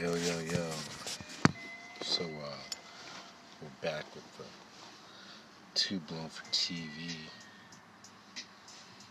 Yo, 0.00 0.14
yo, 0.14 0.38
yo. 0.38 0.70
So, 2.02 2.22
uh, 2.22 2.62
we're 3.60 3.68
back 3.80 4.04
with 4.14 4.38
the 4.38 4.44
Too 5.74 5.98
Blown 5.98 6.28
for 6.28 6.44
TV. 6.52 7.16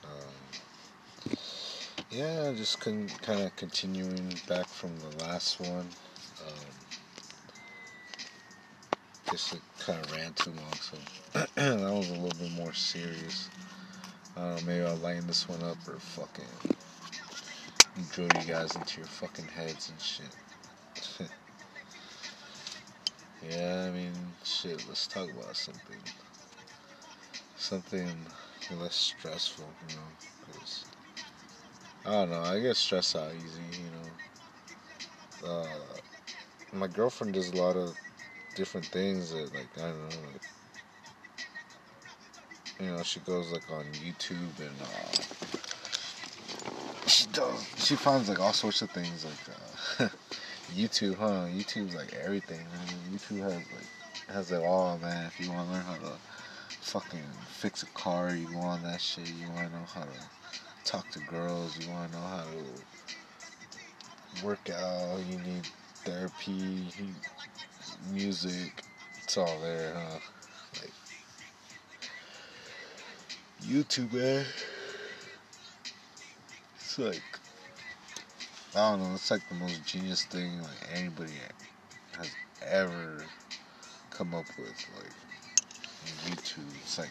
Um, 0.05 1.33
yeah, 2.10 2.53
just 2.55 2.79
con- 2.79 3.10
kind 3.21 3.42
of 3.42 3.53
continuing 3.58 4.33
back 4.47 4.65
from 4.65 4.97
the 4.99 5.26
last 5.26 5.60
one. 5.60 5.89
Um, 6.47 6.69
just 9.29 9.58
kind 9.79 10.01
of 10.06 10.12
ran 10.13 10.31
too 10.35 10.51
long, 10.51 10.74
so 10.76 10.97
that 11.33 11.94
was 11.94 12.10
a 12.12 12.13
little 12.13 12.40
bit 12.40 12.54
more 12.54 12.74
serious. 12.74 13.49
Uh, 14.38 14.58
maybe 14.65 14.85
I'll 14.85 14.96
lighten 14.96 15.28
this 15.28 15.49
one 15.49 15.62
up 15.63 15.85
or 15.85 15.99
fucking 15.99 16.45
drill 18.13 18.30
you 18.40 18.48
guys 18.48 18.73
into 18.77 19.02
your 19.02 19.08
fucking 19.08 19.48
heads 19.49 19.90
and 19.90 19.99
shit. 19.99 20.33
Yeah, 23.49 23.85
I 23.87 23.91
mean, 23.91 24.13
shit, 24.43 24.83
let's 24.87 25.07
talk 25.07 25.29
about 25.29 25.55
something. 25.55 25.97
Something 27.55 28.25
less 28.71 28.95
stressful, 28.95 29.73
you 29.81 29.95
know, 29.95 30.03
because, 30.45 30.85
I 32.05 32.11
don't 32.11 32.29
know, 32.29 32.41
I 32.41 32.59
get 32.59 32.75
stressed 32.77 33.15
out 33.15 33.33
easy, 33.33 33.63
you 33.83 33.91
know. 33.91 35.49
Uh, 35.49 35.97
my 36.73 36.88
girlfriend 36.88 37.33
does 37.33 37.49
a 37.52 37.57
lot 37.57 37.75
of 37.75 37.97
different 38.55 38.85
things 38.88 39.31
that, 39.31 39.53
like, 39.53 39.69
I 39.77 39.81
don't 39.89 39.99
know, 40.09 40.31
like, 40.31 40.41
you 42.79 42.88
know, 42.88 43.03
she 43.03 43.19
goes, 43.21 43.52
like, 43.52 43.69
on 43.71 43.85
YouTube 43.93 44.59
and, 44.59 44.81
uh, 44.81 45.21
she 47.07 47.25
does, 47.27 47.67
she 47.77 47.95
finds, 47.95 48.29
like, 48.29 48.39
all 48.39 48.53
sorts 48.53 48.81
of 48.81 48.91
things, 48.91 49.25
like, 49.25 49.57
uh, 49.99 50.09
YouTube, 50.73 51.16
huh? 51.16 51.48
YouTube's 51.48 51.95
like 51.95 52.14
everything. 52.14 52.58
Man. 52.58 52.88
YouTube 53.11 53.41
has 53.41 53.53
like 53.53 54.30
has 54.30 54.52
it 54.52 54.64
all, 54.64 54.97
man. 54.97 55.28
If 55.28 55.39
you 55.39 55.52
want 55.52 55.67
to 55.67 55.73
learn 55.73 55.83
how 55.83 55.95
to 55.95 56.14
fucking 56.81 57.23
fix 57.47 57.83
a 57.83 57.86
car, 57.88 58.33
you 58.33 58.47
on 58.58 58.81
that 58.83 59.02
shit. 59.02 59.30
You 59.30 59.50
want 59.50 59.72
to 59.72 59.78
know 59.78 59.86
how 59.94 60.02
to 60.02 60.08
talk 60.83 61.09
to 61.11 61.19
girls. 61.19 61.78
You 61.80 61.89
want 61.91 62.11
to 62.11 62.17
know 62.17 62.23
how 62.23 62.44
to 62.44 64.45
work 64.45 64.69
out. 64.69 65.19
You 65.30 65.38
need 65.39 65.66
therapy, 66.03 66.91
music. 68.11 68.84
It's 69.23 69.38
all 69.38 69.59
there, 69.61 69.94
huh? 69.95 70.19
Like 70.81 70.94
YouTube, 73.63 74.11
man. 74.13 74.45
It's 76.75 77.00
like 77.00 77.36
I 78.78 78.92
don't 78.92 79.02
know, 79.02 79.16
it's 79.16 79.31
like 79.31 79.42
the 79.50 79.56
most 79.56 79.83
genius 79.88 80.23
thing 80.25 80.61
like 80.61 80.88
anybody 80.94 81.33
has 82.16 82.30
ever 82.61 83.25
come 84.11 84.36
up 84.36 84.45
with, 84.56 84.86
like 84.95 85.11
YouTube. 86.28 86.69
It's 86.84 87.00
like 87.00 87.09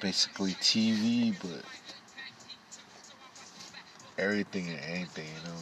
basically 0.00 0.52
TV, 0.52 1.36
but 1.42 1.62
everything 4.16 4.70
and 4.70 4.80
anything, 4.80 5.26
you 5.26 5.50
know. 5.50 5.58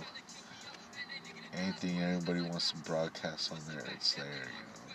Anything 1.52 1.98
anybody 2.00 2.42
wants 2.42 2.70
to 2.70 2.76
broadcast 2.76 3.50
on 3.50 3.58
there, 3.66 3.84
it's 3.92 4.14
there, 4.14 4.24
you 4.24 4.66
know. 4.68 4.94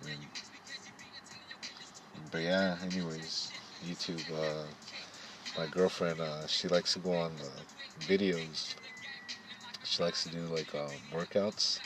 I 0.00 0.06
mean, 0.06 0.18
but 2.30 2.40
yeah, 2.40 2.76
anyways, 2.84 3.50
YouTube, 3.84 4.22
uh, 4.32 4.66
my 5.56 5.66
girlfriend, 5.66 6.20
uh, 6.20 6.46
she 6.46 6.68
likes 6.68 6.92
to 6.94 6.98
go 6.98 7.12
on 7.12 7.32
the 7.36 8.06
videos. 8.06 8.74
She 9.84 10.02
likes 10.02 10.24
to 10.24 10.30
do 10.30 10.40
like 10.46 10.74
um, 10.74 10.90
workouts. 11.12 11.78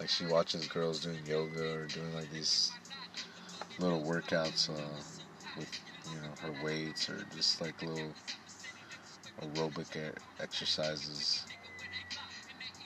Like 0.00 0.08
she 0.08 0.24
watches 0.24 0.66
girls 0.66 1.00
doing 1.00 1.18
yoga 1.26 1.74
or 1.74 1.86
doing 1.86 2.14
like 2.14 2.30
these 2.30 2.72
little 3.78 4.00
workouts 4.00 4.70
uh, 4.70 5.02
with 5.56 5.68
you 6.10 6.16
know 6.16 6.34
her 6.42 6.64
weights 6.64 7.08
or 7.08 7.24
just 7.36 7.60
like 7.60 7.80
little 7.82 8.14
aerobic 9.42 10.12
exercises. 10.40 11.46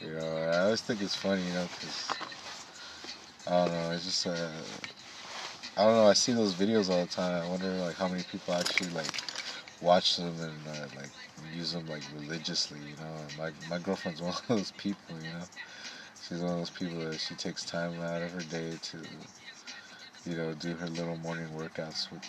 You 0.01 0.15
know, 0.15 0.37
I 0.37 0.59
always 0.65 0.81
think 0.81 1.03
it's 1.03 1.15
funny, 1.15 1.43
you 1.45 1.53
know, 1.53 1.69
because 1.75 2.09
I 3.47 3.65
don't 3.65 3.75
know, 3.75 3.91
it's 3.93 4.05
just 4.05 4.27
uh, 4.27 4.49
I 5.77 5.85
don't 5.85 5.95
know. 5.95 6.07
I 6.09 6.13
see 6.13 6.33
those 6.33 6.55
videos 6.55 6.91
all 6.91 7.03
the 7.03 7.07
time. 7.07 7.43
I 7.43 7.49
wonder 7.49 7.71
like 7.77 7.97
how 7.97 8.09
many 8.09 8.23
people 8.25 8.55
actually 8.55 8.91
like 8.91 9.28
watch 9.81 10.17
them 10.17 10.35
and 10.41 10.67
uh, 10.67 10.87
like 10.97 11.11
use 11.55 11.73
them 11.73 11.87
like 11.87 12.03
religiously. 12.15 12.81
You 12.81 12.97
know, 12.97 13.15
my 13.39 13.51
my 13.69 13.79
girlfriend's 13.79 14.23
one 14.23 14.33
of 14.33 14.47
those 14.49 14.73
people. 14.73 15.17
You 15.17 15.33
know, 15.33 15.45
she's 16.21 16.41
one 16.41 16.53
of 16.53 16.59
those 16.59 16.71
people 16.71 16.99
that 17.01 17.21
she 17.21 17.35
takes 17.35 17.65
time 17.65 18.01
out 18.01 18.23
of 18.23 18.31
her 18.33 18.43
day 18.43 18.79
to, 18.83 18.99
you 20.25 20.37
know, 20.37 20.55
do 20.55 20.75
her 20.75 20.89
little 20.89 21.17
morning 21.17 21.49
workouts 21.49 22.11
with 22.11 22.23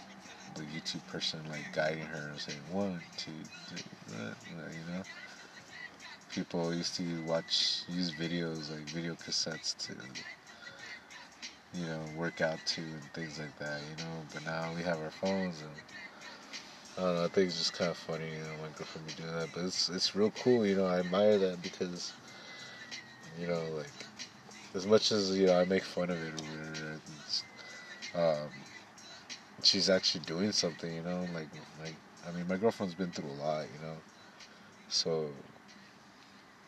the 0.55 0.61
YouTube 0.63 1.05
person 1.07 1.39
like 1.49 1.71
guiding 1.73 2.05
her 2.05 2.29
and 2.31 2.39
saying 2.39 2.59
one, 2.71 3.01
two, 3.17 3.31
three, 3.67 3.83
you 4.11 4.93
know. 4.93 5.03
People 6.29 6.73
used 6.73 6.95
to 6.95 7.23
watch 7.23 7.83
use 7.87 8.11
videos 8.11 8.69
like 8.71 8.81
video 8.81 9.15
cassettes 9.15 9.75
to 9.77 9.95
you 11.73 11.85
know 11.85 12.01
work 12.15 12.41
out 12.41 12.63
to 12.65 12.81
and 12.81 13.13
things 13.13 13.39
like 13.39 13.55
that 13.57 13.81
you 13.89 13.95
know 14.03 14.25
but 14.33 14.43
now 14.45 14.71
we 14.75 14.81
have 14.81 14.99
our 14.99 15.11
phones 15.11 15.61
and 15.61 15.71
I 16.99 17.01
don't 17.01 17.15
know. 17.15 17.23
I 17.23 17.27
think 17.29 17.47
it's 17.47 17.57
just 17.57 17.73
kind 17.73 17.89
of 17.91 17.97
funny, 17.97 18.29
you 18.29 18.39
know, 18.39 18.57
my 18.61 18.67
girlfriend 18.77 19.07
be 19.07 19.13
doing 19.13 19.33
that, 19.33 19.53
but 19.53 19.63
it's 19.63 19.87
it's 19.89 20.15
real 20.15 20.31
cool, 20.31 20.65
you 20.65 20.75
know. 20.75 20.85
I 20.85 20.99
admire 20.99 21.37
that 21.37 21.61
because, 21.61 22.11
you 23.39 23.47
know, 23.47 23.63
like 23.77 23.93
as 24.75 24.85
much 24.85 25.11
as 25.13 25.37
you 25.37 25.47
know, 25.47 25.59
I 25.59 25.65
make 25.65 25.83
fun 25.83 26.09
of 26.09 26.17
it 26.21 26.33
or 28.15 28.21
um, 28.21 28.49
she's 29.63 29.89
actually 29.89 30.25
doing 30.25 30.51
something, 30.51 30.93
you 30.93 31.03
know. 31.03 31.25
Like, 31.33 31.49
like 31.81 31.95
I 32.27 32.31
mean, 32.31 32.47
my 32.49 32.57
girlfriend's 32.57 32.95
been 32.95 33.11
through 33.11 33.29
a 33.29 33.39
lot, 33.41 33.67
you 33.73 33.87
know, 33.87 33.95
so 34.89 35.29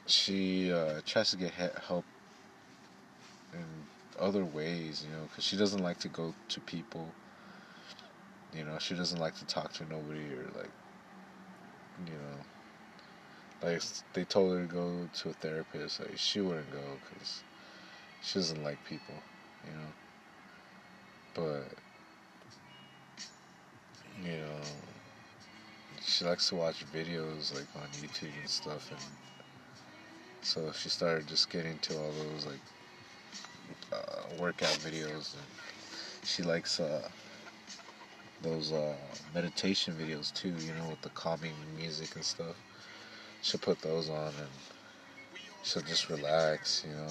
she 0.07 0.71
uh, 0.71 1.01
tries 1.05 1.31
to 1.31 1.37
get 1.37 1.51
help 1.87 2.05
in 3.53 3.65
other 4.19 4.45
ways, 4.45 5.03
you 5.05 5.11
know, 5.11 5.23
because 5.27 5.43
she 5.43 5.57
doesn't 5.57 5.83
like 5.83 5.99
to 5.99 6.09
go 6.09 6.33
to 6.49 6.61
people 6.61 7.13
you 8.53 8.63
know, 8.63 8.77
she 8.79 8.95
doesn't 8.95 9.19
like 9.19 9.35
to 9.35 9.45
talk 9.45 9.73
to 9.73 9.85
nobody 9.85 10.33
or 10.33 10.45
like, 10.55 10.71
you 12.05 12.13
know, 12.13 12.45
like 13.63 13.81
they 14.13 14.25
told 14.25 14.53
her 14.53 14.65
to 14.65 14.73
go 14.73 15.07
to 15.13 15.29
a 15.29 15.33
therapist. 15.33 15.99
Like 15.99 16.17
she 16.17 16.41
wouldn't 16.41 16.71
go 16.71 16.99
because 17.01 17.43
she 18.21 18.39
doesn't 18.39 18.63
like 18.63 18.83
people, 18.83 19.21
you 19.65 19.73
know. 19.73 19.93
But 21.33 21.73
you 24.23 24.37
know, 24.37 24.61
she 26.01 26.25
likes 26.25 26.49
to 26.49 26.55
watch 26.55 26.85
videos 26.91 27.53
like 27.53 27.67
on 27.75 27.89
YouTube 27.89 28.37
and 28.39 28.49
stuff, 28.49 28.91
and 28.91 28.99
so 30.41 30.71
she 30.71 30.89
started 30.89 31.27
just 31.27 31.49
getting 31.49 31.77
to 31.79 31.95
all 31.97 32.11
those 32.11 32.45
like 32.45 32.61
uh, 33.93 34.21
workout 34.39 34.77
videos, 34.79 35.35
and 35.35 35.43
she 36.23 36.43
likes 36.43 36.79
uh, 36.79 37.07
those 38.41 38.71
uh, 38.71 38.95
meditation 39.33 39.93
videos 39.93 40.33
too, 40.33 40.49
you 40.49 40.73
know, 40.73 40.89
with 40.89 41.01
the 41.01 41.09
calming 41.09 41.53
music 41.77 42.15
and 42.15 42.23
stuff. 42.23 42.55
She'll 43.41 43.59
put 43.59 43.81
those 43.81 44.09
on 44.09 44.27
and 44.27 44.49
she'll 45.63 45.81
just 45.83 46.09
relax, 46.09 46.85
you 46.87 46.93
know. 46.93 47.07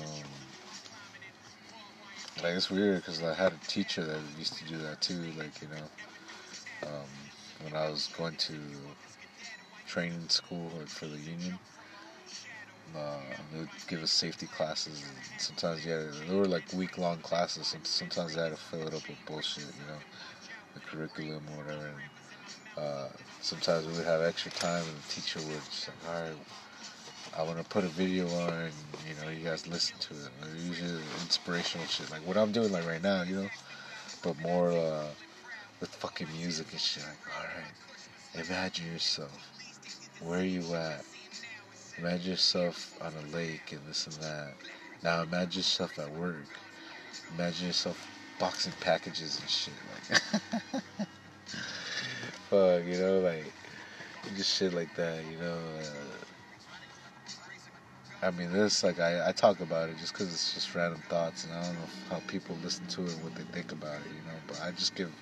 Like 2.42 2.54
it's 2.54 2.70
weird 2.70 2.96
because 2.96 3.22
I 3.22 3.34
had 3.34 3.52
a 3.52 3.66
teacher 3.66 4.04
that 4.04 4.20
used 4.38 4.54
to 4.54 4.64
do 4.64 4.78
that 4.78 5.00
too. 5.00 5.32
Like 5.36 5.60
you 5.60 5.68
know, 5.68 6.88
um, 6.88 7.08
when 7.62 7.74
I 7.74 7.88
was 7.88 8.08
going 8.16 8.36
to 8.36 8.54
training 9.86 10.28
school 10.28 10.70
for 10.86 11.06
the 11.06 11.18
union, 11.18 11.58
uh, 12.97 13.18
they 13.53 13.59
would 13.60 13.68
give 13.88 14.03
us 14.03 14.10
safety 14.12 14.47
classes. 14.47 15.03
And 15.03 15.41
sometimes 15.41 15.84
yeah, 15.84 16.03
they 16.28 16.34
were 16.34 16.47
like 16.47 16.72
week 16.72 16.97
long 16.97 17.18
classes. 17.18 17.74
And 17.74 17.86
sometimes 17.86 18.34
they 18.34 18.42
had 18.42 18.50
to 18.53 18.56
fill 18.56 18.86
it 18.86 18.94
up 18.94 19.06
with 19.09 19.18
bullshit, 19.26 19.65
you 19.65 19.86
know 19.86 19.98
the 20.75 20.81
curriculum 20.81 21.43
or 21.53 21.65
whatever. 21.65 21.87
And, 21.87 22.84
uh, 22.84 23.09
sometimes 23.41 23.87
we 23.87 23.93
would 23.95 24.07
have 24.07 24.22
extra 24.22 24.51
time, 24.53 24.84
and 24.84 24.97
the 24.97 25.09
teacher 25.09 25.41
would 25.41 25.63
say, 25.71 25.93
all 26.09 26.22
right, 26.22 26.37
I 27.37 27.43
want 27.43 27.59
to 27.59 27.65
put 27.65 27.84
a 27.84 27.89
video 27.89 28.27
on, 28.28 28.53
and 28.53 28.75
you 29.09 29.15
know, 29.22 29.31
you 29.31 29.45
guys 29.45 29.67
listen 29.67 29.99
to 30.01 30.15
it. 30.15 30.31
usually 30.63 31.03
inspirational 31.22 31.87
shit, 31.87 32.11
like 32.11 32.27
what 32.27 32.37
I'm 32.37 32.53
doing 32.53 32.72
like 32.72 32.87
right 32.87 33.03
now, 33.03 33.22
you 33.22 33.37
know, 33.37 33.49
but 34.22 34.39
more 34.41 34.71
uh, 34.72 35.07
with 35.81 35.91
fucking 35.91 36.28
music 36.37 36.67
and 36.72 36.81
shit. 36.81 37.05
Like, 37.05 37.37
all 37.37 37.45
right, 37.45 38.47
imagine 38.47 38.93
yourself. 38.93 39.53
Where 40.21 40.41
are 40.41 40.45
you 40.45 40.75
at? 40.75 41.05
Imagine 41.99 42.31
yourself 42.33 42.97
on 43.01 43.13
a 43.15 43.37
lake 43.37 43.72
and 43.72 43.81
this 43.87 44.07
and 44.07 44.17
that. 44.17 44.55
Now 45.03 45.22
imagine 45.22 45.59
yourself 45.59 45.99
at 45.99 46.11
work. 46.11 46.47
Imagine 47.34 47.69
yourself 47.69 48.20
boxing 48.41 48.72
packages 48.81 49.39
and 49.39 49.48
shit. 49.48 49.75
Like, 50.10 50.21
fuck, 52.51 52.84
you 52.84 52.98
know, 52.98 53.21
like 53.21 53.53
just 54.37 54.57
shit 54.57 54.72
like 54.72 54.92
that. 54.97 55.25
You 55.27 55.39
know, 55.39 55.59
uh, 55.78 56.25
I 58.27 58.31
mean, 58.33 58.51
this 58.53 58.83
like 58.83 58.98
I, 58.98 59.28
I 59.28 59.33
talk 59.33 59.60
about 59.60 59.91
it 59.91 59.98
just 59.98 60.13
because 60.15 60.33
it's 60.33 60.54
just 60.54 60.75
random 60.75 61.03
thoughts, 61.09 61.45
and 61.45 61.53
I 61.53 61.63
don't 61.63 61.75
know 61.75 61.89
how 62.10 62.21
people 62.27 62.57
listen 62.65 62.87
to 62.87 63.04
it, 63.04 63.13
what 63.22 63.34
they 63.34 63.42
think 63.45 63.72
about 63.72 64.01
it, 64.01 64.09
you 64.09 64.22
know. 64.27 64.39
But 64.48 64.63
I 64.63 64.71
just 64.72 64.95
give 64.95 65.13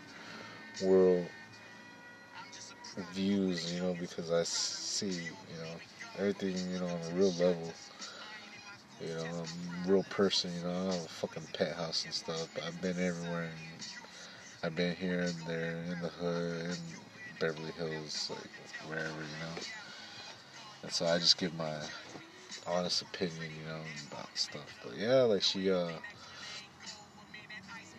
world 0.82 1.28
views, 3.12 3.72
you 3.72 3.82
know, 3.82 3.94
because 4.00 4.30
I 4.32 4.42
see, 4.44 5.10
you 5.10 5.58
know, 5.58 5.74
everything, 6.18 6.56
you 6.72 6.80
know, 6.80 6.86
on 6.86 7.00
a 7.12 7.14
real 7.14 7.32
level. 7.32 7.72
You 9.00 9.14
know, 9.14 9.22
I'm 9.22 9.84
a 9.86 9.92
real 9.92 10.02
person, 10.04 10.52
you 10.54 10.62
know, 10.62 10.70
I 10.70 10.94
have 10.94 11.04
a 11.04 11.08
fucking 11.08 11.46
pet 11.52 11.76
house 11.76 12.04
and 12.04 12.12
stuff, 12.12 12.48
I've 12.66 12.80
been 12.80 12.98
everywhere 12.98 13.42
and 13.42 13.82
I've 14.62 14.74
been 14.74 14.96
here 14.96 15.20
and 15.20 15.46
there, 15.46 15.84
in 15.92 16.00
the 16.00 16.08
hood, 16.08 16.70
in 16.72 16.78
Beverly 17.38 17.70
Hills, 17.72 18.28
like 18.28 18.50
wherever, 18.88 19.22
you 19.22 19.38
know. 19.40 19.54
And 20.82 20.90
so 20.90 21.06
I 21.06 21.18
just 21.18 21.38
give 21.38 21.54
my 21.54 21.76
honest 22.66 23.02
opinion, 23.02 23.52
you 23.56 23.64
know, 23.64 23.82
about 24.10 24.36
stuff. 24.36 24.74
But 24.82 24.96
yeah, 24.96 25.22
like 25.22 25.42
she 25.42 25.70
uh 25.70 25.98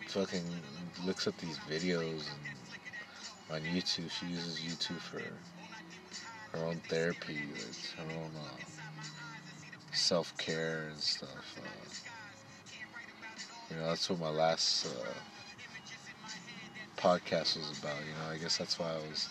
fucking 0.06 0.62
looks 1.06 1.26
at 1.26 1.38
these 1.38 1.58
videos 1.60 2.28
and 2.30 3.56
on 3.56 3.62
YouTube. 3.62 4.10
She 4.10 4.26
uses 4.26 4.60
YouTube 4.60 5.00
for 5.00 5.22
her 6.52 6.64
own 6.64 6.80
therapy, 6.88 7.52
like 7.64 7.76
her 7.96 8.12
own 8.12 8.32
uh, 8.36 8.69
self 10.00 10.36
care 10.38 10.88
and 10.90 10.98
stuff. 10.98 11.58
Uh, 11.58 11.68
you 13.70 13.76
know, 13.76 13.88
that's 13.88 14.08
what 14.10 14.18
my 14.18 14.30
last 14.30 14.86
uh, 14.86 15.14
podcast 16.96 17.56
was 17.56 17.78
about. 17.78 17.96
You 18.00 18.12
know, 18.14 18.32
I 18.32 18.38
guess 18.38 18.56
that's 18.56 18.78
why 18.78 18.90
I 18.90 18.96
was 18.96 19.28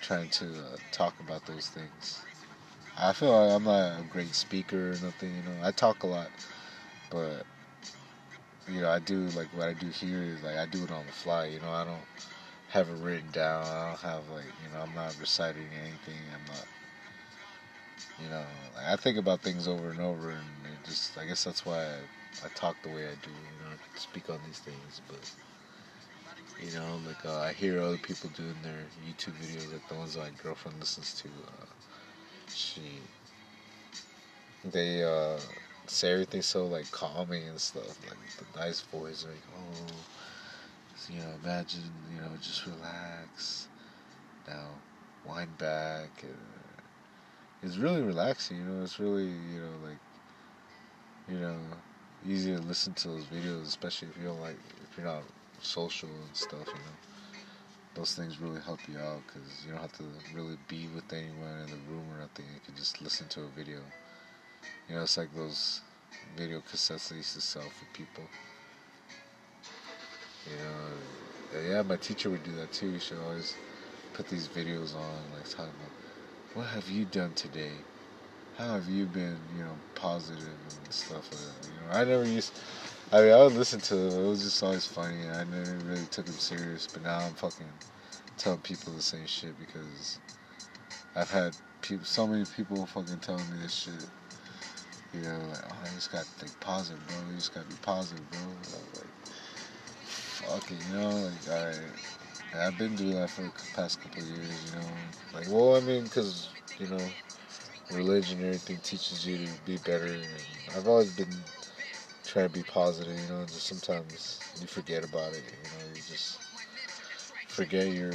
trying 0.00 0.28
to 0.28 0.44
uh, 0.44 0.76
talk 0.92 1.14
about 1.20 1.46
those 1.46 1.68
things. 1.68 2.20
I 2.98 3.12
feel 3.12 3.30
like 3.32 3.54
I'm 3.54 3.64
not 3.64 4.00
a 4.00 4.02
great 4.04 4.34
speaker 4.34 4.90
or 4.90 4.96
nothing. 5.02 5.34
You 5.34 5.42
know, 5.42 5.56
I 5.62 5.70
talk 5.70 6.02
a 6.02 6.06
lot, 6.06 6.30
but 7.10 7.44
you 8.68 8.80
know, 8.80 8.90
I 8.90 8.98
do 8.98 9.26
like 9.28 9.48
what 9.48 9.68
I 9.68 9.72
do 9.74 9.88
here 9.88 10.22
is 10.22 10.42
like 10.42 10.56
I 10.56 10.66
do 10.66 10.84
it 10.84 10.90
on 10.90 11.06
the 11.06 11.12
fly. 11.12 11.46
You 11.46 11.60
know, 11.60 11.70
I 11.70 11.84
don't 11.84 12.06
have 12.68 12.88
it 12.88 12.96
written 13.02 13.30
down. 13.32 13.64
I 13.66 13.88
don't 13.88 14.00
have 14.00 14.28
like 14.30 14.44
you 14.62 14.72
know, 14.72 14.82
I'm 14.82 14.94
not 14.94 15.14
reciting 15.20 15.68
anything. 15.82 16.20
I'm 16.34 16.44
not. 16.54 16.66
You 18.18 18.30
know, 18.30 18.46
I 18.78 18.96
think 18.96 19.18
about 19.18 19.42
things 19.42 19.68
over 19.68 19.90
and 19.90 20.00
over, 20.00 20.30
and 20.30 20.66
it 20.66 20.84
just 20.84 21.18
I 21.18 21.26
guess 21.26 21.44
that's 21.44 21.64
why 21.66 21.82
I, 21.84 21.98
I 22.44 22.48
talk 22.54 22.80
the 22.82 22.88
way 22.88 23.06
I 23.06 23.14
do. 23.16 23.30
You 23.30 23.58
know, 23.58 23.76
speak 23.96 24.30
on 24.30 24.42
these 24.42 24.58
things, 24.58 25.00
but 25.06 25.30
you 26.58 26.72
know, 26.72 27.00
like 27.04 27.24
uh, 27.24 27.38
I 27.40 27.52
hear 27.52 27.80
other 27.80 27.98
people 27.98 28.30
doing 28.30 28.62
their 28.62 28.86
YouTube 29.02 29.34
videos, 29.34 29.72
like 29.72 29.86
the 29.88 29.94
ones 29.94 30.16
my 30.16 30.30
girlfriend 30.42 30.80
listens 30.80 31.14
to. 31.16 31.28
Uh, 31.28 31.66
she, 32.54 33.02
they 34.64 35.02
uh, 35.04 35.38
say 35.86 36.12
everything 36.12 36.42
so 36.42 36.66
like 36.66 36.90
calming 36.90 37.48
and 37.48 37.60
stuff, 37.60 37.98
like 38.08 38.18
the 38.38 38.58
nice 38.58 38.80
voice, 38.80 39.24
like 39.24 39.42
oh, 39.56 40.04
you 41.08 41.20
know, 41.20 41.32
imagine, 41.42 41.92
you 42.10 42.20
know, 42.20 42.36
just 42.40 42.66
relax. 42.66 43.68
Now, 44.48 44.80
wind 45.24 45.58
back. 45.58 46.22
And 46.22 46.55
it's 47.62 47.76
really 47.78 48.02
relaxing, 48.02 48.58
you 48.58 48.64
know. 48.64 48.82
It's 48.82 48.98
really, 48.98 49.24
you 49.26 49.60
know, 49.60 49.88
like, 49.88 49.98
you 51.28 51.38
know, 51.38 51.56
easy 52.24 52.54
to 52.54 52.62
listen 52.62 52.94
to 52.94 53.08
those 53.08 53.24
videos, 53.24 53.62
especially 53.62 54.08
if 54.08 54.16
you 54.18 54.24
don't 54.24 54.40
like, 54.40 54.58
if 54.82 54.96
you're 54.96 55.06
not 55.06 55.22
social 55.62 56.08
and 56.08 56.34
stuff, 56.34 56.66
you 56.66 56.74
know. 56.74 56.96
Those 57.94 58.14
things 58.14 58.38
really 58.38 58.60
help 58.60 58.80
you 58.88 58.98
out 58.98 59.22
because 59.26 59.64
you 59.64 59.72
don't 59.72 59.80
have 59.80 59.92
to 59.92 60.04
really 60.34 60.58
be 60.68 60.86
with 60.94 61.10
anyone 61.12 61.60
in 61.64 61.70
the 61.70 61.78
room 61.90 62.04
or 62.12 62.20
nothing. 62.20 62.44
You 62.52 62.60
can 62.64 62.76
just 62.76 63.00
listen 63.00 63.26
to 63.28 63.44
a 63.44 63.48
video. 63.48 63.78
You 64.88 64.96
know, 64.96 65.02
it's 65.02 65.16
like 65.16 65.34
those 65.34 65.80
video 66.36 66.60
cassettes 66.60 67.08
they 67.08 67.16
used 67.16 67.34
to 67.34 67.40
sell 67.40 67.62
for 67.62 67.86
people. 67.96 68.24
You 70.46 70.58
know, 70.58 71.58
uh, 71.58 71.72
yeah, 71.72 71.82
my 71.82 71.96
teacher 71.96 72.28
would 72.28 72.44
do 72.44 72.54
that 72.56 72.70
too. 72.70 72.98
She 72.98 73.14
always 73.16 73.54
put 74.12 74.28
these 74.28 74.46
videos 74.48 74.94
on, 74.94 75.32
like 75.34 75.48
talking 75.48 75.72
about 75.80 75.95
what 76.56 76.68
have 76.68 76.88
you 76.88 77.04
done 77.04 77.34
today? 77.34 77.84
How 78.56 78.72
have 78.72 78.88
you 78.88 79.04
been, 79.04 79.38
you 79.54 79.62
know, 79.62 79.76
positive 79.94 80.40
and 80.40 80.92
stuff 80.92 81.30
like 81.30 81.42
that. 81.42 81.68
You 81.68 81.74
know, 81.86 82.00
I 82.00 82.04
never 82.04 82.26
used. 82.26 82.50
I 83.12 83.20
mean, 83.20 83.32
I 83.34 83.42
would 83.42 83.52
listen 83.52 83.78
to 83.80 83.94
it. 83.94 84.14
It 84.14 84.26
was 84.26 84.42
just 84.42 84.62
always 84.62 84.86
funny. 84.86 85.28
I 85.28 85.44
never 85.44 85.76
really 85.86 86.06
took 86.10 86.26
it 86.26 86.40
serious. 86.40 86.88
But 86.90 87.02
now 87.02 87.18
I'm 87.18 87.34
fucking 87.34 87.68
telling 88.38 88.60
people 88.60 88.94
the 88.94 89.02
same 89.02 89.26
shit 89.26 89.60
because 89.60 90.18
I've 91.14 91.30
had 91.30 91.54
people, 91.82 92.06
so 92.06 92.26
many 92.26 92.46
people 92.46 92.86
fucking 92.86 93.18
telling 93.18 93.44
me 93.50 93.58
this 93.60 93.74
shit. 93.74 94.06
You 95.12 95.28
know, 95.28 95.38
like, 95.50 95.62
oh, 95.68 95.76
I 95.84 95.88
just 95.94 96.10
got 96.10 96.24
to 96.24 96.30
think 96.30 96.58
positive, 96.60 97.06
bro. 97.06 97.16
You 97.28 97.36
just 97.36 97.52
got 97.52 97.64
to 97.64 97.68
be 97.68 97.76
positive, 97.82 98.30
bro. 98.30 98.40
Like, 98.94 99.10
fuck 100.00 100.70
it, 100.70 100.78
you 100.88 100.96
know, 100.96 101.10
like, 101.10 101.48
alright. 101.50 101.76
I've 102.58 102.78
been 102.78 102.96
doing 102.96 103.14
that 103.14 103.30
for 103.30 103.42
the 103.42 103.52
past 103.74 104.02
couple 104.02 104.22
years, 104.22 104.64
you 104.66 104.80
know. 104.80 104.86
Like, 105.34 105.46
well, 105.50 105.76
I 105.76 105.80
mean, 105.80 106.04
because, 106.04 106.48
you 106.78 106.88
know, 106.88 107.04
religion 107.92 108.38
and 108.38 108.46
everything 108.48 108.78
teaches 108.78 109.26
you 109.26 109.38
to 109.38 109.48
be 109.64 109.78
better. 109.78 110.06
And 110.06 110.24
I've 110.76 110.88
always 110.88 111.12
been 111.12 111.32
trying 112.24 112.46
to 112.48 112.52
be 112.52 112.62
positive, 112.64 113.16
you 113.18 113.28
know, 113.28 113.44
just 113.44 113.66
sometimes 113.66 114.40
you 114.60 114.66
forget 114.66 115.04
about 115.04 115.32
it, 115.32 115.42
you 115.44 115.78
know, 115.78 115.84
you 115.94 116.00
just 116.08 116.38
forget 117.48 117.88
your 117.88 118.12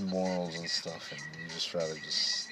morals 0.00 0.58
and 0.58 0.68
stuff, 0.68 1.12
and 1.12 1.20
you 1.42 1.48
just 1.50 1.72
rather 1.74 1.94
just 1.94 2.48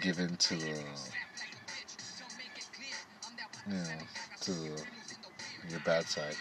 give 0.00 0.18
in 0.18 0.36
to 0.36 0.54
you 0.56 0.74
know, 3.74 3.84
to 4.40 4.52
the, 4.52 4.70
your 5.70 5.80
bad 5.80 6.06
side. 6.06 6.36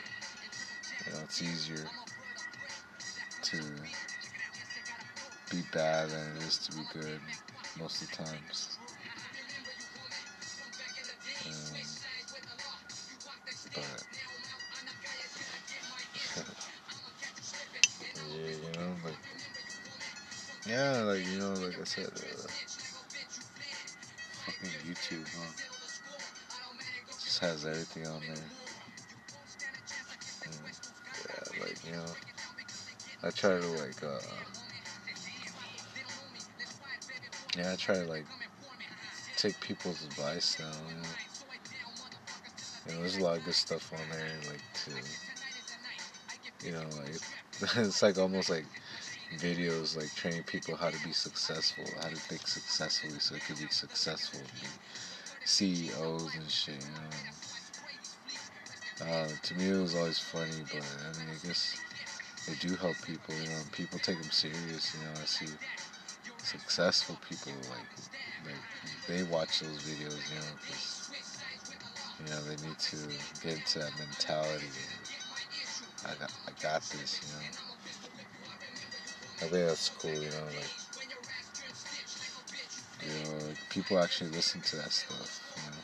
You 1.05 1.13
know, 1.13 1.19
it's 1.23 1.41
easier 1.41 1.85
to 3.49 3.57
be 5.49 5.63
bad 5.71 6.09
than 6.09 6.37
it 6.37 6.43
is 6.47 6.57
to 6.59 6.71
be 6.73 6.83
good 6.93 7.19
most 7.79 8.01
of 8.03 8.09
the 8.11 8.15
times. 8.17 8.77
Um, 11.45 11.53
but 13.73 14.03
yeah, 18.29 18.51
you 18.51 18.71
know, 18.77 18.95
like 19.03 19.17
yeah, 20.67 21.01
like 21.01 21.25
you 21.25 21.39
know, 21.39 21.53
like 21.53 21.79
I 21.79 21.83
said, 21.85 22.05
uh, 22.05 22.47
fucking 24.45 24.69
YouTube, 24.85 25.25
huh? 25.35 25.51
Just 27.19 27.39
has 27.39 27.65
everything 27.65 28.05
on 28.05 28.21
there. 28.27 28.35
And, 30.45 30.55
yeah, 31.25 31.61
like 31.63 31.83
you 31.85 31.91
know, 31.93 32.05
I 33.23 33.31
try 33.31 33.57
to 33.57 33.67
like, 33.67 34.03
uh, 34.03 34.19
yeah, 37.57 37.73
I 37.73 37.75
try 37.75 37.95
to 37.95 38.05
like 38.05 38.25
take 39.35 39.59
people's 39.59 40.03
advice 40.03 40.57
now. 40.59 40.71
You 40.89 41.01
know? 41.01 41.07
You 42.85 42.93
know, 42.93 42.99
there's 42.99 43.17
a 43.17 43.23
lot 43.23 43.37
of 43.37 43.45
good 43.45 43.55
stuff 43.55 43.91
on 43.93 44.09
there, 44.09 44.27
like 44.47 44.61
to, 44.85 44.91
you 46.65 46.71
know, 46.71 46.85
like 46.97 47.19
it's 47.77 48.01
like 48.01 48.17
almost 48.17 48.49
like 48.49 48.65
videos 49.39 49.95
like 49.97 50.13
training 50.15 50.43
people 50.43 50.75
how 50.75 50.89
to 50.89 50.99
be 50.99 51.13
successful, 51.13 51.85
how 52.01 52.09
to 52.09 52.15
think 52.15 52.47
successfully, 52.47 53.19
so 53.19 53.35
they 53.35 53.41
could 53.41 53.59
be 53.59 53.67
successful, 53.69 54.39
CEOs 55.43 56.35
and 56.35 56.49
shit. 56.49 56.75
You 56.75 56.81
know, 59.05 59.05
uh, 59.05 59.27
to 59.41 59.55
me 59.55 59.69
it 59.69 59.81
was 59.81 59.95
always 59.95 60.19
funny, 60.19 60.63
but 60.71 60.81
I 60.81 61.19
mean, 61.19 61.29
I 61.35 61.47
guess 61.47 61.75
they 62.49 62.55
do 62.67 62.75
help 62.75 62.97
people. 63.05 63.35
You 63.35 63.49
know, 63.49 63.61
people 63.71 63.99
take 63.99 64.19
them 64.19 64.31
serious. 64.31 64.93
You 64.95 65.05
know, 65.05 65.11
I 65.21 65.25
see 65.25 65.47
successful 66.39 67.17
people 67.27 67.53
like 67.69 67.87
like 68.45 68.63
they 69.07 69.23
watch 69.23 69.59
those 69.59 69.77
videos. 69.85 70.17
You 70.29 70.39
know, 70.39 70.53
because 70.61 71.11
you 72.19 72.29
know, 72.29 72.41
they 72.43 72.67
need 72.67 72.79
to 72.79 72.97
get 73.43 73.57
into 73.57 73.79
that 73.79 73.91
mentality. 73.99 74.65
I 76.05 76.15
got, 76.19 76.31
I 76.47 76.51
got 76.61 76.81
this. 76.81 77.21
You 77.21 77.33
know, 77.33 77.45
I 79.41 79.49
think 79.49 79.67
that's 79.67 79.89
cool. 79.89 80.11
You 80.11 80.29
know, 80.29 80.45
like, 80.57 80.73
you 83.05 83.23
know, 83.23 83.47
like 83.47 83.69
people 83.69 83.99
actually 83.99 84.31
listen 84.31 84.61
to 84.61 84.75
that 84.77 84.91
stuff. 84.91 85.41
You 85.55 85.71
know. 85.71 85.77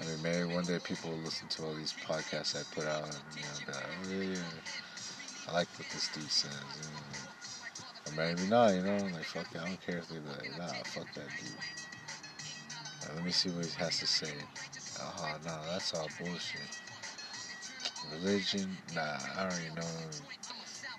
I 0.00 0.04
mean, 0.04 0.22
maybe 0.22 0.54
one 0.54 0.64
day 0.64 0.78
people 0.82 1.10
will 1.10 1.18
listen 1.18 1.48
to 1.48 1.64
all 1.64 1.74
these 1.74 1.94
podcasts 2.06 2.56
I 2.58 2.62
put 2.74 2.86
out, 2.86 3.04
and 3.04 3.14
you 3.36 3.42
know, 3.42 3.72
like, 3.74 3.86
oh 3.86 4.08
yeah, 4.10 4.34
yeah, 4.34 4.79
I 5.50 5.54
like 5.54 5.68
what 5.76 5.88
this 5.92 6.08
dude 6.14 6.30
says. 6.30 6.50
You 6.78 6.86
know. 6.86 7.00
Or 8.06 8.12
maybe 8.16 8.48
not, 8.48 8.74
you 8.74 8.82
know, 8.82 8.96
like 9.12 9.24
fuck 9.24 9.46
it, 9.52 9.60
I 9.60 9.66
don't 9.66 9.84
care 9.84 9.98
if 9.98 10.08
they 10.08 10.16
like, 10.16 10.58
nah, 10.58 10.72
fuck 10.84 11.12
that 11.14 11.28
dude. 11.38 11.50
Right, 13.02 13.16
let 13.16 13.24
me 13.24 13.30
see 13.32 13.50
what 13.50 13.66
he 13.66 13.72
has 13.82 13.98
to 13.98 14.06
say. 14.06 14.32
Uh-huh, 15.00 15.34
oh, 15.34 15.38
no, 15.44 15.72
that's 15.72 15.94
all 15.94 16.08
bullshit. 16.18 16.60
Religion? 18.12 18.76
Nah, 18.94 19.18
I 19.36 19.42
already 19.44 19.74
know. 19.74 19.82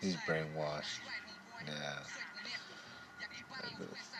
He's 0.01 0.15
brainwashed. 0.27 0.99
Yeah. 1.65 1.99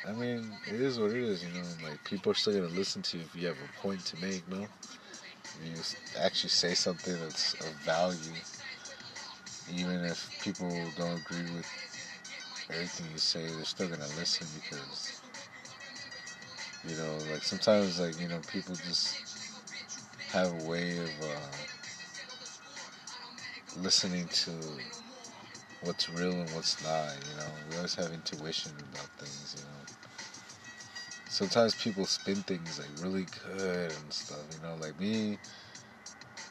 I 0.07 0.11
mean, 0.13 0.51
it 0.67 0.81
is 0.81 0.99
what 0.99 1.11
it 1.11 1.17
is, 1.17 1.43
you 1.43 1.53
know. 1.53 1.67
Like 1.83 2.03
people 2.03 2.31
are 2.31 2.35
still 2.35 2.53
gonna 2.53 2.73
listen 2.73 3.01
to 3.03 3.17
you 3.17 3.23
if 3.23 3.35
you 3.35 3.47
have 3.47 3.57
a 3.57 3.81
point 3.81 4.05
to 4.05 4.17
make, 4.17 4.47
no. 4.47 4.65
If 5.43 5.65
you 5.65 5.75
actually 6.19 6.49
say 6.49 6.73
something 6.73 7.13
that's 7.19 7.53
of 7.55 7.73
value, 7.85 8.17
even 9.71 10.03
if 10.05 10.29
people 10.41 10.91
don't 10.97 11.17
agree 11.17 11.45
with 11.55 11.67
everything 12.69 13.07
you 13.11 13.17
say, 13.17 13.45
they're 13.51 13.65
still 13.65 13.87
gonna 13.87 14.07
listen 14.17 14.47
because, 14.55 15.21
you 16.87 16.95
know, 16.95 17.17
like 17.31 17.43
sometimes, 17.43 17.99
like 17.99 18.19
you 18.19 18.27
know, 18.27 18.39
people 18.47 18.75
just 18.75 19.15
have 20.31 20.51
a 20.51 20.69
way 20.69 20.97
of 20.97 21.09
uh, 21.21 21.39
listening 23.77 24.27
to 24.29 24.51
what's 25.81 26.09
real 26.09 26.33
and 26.41 26.53
what's 26.53 26.81
not. 26.83 27.13
You 27.29 27.35
know, 27.37 27.51
we 27.69 27.75
always 27.77 27.95
have 27.95 28.11
intuition 28.11 28.71
about 28.91 29.07
things. 29.17 29.55
You 29.57 29.63
know, 29.63 30.09
sometimes 31.27 31.75
people 31.75 32.05
spin 32.05 32.37
things 32.43 32.79
like 32.79 32.89
really 33.01 33.27
good 33.45 33.91
and 33.91 34.13
stuff. 34.13 34.39
You 34.55 34.67
know, 34.67 34.75
like 34.75 34.99
me. 34.99 35.37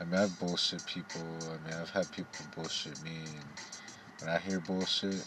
I 0.00 0.04
mean, 0.04 0.14
I've 0.18 0.38
bullshit 0.38 0.84
people. 0.86 1.20
I 1.48 1.68
mean, 1.68 1.78
I've 1.78 1.90
had 1.90 2.10
people 2.10 2.44
bullshit 2.56 3.02
me. 3.02 3.18
And 3.36 3.44
when 4.20 4.30
I 4.30 4.38
hear 4.38 4.58
bullshit, 4.60 5.22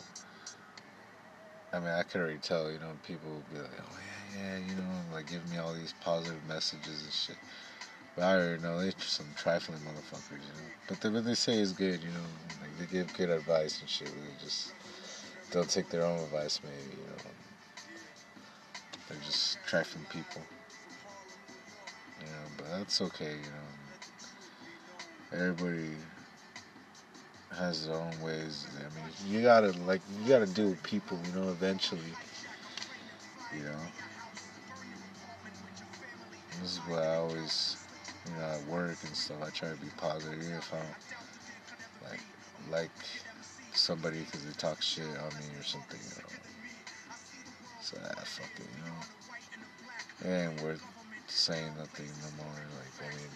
I 1.72 1.80
mean, 1.80 1.90
I 1.90 2.02
could 2.04 2.22
already 2.22 2.40
tell. 2.40 2.72
You 2.72 2.80
know, 2.80 2.92
people 3.04 3.30
will 3.30 3.46
be 3.54 3.60
like, 3.60 3.72
"Oh 3.80 3.98
yeah, 4.36 4.42
yeah," 4.42 4.58
you 4.58 4.76
know, 4.76 5.14
like 5.14 5.30
give 5.30 5.48
me 5.52 5.58
all 5.58 5.74
these 5.74 5.94
positive 6.02 6.44
messages 6.48 7.04
and 7.04 7.14
shit. 7.14 7.38
But 8.16 8.24
I 8.26 8.36
already 8.36 8.62
know 8.64 8.80
they're 8.80 8.94
some 9.00 9.28
trifling 9.36 9.80
motherfuckers, 9.80 10.42
you 10.42 10.54
know. 10.54 10.70
But 10.88 11.02
the, 11.02 11.12
what 11.12 11.26
they 11.26 11.36
say 11.36 11.60
is 11.60 11.72
good, 11.74 12.02
you 12.02 12.10
know. 12.10 12.28
Like 12.62 12.78
they 12.80 12.86
give 12.86 13.14
good 13.16 13.30
advice 13.30 13.80
and 13.80 13.90
shit. 13.90 14.08
They 14.08 14.44
just 14.44 14.74
don't 15.52 15.70
take 15.70 15.90
their 15.90 16.04
own 16.06 16.20
advice, 16.20 16.60
maybe, 16.64 16.98
you 16.98 17.08
know. 17.08 17.32
They're 19.08 19.18
just 19.24 19.58
trifling 19.68 20.06
people. 20.06 20.42
You 22.20 22.26
know, 22.28 22.48
but 22.58 22.70
that's 22.78 23.02
okay, 23.02 23.32
you 23.32 23.52
know. 23.52 23.73
Everybody 25.34 25.96
has 27.52 27.88
their 27.88 27.96
own 27.96 28.22
ways. 28.22 28.68
I 28.78 28.84
mean, 28.96 29.14
you 29.28 29.42
gotta 29.42 29.72
like 29.84 30.02
you 30.22 30.30
gotta 30.30 30.46
deal 30.46 30.70
with 30.70 30.84
people, 30.84 31.18
you 31.26 31.40
know. 31.40 31.50
Eventually, 31.50 32.14
you 33.56 33.64
know. 33.64 33.80
This 36.62 36.74
is 36.74 36.80
what 36.88 37.02
I 37.02 37.16
always 37.16 37.78
you 38.26 38.36
know, 38.36 38.44
at 38.46 38.64
work 38.68 38.98
and 39.04 39.16
stuff, 39.16 39.38
I 39.42 39.50
try 39.50 39.70
to 39.70 39.76
be 39.76 39.90
positive. 39.98 40.38
Even 40.42 40.56
if 40.56 40.74
I 40.74 40.78
don't 40.78 42.12
like 42.12 42.22
like 42.70 42.92
somebody 43.74 44.20
because 44.20 44.46
they 44.46 44.52
talk 44.54 44.82
shit 44.82 45.04
on 45.04 45.34
me 45.40 45.58
or 45.58 45.64
something, 45.64 46.00
you 46.00 46.16
know. 46.16 46.30
So 47.82 47.98
ah, 48.04 48.22
fuck 48.24 48.52
it, 48.60 48.68
you 48.78 50.30
know. 50.30 50.32
It 50.32 50.50
ain't 50.52 50.62
worth 50.64 50.86
saying 51.28 51.74
nothing 51.78 52.10
no 52.22 52.44
more. 52.44 52.54
Like 52.78 52.94
I 53.02 53.16
mean, 53.18 53.30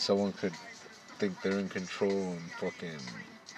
someone 0.00 0.32
could 0.32 0.54
think 1.18 1.40
they're 1.42 1.58
in 1.58 1.68
control 1.68 2.32
and 2.32 2.52
fucking 2.52 3.00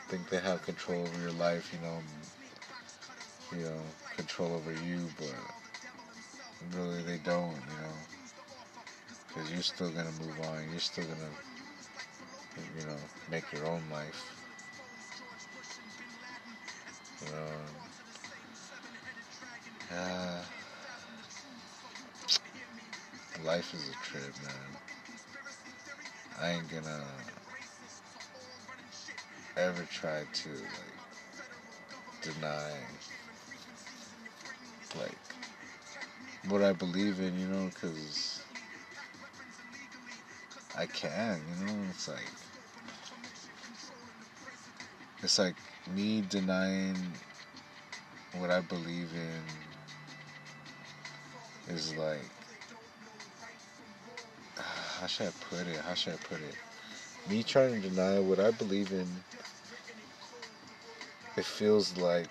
think 0.09 0.29
they 0.29 0.41
have 0.41 0.63
control 0.65 1.05
over 1.07 1.21
your 1.21 1.33
life, 1.33 1.73
you 1.73 1.81
know. 1.81 2.03
You 3.53 3.65
know, 3.65 3.83
control 4.17 4.55
over 4.55 4.73
you, 4.73 5.09
but 5.19 5.35
really 6.75 7.03
they 7.03 7.19
don't, 7.19 7.55
you 7.71 7.77
know 7.83 7.93
because 9.27 9.51
you're 9.53 9.63
still 9.63 9.91
gonna 9.91 10.13
move 10.13 10.39
on. 10.41 10.69
You're 10.71 10.79
still 10.81 11.05
gonna, 11.05 11.31
you 12.79 12.85
know, 12.87 12.97
make 13.31 13.53
your 13.53 13.67
own 13.67 13.83
life. 13.91 14.25
You 17.23 17.29
know, 17.33 17.51
uh, 19.91 20.43
life 23.45 23.75
is 23.75 23.89
a 23.91 23.95
trip, 24.05 24.35
man. 24.45 24.82
I 26.43 26.51
ain't 26.51 26.69
gonna 26.69 27.05
ever 29.57 29.85
try 29.85 30.25
to 30.33 30.49
like 30.49 30.99
deny 32.21 32.73
like 34.99 35.19
what 36.49 36.63
I 36.63 36.73
believe 36.73 37.21
in, 37.21 37.39
you 37.39 37.47
know, 37.47 37.67
because 37.67 38.43
I 40.77 40.87
can, 40.87 41.41
you 41.49 41.65
know, 41.65 41.87
it's 41.91 42.09
like 42.09 42.33
it's 45.23 45.39
like 45.39 45.55
me 45.95 46.25
denying 46.29 46.97
what 48.33 48.51
I 48.51 48.63
believe 48.63 49.13
in 49.15 49.45
is 51.73 51.95
like 51.97 52.42
how 55.03 55.09
should 55.09 55.27
I 55.27 55.31
put 55.51 55.67
it? 55.67 55.81
How 55.81 55.95
should 55.95 56.13
I 56.13 56.17
put 56.29 56.39
it? 56.41 56.55
Me 57.29 57.43
trying 57.43 57.83
to 57.83 57.89
deny 57.89 58.21
what 58.21 58.39
I 58.39 58.53
believe 58.53 58.93
in 58.93 59.09
it 61.37 61.45
feels 61.45 61.99
like 61.99 62.29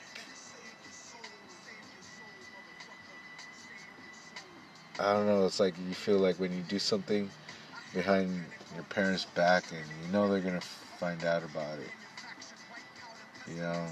I 5.02 5.12
don't 5.12 5.26
know, 5.26 5.46
it's 5.46 5.60
like 5.60 5.76
you 5.86 5.94
feel 5.94 6.20
like 6.20 6.40
when 6.40 6.54
you 6.54 6.62
do 6.62 6.80
something 6.80 7.30
behind 7.94 8.46
your 8.74 8.84
parents' 8.84 9.26
back 9.26 9.66
and 9.72 9.84
you 10.02 10.14
know 10.14 10.30
they're 10.30 10.40
gonna 10.40 10.62
find 10.62 11.26
out 11.26 11.44
about 11.44 11.78
it. 11.78 11.92
You 13.54 13.64
know, 13.64 13.86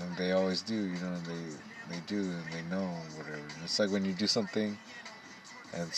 and 0.00 0.16
they 0.16 0.32
always 0.32 0.62
do. 0.62 0.74
You 0.74 0.98
know, 0.98 1.16
they 1.20 1.94
they 1.94 2.00
do 2.08 2.18
and 2.18 2.44
they 2.52 2.62
know 2.62 2.86
whatever. 3.16 3.36
And 3.36 3.62
it's 3.62 3.78
like 3.78 3.90
when 3.90 4.04
you 4.04 4.14
do 4.14 4.26
something 4.26 4.76
and 5.72 5.92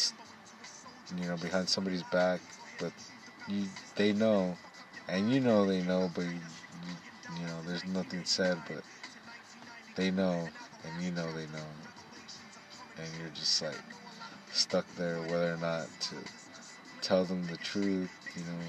you 1.16 1.26
know 1.26 1.36
behind 1.36 1.68
somebody's 1.68 2.02
back, 2.04 2.40
but 2.78 2.92
you 3.48 3.66
they 3.96 4.12
know, 4.12 4.56
and 5.08 5.30
you 5.30 5.40
know 5.40 5.66
they 5.66 5.82
know, 5.82 6.10
but 6.14 6.24
you, 6.24 6.32
you, 6.32 7.40
you 7.40 7.46
know 7.46 7.60
there's 7.66 7.84
nothing 7.86 8.24
said, 8.24 8.58
but 8.68 8.82
they 9.96 10.10
know 10.10 10.48
and 10.84 11.04
you 11.04 11.10
know 11.10 11.30
they 11.32 11.46
know, 11.46 11.66
and 12.98 13.08
you're 13.18 13.30
just 13.30 13.62
like 13.62 13.80
stuck 14.52 14.86
there 14.96 15.20
whether 15.22 15.52
or 15.52 15.56
not 15.58 15.88
to 16.00 16.14
tell 17.00 17.24
them 17.24 17.46
the 17.46 17.56
truth, 17.58 18.10
you 18.36 18.44
know, 18.44 18.60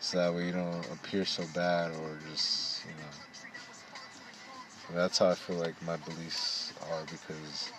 so 0.00 0.18
that 0.18 0.34
way 0.34 0.46
you 0.46 0.52
don't 0.52 0.84
appear 0.92 1.24
so 1.24 1.44
bad 1.54 1.90
or 1.90 2.18
just, 2.30 2.84
you 2.86 2.92
know. 2.92 4.98
That's 4.98 5.18
how 5.18 5.30
I 5.30 5.34
feel 5.34 5.56
like 5.56 5.80
my 5.82 5.96
beliefs 5.96 6.72
are 6.90 7.02
because, 7.10 7.72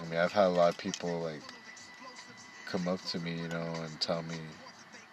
I 0.00 0.04
mean, 0.08 0.18
I've 0.18 0.32
had 0.32 0.46
a 0.46 0.50
lot 0.50 0.70
of 0.70 0.78
people 0.78 1.20
like 1.20 1.42
come 2.66 2.88
up 2.88 3.02
to 3.02 3.18
me, 3.20 3.32
you 3.32 3.48
know, 3.48 3.74
and 3.84 4.00
tell 4.00 4.22
me 4.22 4.36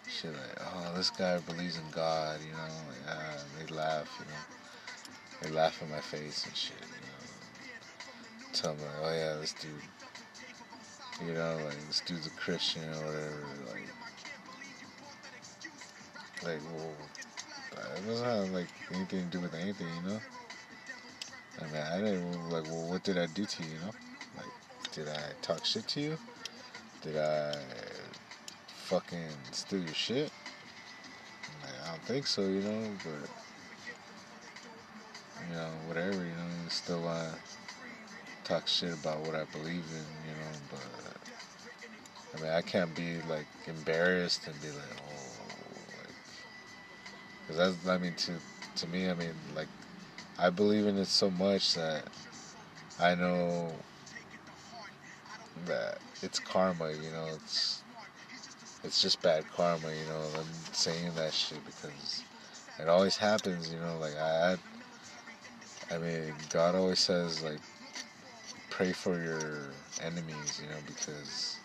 shit 0.08 0.32
like, 0.32 0.58
oh, 0.60 0.92
this 0.96 1.10
guy 1.10 1.38
believes 1.40 1.76
in 1.76 1.90
God, 1.90 2.40
you 2.44 2.52
know, 2.52 2.74
like, 2.88 3.16
ah, 3.16 3.36
they 3.58 3.74
laugh, 3.74 4.08
you 4.18 4.24
know. 4.26 5.42
They 5.42 5.50
laugh 5.50 5.80
in 5.82 5.90
my 5.90 6.00
face 6.00 6.46
and 6.46 6.56
shit, 6.56 6.76
you 6.80 7.06
know. 7.06 8.52
Tell 8.52 8.74
me, 8.74 8.82
oh 9.02 9.12
yeah, 9.12 9.36
this 9.40 9.52
dude 9.52 9.82
you 11.24 11.34
know, 11.34 11.58
like 11.64 11.86
this 11.88 12.00
dude's 12.06 12.26
a 12.26 12.30
Christian 12.30 12.84
or 12.84 13.06
whatever. 13.06 13.44
Like, 13.66 13.88
like, 16.44 16.60
well, 16.72 16.94
that 17.74 18.06
doesn't 18.06 18.24
have 18.24 18.50
like 18.50 18.68
anything 18.92 19.24
to 19.24 19.38
do 19.38 19.40
with 19.40 19.54
anything, 19.54 19.88
you 20.02 20.10
know. 20.10 20.20
I 21.60 21.64
mean, 21.64 21.82
I 21.82 21.98
didn't 21.98 22.50
like. 22.50 22.64
Well, 22.64 22.88
what 22.88 23.02
did 23.02 23.18
I 23.18 23.26
do 23.26 23.44
to 23.44 23.62
you? 23.64 23.70
You 23.70 23.78
know, 23.80 23.90
did 24.98 25.08
I 25.08 25.32
talk 25.42 25.64
shit 25.64 25.86
to 25.88 26.00
you? 26.00 26.18
Did 27.02 27.16
I 27.16 27.54
fucking 28.66 29.30
steal 29.52 29.80
your 29.80 29.94
shit? 29.94 30.32
I 31.62 31.90
don't 31.90 32.02
think 32.02 32.26
so, 32.26 32.42
you 32.42 32.62
know. 32.62 32.90
But 33.04 33.30
you 35.48 35.54
know, 35.54 35.70
whatever, 35.86 36.24
you 36.24 36.32
know, 36.32 36.68
still 36.68 37.02
want 37.02 37.32
to 37.32 37.38
talk 38.42 38.66
shit 38.66 38.92
about 38.92 39.20
what 39.20 39.36
I 39.36 39.44
believe 39.44 39.84
in, 39.92 40.06
you 40.26 40.34
know. 40.34 40.50
But 40.68 40.80
I 42.34 42.42
mean, 42.42 42.52
I 42.52 42.62
can't 42.62 42.92
be 42.96 43.20
like 43.28 43.46
embarrassed 43.68 44.48
and 44.48 44.60
be 44.60 44.68
like, 44.68 44.96
oh, 45.06 45.44
like, 45.98 46.14
because 47.46 47.56
that's, 47.56 47.88
I 47.88 47.98
mean, 47.98 48.14
to 48.14 48.32
to 48.76 48.86
me, 48.88 49.08
I 49.08 49.14
mean, 49.14 49.34
like, 49.54 49.68
I 50.40 50.50
believe 50.50 50.88
in 50.88 50.98
it 50.98 51.06
so 51.06 51.30
much 51.30 51.74
that 51.74 52.08
I 52.98 53.14
know 53.14 53.70
that 55.66 55.98
it's 56.22 56.38
karma. 56.38 56.90
You 56.90 57.10
know, 57.10 57.28
it's 57.34 57.82
it's 58.84 59.02
just 59.02 59.22
bad 59.22 59.44
karma. 59.54 59.88
You 59.88 60.06
know, 60.08 60.22
I'm 60.38 60.72
saying 60.72 61.12
that 61.16 61.32
shit 61.32 61.64
because 61.64 62.22
it 62.78 62.88
always 62.88 63.16
happens. 63.16 63.72
You 63.72 63.80
know, 63.80 63.98
like 63.98 64.16
I, 64.16 64.56
I 65.90 65.98
mean, 65.98 66.34
God 66.50 66.74
always 66.74 66.98
says 66.98 67.42
like 67.42 67.60
pray 68.70 68.92
for 68.92 69.22
your 69.22 69.70
enemies. 70.02 70.60
You 70.62 70.68
know, 70.68 70.80
because 70.86 71.58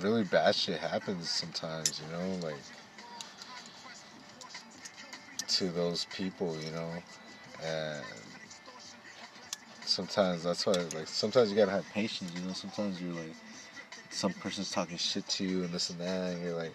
really 0.00 0.24
bad 0.24 0.54
shit 0.54 0.78
happens 0.78 1.28
sometimes, 1.30 2.00
you 2.00 2.12
know, 2.16 2.46
like 2.46 2.60
to 5.48 5.68
those 5.68 6.06
people, 6.06 6.56
you 6.60 6.70
know, 6.70 6.90
and 7.64 8.04
sometimes 9.96 10.42
that's 10.42 10.66
why 10.66 10.74
like 10.94 11.08
sometimes 11.08 11.50
you 11.50 11.56
gotta 11.56 11.70
have 11.70 11.88
patience, 11.94 12.30
you 12.36 12.46
know. 12.46 12.52
Sometimes 12.52 13.00
you're 13.00 13.14
like 13.14 13.34
some 14.10 14.32
person's 14.34 14.70
talking 14.70 14.98
shit 14.98 15.26
to 15.28 15.44
you 15.44 15.64
and 15.64 15.72
this 15.72 15.88
and 15.88 15.98
that, 16.00 16.34
and 16.34 16.42
you're 16.42 16.54
like, 16.54 16.74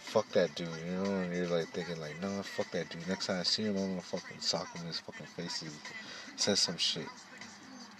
fuck 0.00 0.26
that 0.30 0.54
dude, 0.54 0.68
you 0.86 0.92
know, 0.92 1.04
and 1.04 1.34
you're 1.34 1.48
like 1.48 1.68
thinking 1.68 2.00
like, 2.00 2.20
no, 2.22 2.42
fuck 2.42 2.70
that 2.70 2.88
dude. 2.88 3.06
Next 3.06 3.26
time 3.26 3.40
I 3.40 3.42
see 3.42 3.64
him, 3.64 3.76
I'm 3.76 3.90
gonna 3.90 4.00
fucking 4.00 4.40
sock 4.40 4.74
him 4.74 4.80
in 4.80 4.86
his 4.86 5.00
fucking 5.00 5.26
face. 5.26 5.60
and 5.60 5.70
say 6.36 6.54
some 6.54 6.78
shit, 6.78 7.08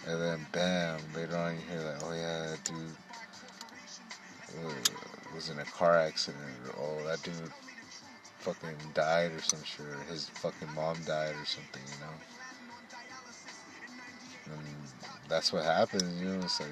and 0.07 0.19
then 0.19 0.47
bam, 0.51 0.99
later 1.15 1.37
on 1.37 1.53
you 1.53 1.61
hear 1.69 1.81
like, 1.81 2.03
oh 2.03 2.13
yeah, 2.13 2.47
that 2.49 2.63
dude 2.63 2.97
uh, 4.65 5.35
was 5.35 5.49
in 5.51 5.59
a 5.59 5.65
car 5.65 5.97
accident, 5.99 6.41
or 6.79 6.99
oh 6.99 7.07
that 7.07 7.21
dude 7.21 7.35
fucking 8.39 8.75
died 8.95 9.33
or 9.33 9.41
some 9.43 9.63
shit, 9.63 9.85
or 9.85 9.99
his 10.11 10.29
fucking 10.29 10.73
mom 10.73 10.97
died 11.05 11.35
or 11.35 11.45
something, 11.45 11.83
you 11.85 11.99
know. 12.03 12.30
And 14.51 15.29
that's 15.29 15.53
what 15.53 15.63
happens, 15.63 16.21
you 16.21 16.27
know. 16.27 16.39
It's 16.41 16.59
like, 16.59 16.69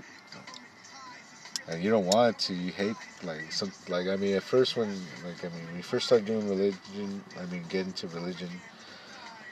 and 1.68 1.84
you 1.84 1.90
don't 1.90 2.06
want 2.06 2.38
to. 2.40 2.54
You 2.54 2.72
hate 2.72 2.96
like 3.24 3.52
some 3.52 3.72
like 3.88 4.08
I 4.08 4.16
mean 4.16 4.36
at 4.36 4.44
first 4.44 4.76
when 4.76 4.90
like 5.26 5.44
I 5.44 5.50
mean 5.50 5.66
when 5.68 5.78
you 5.78 5.84
first 5.84 6.08
start 6.08 6.26
doing 6.26 6.48
religion, 6.50 7.24
I 7.40 7.46
mean 7.46 7.64
get 7.70 7.86
into 7.86 8.08
religion, 8.08 8.50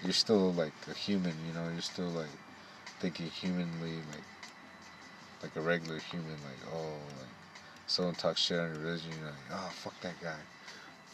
you're 0.04 0.14
still 0.14 0.54
like 0.54 0.74
a 0.90 0.94
human, 0.94 1.34
you 1.48 1.54
know. 1.54 1.70
You're 1.70 1.82
still 1.82 2.10
like 2.10 2.34
thinking 3.00 3.28
humanly, 3.28 3.98
like 4.12 4.28
like 5.44 5.56
a 5.56 5.62
regular 5.62 6.00
human, 6.00 6.32
like 6.32 6.74
oh 6.74 6.98
like 7.20 7.30
someone 7.86 8.16
talks 8.16 8.42
shit 8.42 8.60
on 8.60 8.72
religion, 8.84 9.12
you're 9.20 9.30
like 9.30 9.52
oh 9.52 9.70
fuck 9.74 10.00
that 10.02 10.20
guy 10.22 10.36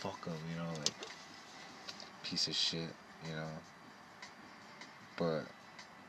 fuck 0.03 0.25
him, 0.25 0.34
you 0.51 0.58
know, 0.58 0.70
like 0.79 0.93
piece 2.24 2.48
of 2.48 2.55
shit, 2.55 2.89
you 3.25 3.34
know. 3.34 3.48
But 5.17 5.43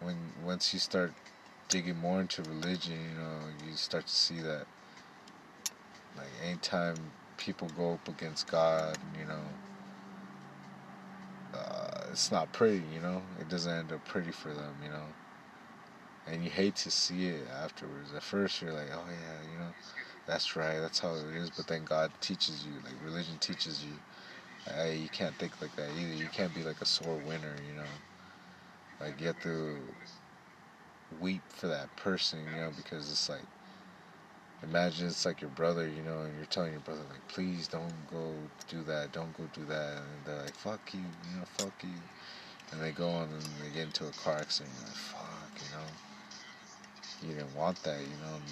when 0.05 0.17
once 0.45 0.73
you 0.73 0.79
start 0.79 1.13
digging 1.69 1.99
more 1.99 2.21
into 2.21 2.43
religion, 2.43 2.93
you 2.93 3.21
know, 3.21 3.39
you 3.69 3.77
start 3.77 4.07
to 4.07 4.15
see 4.15 4.41
that 4.41 4.67
like 6.17 6.29
anytime 6.47 6.97
people 7.37 7.69
go 7.77 7.95
up 7.95 8.09
against 8.09 8.51
God, 8.51 8.97
you 9.19 9.27
know, 9.27 9.43
uh, 11.55 12.11
it's 12.13 12.31
not 12.31 12.53
pretty, 12.53 12.83
you 12.93 13.01
know. 13.01 13.23
It 13.41 13.49
doesn't 13.49 13.73
end 13.73 13.93
up 13.93 14.05
pretty 14.05 14.31
for 14.31 14.49
them, 14.49 14.75
you 14.83 14.91
know. 14.91 15.07
And 16.31 16.43
you 16.43 16.51
hate 16.51 16.77
to 16.77 16.91
see 16.91 17.27
it 17.27 17.47
afterwards. 17.63 18.13
At 18.15 18.23
first, 18.23 18.63
you're 18.63 18.73
like, 18.73 18.89
oh 18.93 19.05
yeah, 19.09 19.53
you 19.53 19.59
know 19.59 19.71
that's 20.27 20.57
right, 20.57 20.81
that's 20.81 20.99
how 20.99 21.15
it 21.15 21.37
is. 21.37 21.51
But 21.51 21.67
then 21.67 21.85
God 21.85 22.11
teaches 22.21 22.65
you, 22.65 22.73
like 22.85 22.95
religion 23.05 23.37
teaches 23.41 23.85
you, 23.85 23.93
hey, 24.75 24.97
you 24.97 25.09
can't 25.09 25.35
think 25.35 25.61
like 25.61 25.75
that 25.77 25.91
either. 25.99 26.15
You 26.15 26.29
can't 26.33 26.55
be 26.55 26.63
like 26.63 26.81
a 26.81 26.87
sore 26.87 27.19
winner, 27.27 27.55
you 27.69 27.77
know. 27.77 27.89
Like 29.01 29.21
you 29.21 29.27
have 29.29 29.41
to 29.43 29.79
weep 31.21 31.43
for 31.49 31.67
that 31.69 31.95
person, 31.97 32.41
you 32.41 32.61
know, 32.61 32.71
because 32.77 33.11
it's 33.11 33.29
like, 33.29 33.45
imagine 34.63 35.07
it's 35.07 35.25
like 35.27 35.41
your 35.41 35.51
brother, 35.51 35.87
you 35.89 36.03
know, 36.03 36.21
and 36.21 36.37
you're 36.37 36.47
telling 36.47 36.73
your 36.73 36.81
brother 36.81 37.03
like, 37.11 37.27
please 37.29 37.69
don't 37.69 38.07
go 38.11 38.35
do 38.69 38.83
that, 38.85 39.13
don't 39.13 39.37
go 39.37 39.45
do 39.53 39.65
that, 39.65 39.99
and 39.99 40.25
they're 40.25 40.43
like, 40.43 40.55
fuck 40.55 40.81
you, 40.93 41.01
you 41.01 41.39
know, 41.39 41.45
fuck 41.45 41.73
you, 41.83 41.99
and 42.73 42.81
they 42.81 42.93
go 42.93 43.09
on 43.11 43.25
and 43.25 43.43
they 43.63 43.71
get 43.75 43.87
into 43.87 44.07
a 44.07 44.13
car 44.13 44.37
accident, 44.37 44.75
you're 44.79 44.87
like, 44.87 44.97
fuck, 44.97 45.51
you 45.61 45.77
know, 45.77 47.29
you 47.29 47.35
didn't 47.35 47.55
want 47.55 47.83
that, 47.83 48.01
you 48.01 48.17
know. 48.25 48.35
And 48.37 48.45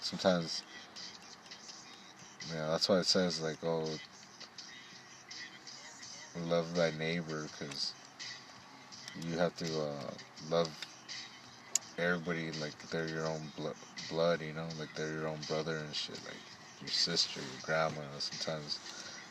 sometimes 0.00 0.62
yeah, 2.52 2.68
that's 2.70 2.88
why 2.88 2.98
it 2.98 3.06
says 3.06 3.40
like, 3.40 3.58
oh, 3.62 3.88
love 6.48 6.74
thy 6.74 6.90
neighbor, 6.98 7.48
because 7.52 7.94
you 9.18 9.38
have 9.38 9.56
to 9.56 9.80
uh, 9.80 10.10
love 10.48 10.68
everybody 11.98 12.50
like 12.52 12.76
they're 12.90 13.08
your 13.08 13.26
own 13.26 13.52
blo- 13.56 13.74
blood, 14.08 14.40
you 14.42 14.52
know, 14.52 14.68
like 14.78 14.92
they're 14.94 15.12
your 15.12 15.28
own 15.28 15.42
brother 15.46 15.76
and 15.78 15.94
shit, 15.94 16.18
like 16.24 16.40
your 16.80 16.90
sister, 16.90 17.40
your 17.40 17.60
grandma. 17.62 18.00
Sometimes 18.18 18.80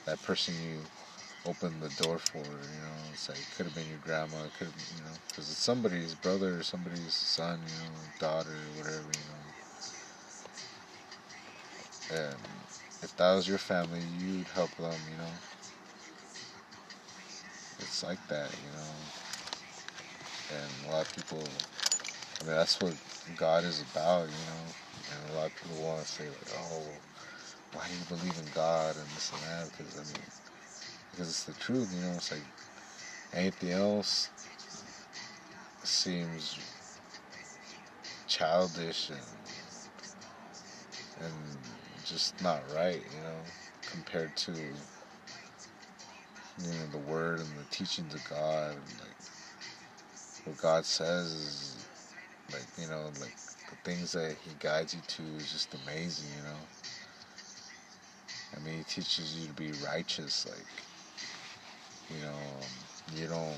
that 0.06 0.22
person 0.22 0.54
you 0.62 0.82
open 1.46 1.80
the 1.80 1.90
door 1.90 2.18
for, 2.18 2.40
you 2.40 2.82
know, 2.82 3.10
it's 3.12 3.30
like 3.30 3.40
could 3.56 3.66
have 3.66 3.76
been 3.76 3.90
your 3.90 4.00
grandma, 4.00 4.38
could 4.58 4.68
you 4.96 5.04
know, 5.04 5.18
because 5.28 5.50
it's 5.50 5.60
somebody's 5.60 6.16
brother 6.16 6.58
or 6.60 6.64
somebody's 6.64 7.14
son, 7.14 7.60
you 7.64 7.78
know, 7.78 7.92
daughter, 8.20 8.58
whatever, 8.78 9.06
you 9.08 9.26
know. 9.30 9.44
And 12.10 12.38
if 13.02 13.16
that 13.18 13.34
was 13.36 13.48
your 13.48 13.58
family, 13.58 14.02
you'd 14.02 14.48
help 14.50 14.76
them, 14.76 15.00
you 15.10 15.18
know. 15.18 15.34
It's 17.82 18.04
like 18.04 18.20
that, 18.28 18.52
you 18.64 18.72
know. 18.72 19.19
And 20.52 20.90
a 20.90 20.92
lot 20.92 21.08
of 21.08 21.16
people, 21.16 21.44
I 22.42 22.46
mean, 22.46 22.56
that's 22.56 22.80
what 22.82 22.94
God 23.38 23.64
is 23.64 23.82
about, 23.94 24.24
you 24.24 24.34
know. 24.34 24.66
And 25.12 25.32
a 25.32 25.38
lot 25.38 25.48
of 25.48 25.56
people 25.56 25.84
want 25.84 26.02
to 26.02 26.08
say, 26.08 26.26
like, 26.26 26.54
oh, 26.58 26.84
why 27.74 27.84
do 27.88 27.94
you 27.94 28.18
believe 28.18 28.38
in 28.38 28.52
God 28.54 28.96
and 28.96 29.06
this 29.16 29.32
and 29.32 29.42
that? 29.44 29.78
Because, 29.78 29.96
I 29.96 30.04
mean, 30.04 30.24
because 31.12 31.30
it's 31.30 31.44
the 31.46 31.54
truth, 31.54 31.94
you 31.94 32.02
know. 32.02 32.14
It's 32.16 32.32
like 32.32 32.42
anything 33.34 33.72
else 33.72 34.30
seems 35.84 36.58
childish 38.28 39.10
and 39.10 39.20
and 41.20 41.34
just 42.06 42.42
not 42.42 42.64
right, 42.76 43.02
you 43.16 43.22
know, 43.22 43.40
compared 43.92 44.36
to 44.36 44.52
you 44.52 44.74
know 46.68 46.88
the 46.92 46.98
word 46.98 47.40
and 47.40 47.50
the 47.58 47.66
teachings 47.72 48.14
of 48.14 48.24
God 48.30 48.72
and 48.72 49.00
like 49.00 49.09
what 50.46 50.58
God 50.58 50.86
says 50.86 51.32
is 51.32 51.88
like 52.52 52.66
you 52.78 52.88
know 52.90 53.06
like 53.20 53.36
the 53.70 53.76
things 53.84 54.12
that 54.14 54.36
He 54.44 54.52
guides 54.60 54.94
you 54.94 55.02
to 55.08 55.24
is 55.38 55.52
just 55.52 55.76
amazing, 55.86 56.30
you 56.38 56.44
know. 56.44 56.58
I 58.56 58.60
mean, 58.66 58.78
He 58.80 58.84
teaches 58.84 59.36
you 59.38 59.48
to 59.48 59.54
be 59.54 59.72
righteous, 59.86 60.48
like 60.48 60.68
you 62.10 62.22
know, 62.26 62.34
um, 62.34 63.16
you 63.16 63.28
don't. 63.28 63.58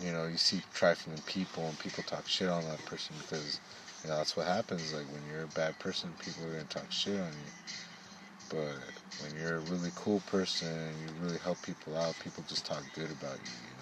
You 0.00 0.12
know, 0.12 0.26
you 0.26 0.38
see 0.38 0.62
trifling 0.72 1.20
people 1.26 1.64
and 1.66 1.78
people 1.78 2.02
talk 2.04 2.26
shit 2.26 2.48
on 2.48 2.64
that 2.64 2.84
person 2.86 3.14
because 3.18 3.60
you 4.02 4.10
know, 4.10 4.16
that's 4.16 4.36
what 4.36 4.46
happens. 4.46 4.94
Like 4.94 5.06
when 5.12 5.22
you're 5.30 5.44
a 5.44 5.48
bad 5.48 5.78
person, 5.78 6.14
people 6.24 6.44
are 6.46 6.52
gonna 6.52 6.64
talk 6.64 6.90
shit 6.90 7.20
on 7.20 7.26
you. 7.26 7.52
But 8.48 8.76
when 9.20 9.36
you're 9.38 9.56
a 9.56 9.60
really 9.60 9.92
cool 9.94 10.20
person 10.26 10.68
and 10.68 11.00
you 11.00 11.08
really 11.20 11.38
help 11.38 11.60
people 11.62 11.96
out, 11.96 12.18
people 12.20 12.44
just 12.48 12.64
talk 12.66 12.82
good 12.94 13.10
about 13.10 13.38
you. 13.38 13.52
You 13.68 13.76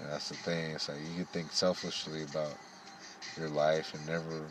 And 0.00 0.10
that's 0.10 0.28
the 0.30 0.36
thing. 0.36 0.72
It's 0.72 0.88
like 0.88 0.98
you 1.00 1.16
can 1.16 1.26
think 1.26 1.52
selfishly 1.52 2.22
about 2.22 2.56
your 3.36 3.48
life 3.48 3.94
and 3.94 4.06
never 4.06 4.46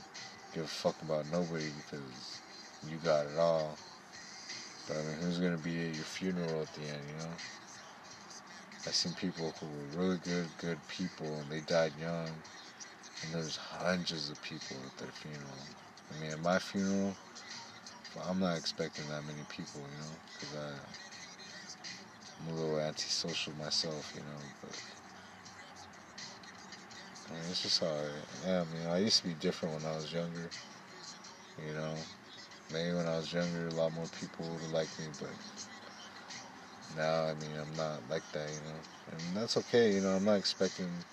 give 0.53 0.65
a 0.65 0.67
fuck 0.67 1.01
about 1.01 1.25
nobody 1.31 1.69
because 1.69 2.41
you 2.87 2.97
got 2.97 3.25
it 3.25 3.37
all. 3.37 3.77
But 4.87 4.97
I 4.97 5.01
mean, 5.01 5.17
who's 5.21 5.39
gonna 5.39 5.57
be 5.57 5.89
at 5.89 5.95
your 5.95 6.03
funeral 6.05 6.61
at 6.61 6.73
the 6.73 6.81
end? 6.81 7.03
You 7.07 7.17
know. 7.17 7.33
I've 8.87 8.95
seen 8.95 9.13
people 9.13 9.53
who 9.59 9.67
were 9.67 10.01
really 10.01 10.17
good, 10.17 10.49
good 10.57 10.79
people, 10.87 11.27
and 11.27 11.51
they 11.51 11.59
died 11.61 11.93
young 11.99 12.29
and 13.23 13.33
there's 13.33 13.57
hundreds 13.57 14.29
of 14.29 14.41
people 14.41 14.77
at 14.85 14.97
their 14.97 15.11
funeral. 15.11 15.43
I 16.09 16.21
mean, 16.21 16.31
at 16.31 16.41
my 16.41 16.59
funeral, 16.59 17.15
I'm 18.27 18.39
not 18.39 18.57
expecting 18.57 19.07
that 19.09 19.25
many 19.25 19.43
people, 19.49 19.81
you 19.81 19.97
know, 19.99 20.15
because 20.33 20.55
I'm 22.39 22.53
a 22.53 22.57
little 22.57 22.79
antisocial 22.79 23.53
myself, 23.55 24.11
you 24.15 24.21
know, 24.21 24.39
but 24.61 24.98
I 27.29 27.33
mean, 27.33 27.43
it's 27.49 27.61
just 27.61 27.79
how 27.79 27.87
I 27.87 28.49
am, 28.49 28.67
you 28.73 28.83
know. 28.83 28.91
I 28.91 28.99
used 28.99 29.21
to 29.21 29.27
be 29.27 29.35
different 29.35 29.75
when 29.75 29.85
I 29.85 29.95
was 29.97 30.11
younger, 30.11 30.49
you 31.57 31.73
know. 31.73 31.95
Maybe 32.71 32.93
when 32.95 33.07
I 33.07 33.17
was 33.17 33.31
younger, 33.31 33.67
a 33.67 33.71
lot 33.71 33.93
more 33.93 34.07
people 34.19 34.45
would 34.45 34.71
like 34.71 34.89
me, 34.99 35.07
but 35.19 35.29
now, 36.95 37.25
I 37.25 37.33
mean, 37.35 37.55
I'm 37.55 37.75
not 37.75 38.07
like 38.09 38.23
that, 38.33 38.49
you 38.49 38.61
know. 38.61 38.79
And 39.11 39.37
that's 39.37 39.57
okay, 39.57 39.93
you 39.93 40.01
know. 40.01 40.09
I'm 40.09 40.25
not 40.25 40.37
expecting 40.37 41.03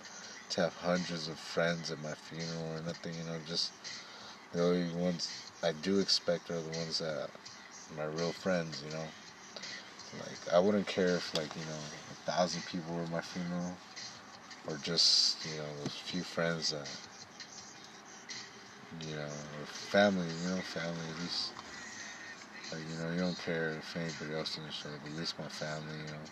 to 0.50 0.60
have 0.62 0.74
hundreds 0.76 1.28
of 1.28 1.38
friends 1.38 1.90
at 1.90 2.00
my 2.00 2.14
funeral 2.14 2.76
or 2.76 2.82
nothing, 2.82 3.16
you 3.16 3.24
know, 3.24 3.38
just 3.44 3.72
the 4.52 4.62
only 4.62 4.90
ones 4.94 5.52
I 5.62 5.72
do 5.72 5.98
expect 5.98 6.50
are 6.50 6.62
the 6.62 6.78
ones 6.78 6.98
that 6.98 7.30
my 7.94 8.04
real 8.04 8.32
friends, 8.32 8.82
you 8.82 8.90
know. 8.90 9.06
Like 10.18 10.52
I 10.52 10.58
wouldn't 10.58 10.86
care 10.86 11.16
if 11.16 11.34
like, 11.36 11.54
you 11.56 11.64
know, 11.64 11.80
a 12.10 12.30
thousand 12.30 12.64
people 12.64 12.94
were 12.94 13.02
at 13.02 13.10
my 13.10 13.20
funeral 13.20 13.76
or 14.66 14.78
just, 14.78 15.44
you 15.44 15.56
know, 15.58 15.64
those 15.82 15.94
few 15.94 16.22
friends 16.22 16.70
that 16.70 16.88
you 19.06 19.14
know, 19.16 19.28
or 19.58 19.66
family, 19.66 20.26
you 20.42 20.48
know, 20.48 20.60
family 20.62 21.06
at 21.10 21.20
least 21.20 21.52
like, 22.72 22.82
you 22.88 22.96
know, 22.96 23.10
you 23.10 23.20
don't 23.20 23.38
care 23.38 23.70
if 23.78 23.96
anybody 23.96 24.34
else 24.34 24.56
didn't 24.56 24.72
show 24.72 24.88
up, 24.90 25.04
at 25.04 25.16
least 25.16 25.38
my 25.38 25.48
family, 25.48 25.98
you 26.04 26.10
know, 26.10 26.26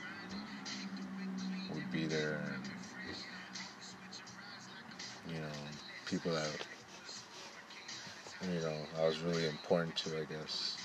would 1.74 1.90
be 1.92 2.06
there 2.06 2.40
and 2.54 2.62
you 5.34 5.40
know, 5.40 5.48
people 6.06 6.32
that, 6.32 6.66
you 8.46 8.60
know, 8.60 8.86
I 9.00 9.06
was 9.06 9.20
really 9.20 9.46
important 9.46 9.96
to, 9.96 10.18
I 10.18 10.24
guess. 10.24 10.78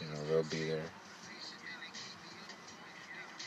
You 0.00 0.08
know, 0.08 0.26
they'll 0.26 0.42
be 0.42 0.64
there. 0.64 0.90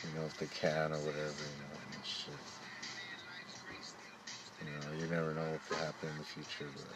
you 0.06 0.18
know, 0.18 0.26
if 0.26 0.36
they 0.36 0.46
can 0.46 0.92
or 0.92 1.00
whatever, 1.00 1.42
you 1.42 1.62
know, 1.62 1.76
and 1.94 2.04
shit. 2.04 2.55
You 4.60 4.66
know, 4.70 4.92
you 4.92 5.06
never 5.06 5.34
know 5.34 5.52
what 5.52 5.64
could 5.66 5.78
happen 5.78 6.10
in 6.10 6.18
the 6.18 6.24
future, 6.24 6.68
but 6.74 6.86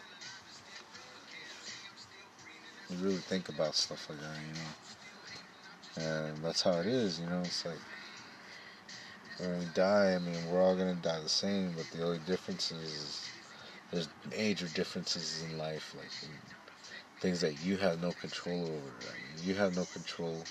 you 2.89 2.97
really 3.03 3.21
think 3.21 3.49
about 3.49 3.75
stuff 3.75 4.09
like 4.09 4.19
that, 4.19 4.39
you 4.47 4.53
know. 4.53 4.75
And 5.95 6.43
that's 6.43 6.61
how 6.61 6.79
it 6.79 6.87
is, 6.87 7.19
you 7.19 7.25
know, 7.27 7.43
it's 7.45 7.65
like 7.65 7.79
when 9.37 9.59
we 9.59 9.65
die, 9.73 10.13
I 10.15 10.19
mean, 10.19 10.45
we're 10.45 10.61
all 10.61 10.75
gonna 10.75 10.95
die 10.95 11.19
the 11.19 11.29
same, 11.29 11.73
but 11.75 11.89
the 11.91 12.03
only 12.03 12.19
difference 12.19 12.71
is 12.71 13.29
there's 13.91 14.09
major 14.29 14.67
differences 14.67 15.41
in 15.43 15.57
life, 15.57 15.93
like 15.97 16.11
in 16.23 16.29
things 17.21 17.41
that 17.41 17.55
you 17.55 17.77
have 17.77 18.01
no 18.01 18.11
control 18.13 18.67
over. 18.67 18.93
You 19.41 19.55
have 19.55 19.75
no 19.75 19.85
control 19.85 20.45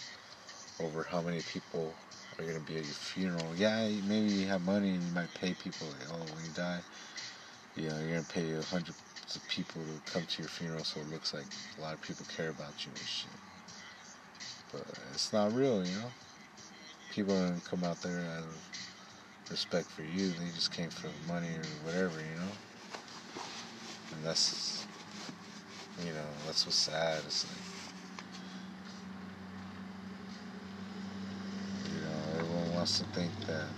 over 0.80 1.04
how 1.04 1.22
many 1.22 1.42
people 1.42 1.96
are 2.40 2.46
gonna 2.46 2.60
be 2.60 2.76
at 2.76 2.84
your 2.84 2.94
funeral. 2.94 3.54
Yeah, 3.56 3.88
maybe 4.06 4.30
you 4.30 4.46
have 4.46 4.62
money 4.64 4.94
and 4.94 5.04
you 5.04 5.12
might 5.12 5.32
pay 5.34 5.54
people. 5.54 5.86
Like, 5.88 6.08
oh, 6.12 6.34
when 6.34 6.44
you 6.44 6.50
die, 6.54 6.80
you 7.76 7.88
know, 7.88 7.98
you're 7.98 8.10
gonna 8.10 8.22
pay 8.24 8.52
hundreds 8.62 8.98
of 9.34 9.48
people 9.48 9.82
to 9.82 10.12
come 10.12 10.24
to 10.24 10.42
your 10.42 10.48
funeral, 10.48 10.84
so 10.84 11.00
it 11.00 11.10
looks 11.10 11.34
like 11.34 11.46
a 11.78 11.80
lot 11.80 11.94
of 11.94 12.00
people 12.00 12.26
care 12.34 12.50
about 12.50 12.84
you 12.84 12.92
and 12.92 13.00
shit. 13.00 13.30
But 14.72 14.86
it's 15.12 15.32
not 15.32 15.54
real, 15.54 15.84
you 15.84 15.94
know. 15.96 16.10
People 17.12 17.34
don't 17.34 17.64
come 17.64 17.84
out 17.84 18.00
there 18.02 18.20
out 18.20 18.44
of 18.44 18.70
respect 19.50 19.90
for 19.90 20.02
you. 20.02 20.30
They 20.30 20.50
just 20.54 20.70
came 20.70 20.90
for 20.90 21.08
money 21.30 21.48
or 21.48 21.64
whatever, 21.84 22.20
you 22.20 22.36
know. 22.36 22.52
And 24.14 24.24
that's, 24.24 24.86
you 26.04 26.12
know, 26.12 26.26
that's 26.46 26.66
what's 26.66 26.76
sad. 26.78 27.22
It's 27.26 27.44
like, 27.44 27.58
you 31.92 32.00
know, 32.00 32.40
everyone 32.40 32.74
wants 32.90 32.98
to 32.98 33.20
think 33.20 33.32
that 33.46 33.68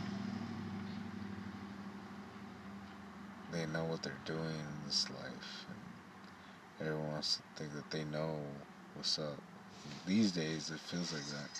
they 3.52 3.66
know 3.66 3.84
what 3.84 4.00
they're 4.02 4.22
doing 4.24 4.40
in 4.40 4.86
this 4.86 5.10
life. 5.10 5.66
And 5.68 5.76
everyone 6.88 7.12
wants 7.12 7.36
to 7.36 7.42
think 7.56 7.74
that 7.74 7.90
they 7.90 8.04
know 8.04 8.38
what's 8.94 9.18
up. 9.18 9.36
These 10.06 10.32
days, 10.32 10.70
it 10.70 10.80
feels 10.80 11.12
like 11.12 11.26
that. 11.26 11.50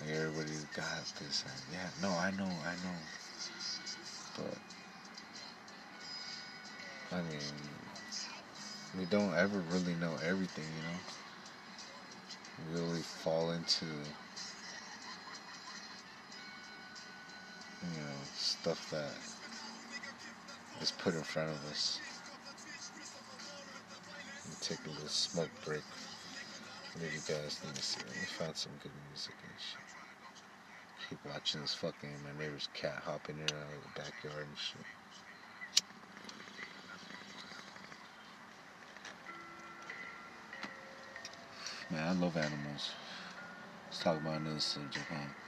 Like 0.00 0.08
everybody's 0.08 0.64
got 0.74 1.04
this. 1.20 1.44
And 1.44 1.54
yeah, 1.70 1.88
no, 2.00 2.08
I 2.08 2.30
know, 2.30 2.48
I 2.64 2.76
know. 2.82 2.96
But 4.38 4.56
I 7.14 7.20
mean, 7.20 7.42
we 8.98 9.04
don't 9.04 9.34
ever 9.34 9.60
really 9.70 9.94
know 9.96 10.16
everything, 10.26 10.64
you 10.74 10.80
know. 10.80 10.98
We 12.58 12.80
really 12.80 13.02
fall 13.02 13.50
into, 13.50 13.84
you 17.82 18.00
know, 18.00 18.18
stuff 18.34 18.90
that 18.90 19.10
is 20.80 20.92
put 20.92 21.14
in 21.14 21.22
front 21.22 21.50
of 21.50 21.64
us. 21.70 22.00
Let 24.44 24.50
me 24.50 24.56
take 24.60 24.86
a 24.86 24.90
little 24.90 25.08
smoke 25.08 25.50
break. 25.64 25.82
Maybe 26.96 27.14
you 27.14 27.20
guys 27.26 27.60
need 27.64 27.74
to 27.74 27.82
see. 27.82 28.00
Let 28.06 28.16
me 28.16 28.26
find 28.26 28.56
some 28.56 28.72
good 28.82 28.92
music 29.08 29.34
and 29.42 29.52
shit. 29.58 29.80
Keep 31.08 31.24
watching 31.24 31.60
this 31.60 31.74
fucking 31.74 32.10
my 32.24 32.32
neighbor's 32.42 32.68
cat 32.72 33.02
hopping 33.04 33.36
in 33.36 33.42
and 33.42 33.52
out 33.52 33.76
of 33.76 33.82
the 33.82 34.00
backyard 34.00 34.46
and 34.46 34.56
shit. 34.56 34.82
Man, 41.90 42.08
I 42.08 42.12
love 42.12 42.36
animals. 42.36 42.90
Let's 43.86 43.98
talk 44.02 44.16
about 44.18 44.40
another 44.40 44.60
subject, 44.60 45.06
huh? 45.10 45.41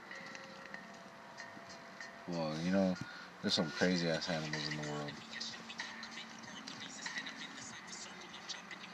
Well, 2.27 2.57
you 2.63 2.71
know, 2.71 2.95
there's 3.41 3.53
some 3.53 3.69
crazy 3.71 4.09
ass 4.09 4.29
animals 4.29 4.67
in 4.69 4.77
the 4.77 4.83
world. 4.83 5.13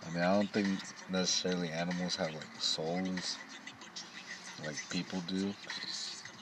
I 0.06 0.10
mean, 0.10 0.24
I 0.24 0.34
don't 0.34 0.52
think 0.52 0.80
necessarily 1.10 1.70
animals 1.70 2.16
have 2.18 2.34
like 2.34 2.50
souls 2.58 3.40
like 4.64 4.78
people 4.90 5.22
do. 5.22 5.54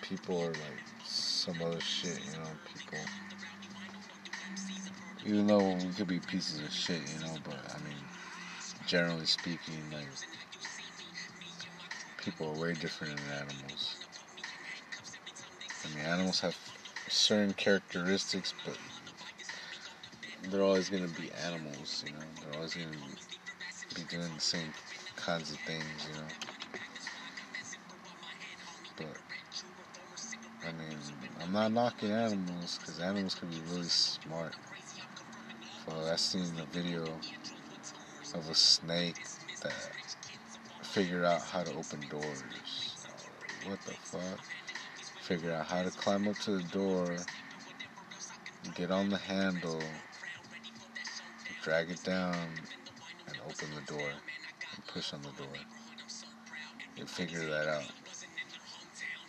People 0.01 0.41
are 0.41 0.55
like 0.55 0.81
some 1.03 1.61
other 1.61 1.81
shit, 1.81 2.23
you 2.25 2.33
know. 2.33 2.57
People, 2.65 3.05
even 5.25 5.47
though 5.47 5.73
we 5.85 5.93
could 5.93 6.07
be 6.07 6.19
pieces 6.19 6.61
of 6.61 6.71
shit, 6.71 7.01
you 7.01 7.19
know, 7.19 7.37
but 7.43 7.59
I 7.75 7.79
mean, 7.79 8.07
generally 8.85 9.25
speaking, 9.25 9.91
like 9.91 10.09
people 12.17 12.47
are 12.49 12.59
way 12.59 12.75
different 12.75 13.17
than 13.17 13.31
animals. 13.31 13.97
I 15.85 15.87
mean, 15.89 16.05
animals 16.05 16.39
have 16.41 16.55
certain 17.09 17.53
characteristics, 17.53 18.53
but 18.65 18.77
they're 20.49 20.63
always 20.63 20.89
going 20.89 21.07
to 21.07 21.21
be 21.21 21.31
animals, 21.45 22.03
you 22.05 22.13
know. 22.13 22.19
They're 22.41 22.55
always 22.55 22.75
going 22.75 22.89
to 22.89 23.95
be 23.95 24.03
doing 24.09 24.33
the 24.33 24.39
same 24.39 24.73
kinds 25.15 25.51
of 25.51 25.59
things, 25.59 26.07
you 26.07 26.15
know. 26.15 26.27
But, 28.97 30.67
I 30.67 30.71
mean, 30.71 30.97
I'm 31.41 31.51
not 31.51 31.71
knocking 31.71 32.11
animals, 32.11 32.77
because 32.79 32.99
animals 32.99 33.35
can 33.35 33.49
be 33.49 33.61
really 33.69 33.89
smart. 33.89 34.55
Well, 35.87 36.07
I 36.07 36.15
seen 36.15 36.57
a 36.59 36.65
video 36.65 37.19
of 38.35 38.49
a 38.49 38.55
snake 38.55 39.25
that 39.61 39.73
figured 40.83 41.25
out 41.25 41.41
how 41.41 41.63
to 41.63 41.71
open 41.71 42.07
doors. 42.09 42.97
What 43.65 43.81
the 43.81 43.91
fuck? 43.91 44.39
Figure 45.29 45.53
out 45.53 45.67
how 45.67 45.83
to 45.83 45.91
climb 45.91 46.27
up 46.27 46.39
to 46.39 46.57
the 46.57 46.63
door, 46.69 47.15
get 48.73 48.89
on 48.89 49.11
the 49.11 49.17
handle, 49.19 49.79
drag 51.63 51.91
it 51.91 52.01
down, 52.03 52.49
and 53.27 53.37
open 53.45 53.69
the 53.75 53.81
door, 53.81 54.09
and 54.73 54.87
push 54.87 55.13
on 55.13 55.21
the 55.21 55.29
door. 55.33 55.53
You 56.95 57.05
figure 57.05 57.47
that 57.47 57.67
out. 57.67 57.91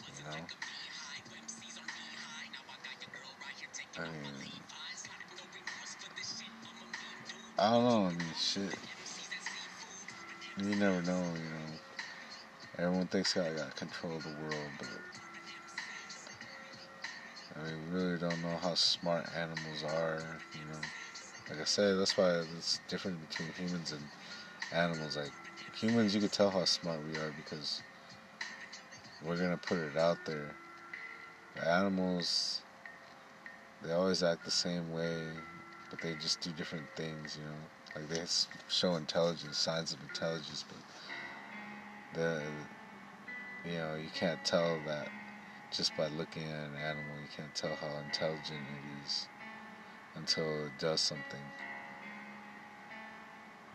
You 0.07 0.25
know? 0.25 0.47
I 3.99 4.07
mean, 4.07 4.63
I 7.59 7.71
don't 7.73 7.85
know, 7.85 8.07
I 8.07 8.11
mean, 8.13 8.35
shit. 8.39 8.75
You 10.57 10.77
never 10.77 11.03
know, 11.03 11.35
you 11.37 11.51
know. 11.51 11.75
Everyone 12.79 13.07
thinks 13.09 13.37
I 13.37 13.53
got 13.53 13.77
control 13.77 14.17
of 14.17 14.23
the 14.23 14.31
world, 14.41 14.71
but 14.79 14.89
I 17.57 17.61
mean, 17.63 17.93
we 17.93 17.99
really 18.01 18.19
don't 18.19 18.43
know 18.43 18.57
how 18.57 18.75
smart 18.75 19.29
animals 19.35 19.83
are, 19.85 20.41
you 20.55 20.65
know. 20.65 20.81
Like 21.49 21.61
I 21.61 21.65
said, 21.65 21.99
that's 21.99 22.17
why 22.17 22.31
it's 22.57 22.81
different 22.89 23.29
between 23.29 23.53
humans 23.53 23.93
and 23.93 24.09
animals. 24.73 25.17
Like 25.17 25.33
humans, 25.75 26.15
you 26.15 26.21
could 26.21 26.33
tell 26.33 26.51
how 26.51 26.65
smart 26.65 27.03
we 27.05 27.17
are 27.17 27.31
because 27.31 27.83
we're 29.23 29.37
gonna 29.37 29.57
put 29.57 29.79
it 29.79 29.97
out 29.97 30.25
there. 30.25 30.55
The 31.55 31.69
animals, 31.69 32.63
they 33.83 33.93
always 33.93 34.23
act 34.23 34.45
the 34.45 34.51
same 34.51 34.91
way, 34.91 35.29
but 35.89 36.01
they 36.01 36.15
just 36.15 36.41
do 36.41 36.53
different 36.53 36.89
things, 36.97 37.37
you 37.37 37.45
know. 37.45 37.71
Like 37.95 38.09
they 38.09 38.25
show 38.69 38.95
intelligence, 38.95 39.59
signs 39.59 39.93
of 39.93 40.01
intelligence, 40.03 40.65
but 40.69 40.79
the 42.13 42.43
you 43.65 43.77
know 43.79 43.95
you 43.95 44.11
can't 44.11 44.43
tell 44.45 44.79
that 44.81 45.09
just 45.71 45.97
by 45.97 46.09
looking 46.09 46.45
at 46.45 46.69
an 46.69 46.77
animal. 46.77 47.15
You 47.21 47.29
can't 47.35 47.55
tell 47.55 47.77
how 47.77 47.99
intelligent 48.05 48.61
it 48.61 49.05
is 49.05 49.29
until 50.17 50.67
it 50.67 50.79
does 50.79 51.01
something. 51.01 51.41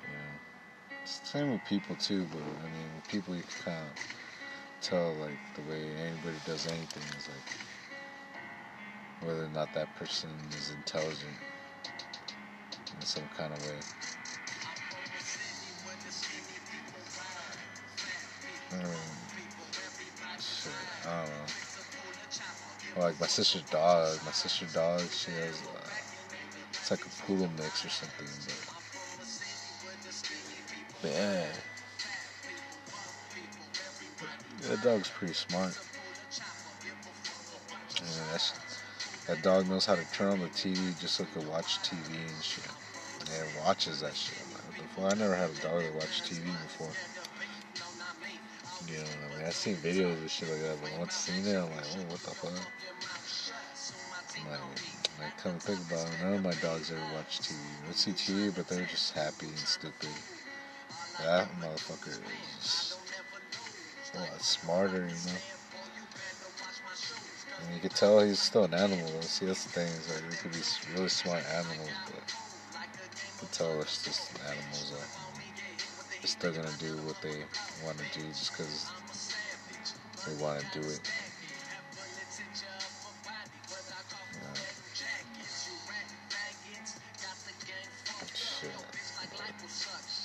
You 0.01 0.13
know, 0.13 0.97
it's 1.03 1.19
the 1.19 1.27
same 1.27 1.51
with 1.51 1.63
people 1.65 1.95
too. 1.95 2.27
But 2.31 2.41
I 2.41 2.67
mean, 2.77 2.87
with 2.95 3.07
people 3.07 3.35
you 3.35 3.43
can 3.43 3.73
kind 3.73 3.85
of 3.89 4.15
tell 4.81 5.13
like 5.15 5.39
the 5.55 5.61
way 5.61 5.93
anybody 5.95 6.37
does 6.45 6.67
anything 6.67 7.03
is 7.17 7.29
like 7.29 7.53
whether 9.21 9.45
or 9.45 9.49
not 9.49 9.73
that 9.73 9.93
person 9.95 10.29
is 10.57 10.71
intelligent 10.71 11.35
in 12.93 13.01
some 13.01 13.27
kind 13.35 13.53
of 13.53 13.59
way. 13.65 13.79
Shit, 20.39 20.71
I 21.07 21.21
don't 21.21 21.29
know. 21.29 21.64
Like 22.97 23.19
my 23.19 23.27
sister's 23.27 23.63
dog. 23.63 24.17
My 24.25 24.31
sister's 24.31 24.73
dog, 24.73 25.01
she 25.01 25.31
has, 25.31 25.61
uh, 25.61 25.89
it's 26.69 26.91
like 26.91 27.05
a 27.05 27.09
poodle 27.23 27.49
mix 27.57 27.85
or 27.85 27.89
something, 27.89 28.27
but, 31.01 31.11
yeah. 31.11 31.45
That 34.69 34.81
dog's 34.81 35.09
pretty 35.09 35.33
smart. 35.33 35.77
Yeah, 38.01 38.37
that 39.27 39.41
dog 39.43 39.67
knows 39.67 39.85
how 39.85 39.95
to 39.95 40.05
turn 40.05 40.33
on 40.33 40.39
the 40.39 40.47
TV 40.47 40.97
just 40.99 41.15
so 41.15 41.23
it 41.23 41.33
can 41.33 41.47
watch 41.47 41.79
TV 41.79 42.27
and 42.27 42.43
shit. 42.43 42.63
And 43.31 43.47
watches 43.65 44.01
that 44.01 44.15
shit. 44.15 44.37
Before 44.73 45.09
I 45.09 45.13
never 45.15 45.35
had 45.35 45.49
a 45.49 45.61
dog 45.61 45.81
that 45.81 45.93
watched 45.93 46.31
TV 46.31 46.45
before. 46.45 46.89
You 48.87 48.97
know, 48.97 49.03
I 49.03 49.37
mean, 49.37 49.45
I've 49.47 49.55
seen 49.55 49.77
videos 49.77 50.23
of 50.23 50.29
shit 50.29 50.49
like 50.49 50.61
that, 50.61 50.77
but 50.81 50.99
once 50.99 51.15
seen 51.15 51.45
it, 51.45 51.55
I'm 51.55 51.71
like, 51.71 51.85
oh, 51.97 52.05
what 52.09 52.19
the 52.21 52.31
fuck? 52.31 52.51
I'm 54.37 54.51
like, 54.51 54.59
like, 55.19 55.37
come 55.37 55.57
think 55.59 55.79
about 55.89 56.07
it, 56.07 56.21
none 56.21 56.33
of 56.35 56.43
my 56.43 56.53
dogs 56.61 56.91
ever 56.91 57.01
watch 57.15 57.39
TV. 57.39 57.57
They 57.87 57.93
see 57.93 58.11
TV, 58.11 58.55
but 58.55 58.67
they're 58.67 58.85
just 58.85 59.13
happy 59.13 59.47
and 59.47 59.57
stupid. 59.57 60.09
That 61.19 61.47
motherfucker 61.59 62.19
is 62.59 62.97
just 63.97 64.15
a 64.15 64.19
lot 64.19 64.41
smarter, 64.41 65.07
you 65.07 65.31
know? 65.31 65.39
And 67.63 67.73
you 67.73 67.79
can 67.79 67.89
tell 67.89 68.19
he's 68.19 68.39
still 68.39 68.65
an 68.65 68.73
animal, 68.73 69.07
though. 69.07 69.21
See, 69.21 69.45
that's 69.45 69.63
the 69.63 69.69
thing, 69.71 69.87
is 69.87 70.09
like, 70.09 70.29
they 70.29 70.37
could 70.37 70.51
be 70.51 70.59
really 70.93 71.09
smart 71.09 71.43
animals, 71.55 71.89
but 72.05 72.23
you 73.15 73.39
could 73.39 73.51
tell 73.51 73.81
it's 73.81 74.03
just 74.03 74.31
animals. 74.43 74.91
That, 74.91 75.24
they're 76.25 76.51
still 76.51 76.63
gonna 76.63 76.75
do 76.79 76.97
what 77.05 77.21
they 77.21 77.43
want 77.85 77.99
to 77.99 78.19
do 78.19 78.25
just 78.29 78.51
because 78.51 78.91
they 80.25 80.33
want 80.41 80.59
to 80.59 80.79
do 80.79 80.87
it. 80.89 80.99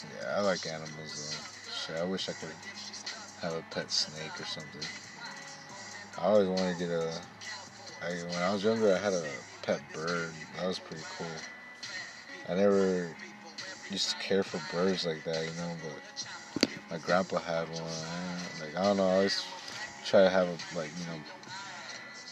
Yeah, 0.09 0.37
I 0.37 0.41
like 0.41 0.67
animals 0.67 0.89
though. 0.89 1.71
Shit, 1.71 1.97
I 1.97 2.05
wish 2.05 2.31
I 2.31 2.33
could 2.33 2.55
have 3.43 3.53
a 3.53 3.63
pet 3.71 3.91
snake 3.91 4.41
or 4.41 4.45
something. 4.45 4.81
I 6.17 6.25
always 6.25 6.49
wanted 6.49 6.79
to 6.79 6.79
get 6.79 6.91
a. 6.91 7.21
I, 8.01 8.09
when 8.27 8.43
I 8.43 8.55
was 8.55 8.65
younger, 8.65 8.95
I 8.95 8.99
had 8.99 9.13
a 9.13 9.27
pet 9.61 9.83
bird. 9.93 10.33
That 10.57 10.67
was 10.67 10.79
pretty 10.79 11.05
cool. 11.19 11.27
I 12.49 12.55
never 12.55 13.15
used 13.91 14.11
to 14.11 14.17
care 14.17 14.45
for 14.45 14.61
birds 14.61 15.05
like 15.07 15.25
that, 15.25 15.47
you 15.47 15.55
know. 15.55 15.79
But 15.83 16.03
my 16.91 16.99
grandpa 16.99 17.39
had 17.41 17.69
one. 17.69 18.51
Like 18.59 18.77
I 18.77 18.83
don't 18.85 18.99
know, 18.99 19.09
I 19.09 19.13
always 19.13 19.47
try 20.03 20.23
to 20.25 20.31
have 20.31 20.49
a, 20.49 20.59
like 20.73 20.97
you 20.97 21.05
know, 21.05 21.25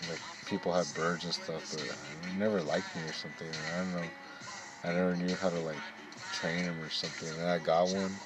like 0.07 0.23
people 0.45 0.73
have 0.73 0.95
birds 0.95 1.25
and 1.25 1.35
stuff, 1.35 1.65
but 1.71 1.81
it 1.81 1.97
never 2.35 2.63
liked 2.63 2.95
me 2.95 3.03
or 3.03 3.13
something. 3.13 3.51
I 3.51 3.79
don't 3.79 3.93
know. 3.93 4.13
I 4.85 4.93
never 4.93 5.17
knew 5.17 5.37
how 5.37 5.51
to 5.51 5.61
like 5.61 5.85
train 6.31 6.65
him 6.65 6.81
or 6.81 6.91
something. 6.91 7.29
And 7.29 7.43
I 7.49 7.59
got 7.59 7.89
one, 7.91 8.21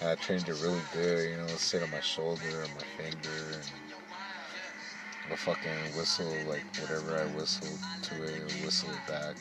and 0.00 0.10
I 0.10 0.16
trained 0.16 0.48
it 0.48 0.54
really 0.54 0.84
good. 0.84 1.30
You 1.30 1.38
know, 1.38 1.56
sit 1.56 1.82
on 1.82 1.90
my 1.90 2.00
shoulder 2.00 2.64
or 2.64 2.68
my 2.68 2.84
finger, 2.84 3.64
and 3.64 3.72
I 5.28 5.34
fucking 5.34 5.92
whistle 5.92 6.44
like 6.44 6.64
whatever 6.76 7.16
I 7.20 7.24
whistled 7.26 7.80
to 8.02 8.22
it, 8.22 8.40
it 8.40 8.52
whistle 8.54 8.94
it 8.94 9.04
back. 9.04 9.36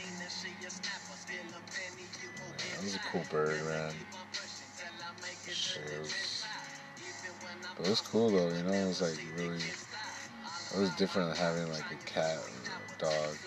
Was 2.82 2.96
a 2.96 3.00
cool 3.00 3.24
bird, 3.30 3.64
man. 3.64 3.94
Shit, 5.48 5.84
it 5.84 6.00
was, 6.00 6.46
but 7.78 7.86
it 7.86 7.90
was 7.90 8.02
cool 8.02 8.32
though. 8.32 8.50
You 8.50 8.64
know, 8.64 8.74
it 8.74 8.88
was 8.88 9.02
like 9.02 9.20
really. 9.38 9.62
It 10.74 10.80
was 10.80 10.90
different 10.96 11.30
than 11.30 11.38
having 11.38 11.70
like 11.72 11.86
a 11.92 11.96
cat 12.10 12.40
or 12.40 12.96
a 12.96 12.98
dog. 12.98 13.38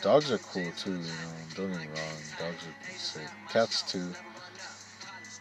Dogs 0.00 0.32
are 0.32 0.38
cool 0.38 0.70
too, 0.72 0.92
you 0.92 0.96
know. 0.96 1.34
Don't 1.54 1.72
get 1.72 1.80
me 1.80 1.88
wrong. 1.88 2.22
Dogs 2.38 2.66
are 2.66 2.96
sick. 2.96 3.28
Cats 3.50 3.82
too. 3.82 4.14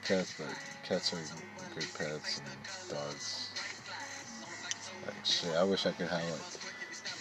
Cats 0.03 0.37
like 0.39 0.57
cats 0.83 1.13
are 1.13 1.23
great 1.73 1.93
pets 1.93 2.39
and 2.39 2.89
dogs. 2.89 3.51
Like 5.05 5.23
shit, 5.23 5.55
I 5.55 5.63
wish 5.63 5.85
I 5.85 5.91
could 5.91 6.07
have 6.07 6.29
like 6.29 6.41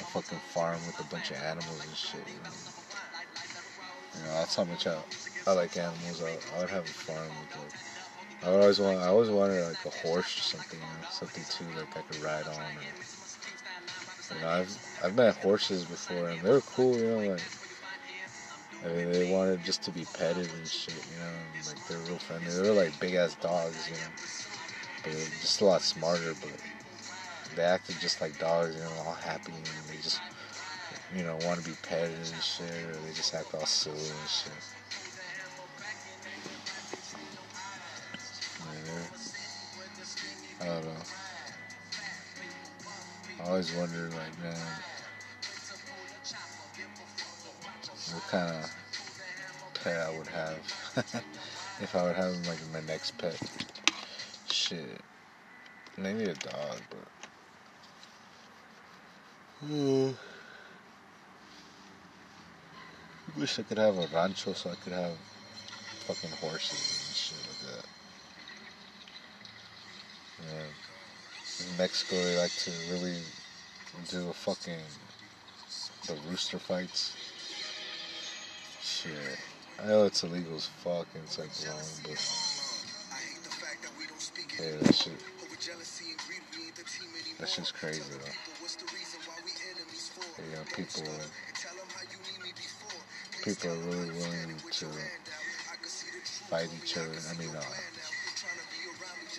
a 0.00 0.04
fucking 0.04 0.38
farm 0.38 0.80
with 0.86 0.98
a 0.98 1.04
bunch 1.04 1.30
of 1.30 1.36
animals 1.36 1.84
and 1.86 1.96
shit. 1.96 2.26
You 2.26 2.42
know, 2.42 2.50
you 4.16 4.22
know 4.24 4.32
that's 4.40 4.56
how 4.56 4.64
much 4.64 4.86
I, 4.86 4.96
I 5.46 5.52
like 5.52 5.76
animals. 5.76 6.22
I, 6.22 6.56
I 6.56 6.60
would 6.60 6.70
have 6.70 6.84
a 6.84 6.92
farm 6.92 7.28
with 7.40 7.56
like. 7.56 7.72
I 8.42 8.48
always 8.60 8.80
want. 8.80 8.98
I 8.98 9.06
always 9.08 9.30
wanted 9.30 9.62
like 9.66 9.84
a 9.84 9.90
horse 9.90 10.38
or 10.38 10.42
something, 10.42 10.78
you 10.78 10.86
know, 10.86 11.04
something 11.08 11.44
too 11.50 11.64
like 11.78 11.96
I 11.96 12.02
could 12.02 12.22
ride 12.22 12.46
on. 12.46 12.70
Or, 12.76 14.34
you 14.34 14.40
know, 14.40 14.48
I've 14.48 14.78
I've 15.02 15.14
met 15.14 15.36
horses 15.36 15.84
before 15.84 16.28
and 16.28 16.40
they 16.42 16.50
were 16.50 16.62
cool, 16.62 16.98
you 16.98 17.08
know, 17.08 17.18
like 17.18 17.42
I 18.84 18.88
mean 18.88 19.12
they 19.12 19.24
wanted 19.32 19.62
just 19.62 19.82
to 19.84 19.90
be 19.90 20.06
petted 20.14 20.50
and 20.50 20.66
shit, 20.66 20.94
you 21.10 21.18
know, 21.18 21.24
and, 21.24 21.66
like 21.66 21.86
they're 21.88 21.98
real 21.98 22.18
friendly. 22.18 22.52
They 22.52 22.62
were 22.62 22.72
like 22.72 22.98
big 23.00 23.14
ass 23.14 23.34
dogs, 23.36 23.88
you 23.90 23.96
know. 23.96 24.12
But 25.02 25.12
they're 25.12 25.40
just 25.40 25.60
a 25.60 25.64
lot 25.66 25.82
smarter, 25.82 26.34
but 26.40 26.58
they 27.54 27.62
acted 27.62 27.98
just 27.98 28.20
like 28.20 28.38
dogs, 28.38 28.74
you 28.74 28.82
know, 28.82 28.92
all 29.06 29.14
happy 29.14 29.52
and 29.52 29.88
they 29.90 30.02
just 30.02 30.20
you 31.14 31.22
know, 31.22 31.36
want 31.44 31.62
to 31.62 31.70
be 31.70 31.76
petted 31.82 32.18
and 32.18 32.42
shit, 32.42 32.70
or 32.70 32.96
they 33.06 33.12
just 33.12 33.34
act 33.34 33.54
all 33.54 33.66
silly 33.66 33.96
and 33.96 34.28
shit. 34.28 34.52
I 40.64 40.66
don't 40.66 40.86
know. 40.86 40.92
I 43.38 43.48
always 43.48 43.70
wonder, 43.74 44.08
like, 44.08 44.38
man, 44.42 44.56
what 48.14 48.26
kind 48.28 48.48
of 48.48 48.70
pet 49.82 50.00
I 50.00 50.16
would 50.16 50.28
have 50.28 50.56
if 51.80 51.94
I 51.94 52.04
would 52.04 52.16
have 52.16 52.46
like 52.46 52.58
my 52.72 52.80
next 52.80 53.18
pet. 53.18 53.38
Shit, 54.46 55.02
maybe 55.98 56.24
a 56.24 56.34
dog, 56.34 56.80
but. 56.88 57.08
Hmm. 59.66 60.10
Wish 63.36 63.58
I 63.58 63.62
could 63.64 63.78
have 63.78 63.98
a 63.98 64.06
rancho 64.06 64.54
so 64.54 64.70
I 64.70 64.76
could 64.76 64.92
have 64.94 65.16
fucking 66.06 66.30
horses 66.30 67.06
and 67.06 67.16
shit 67.16 67.38
like 67.48 67.72
that. 67.72 67.84
Yeah. 70.40 71.66
In 71.70 71.76
Mexico, 71.76 72.16
they 72.16 72.36
like 72.36 72.54
to 72.56 72.70
really 72.90 73.16
do 74.10 74.28
a 74.30 74.32
fucking 74.32 74.80
the 76.06 76.14
rooster 76.28 76.58
fights. 76.58 77.16
Shit, 78.82 79.38
I 79.82 79.86
know 79.86 80.04
it's 80.04 80.22
illegal 80.22 80.56
as 80.56 80.66
fuck 80.66 81.06
and 81.14 81.24
it's 81.24 81.38
like 81.38 81.48
wrong, 81.66 81.80
but 82.02 82.18
yeah, 84.60 84.76
that 84.82 84.94
shit, 84.94 85.12
that 87.38 87.48
shit's 87.48 87.72
crazy 87.72 88.02
though. 88.10 88.30
You 90.44 90.56
know, 90.56 90.64
people, 90.74 91.02
people 93.44 93.70
are 93.70 93.76
really 93.76 94.10
willing 94.10 94.56
to 94.70 94.86
fight 96.50 96.68
each 96.82 96.96
other. 96.96 97.16
I 97.30 97.34
mean, 97.38 97.54
uh, 97.56 97.62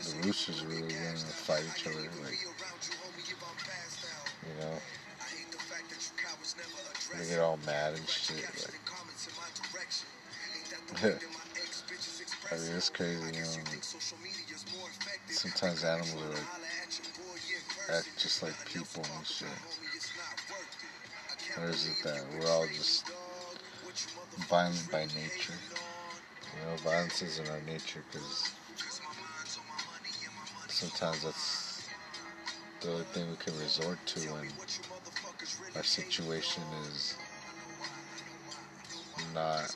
the 0.05 0.27
roosters 0.27 0.61
are 0.63 0.67
really 0.67 0.83
willing 0.83 1.17
to 1.17 1.33
fight 1.33 1.63
each 1.75 1.87
other. 1.87 1.97
Like, 2.23 2.37
you 4.45 4.53
know, 4.61 4.77
they 7.17 7.25
get 7.29 7.39
all 7.39 7.57
mad 7.65 7.93
and 7.93 8.07
shit. 8.07 8.45
Like, 8.45 8.79
I 12.51 12.55
mean, 12.55 12.75
it's 12.75 12.89
crazy. 12.89 13.25
You 13.25 13.41
know, 13.41 13.79
sometimes 15.27 15.83
animals 15.83 16.13
are 16.13 16.29
like 16.29 16.47
act 17.91 18.09
just 18.17 18.43
like 18.43 18.53
people 18.65 19.03
and 19.17 19.25
shit. 19.25 19.47
Or 21.57 21.69
is 21.69 21.87
it 21.87 22.03
that 22.03 22.23
we're 22.37 22.49
all 22.49 22.67
just 22.67 23.05
violent 24.49 24.91
by 24.91 25.05
nature? 25.05 25.53
You 26.53 26.65
know, 26.65 26.75
violence 26.77 27.21
is 27.21 27.39
in 27.39 27.47
our 27.47 27.61
nature 27.61 28.03
because 28.11 28.54
sometimes 30.85 31.23
that's 31.23 31.89
the 32.81 32.91
only 32.91 33.03
thing 33.05 33.29
we 33.29 33.35
can 33.37 33.57
resort 33.57 33.97
to 34.05 34.19
when 34.31 34.45
our 35.75 35.83
situation 35.83 36.61
is 36.87 37.17
not 39.33 39.75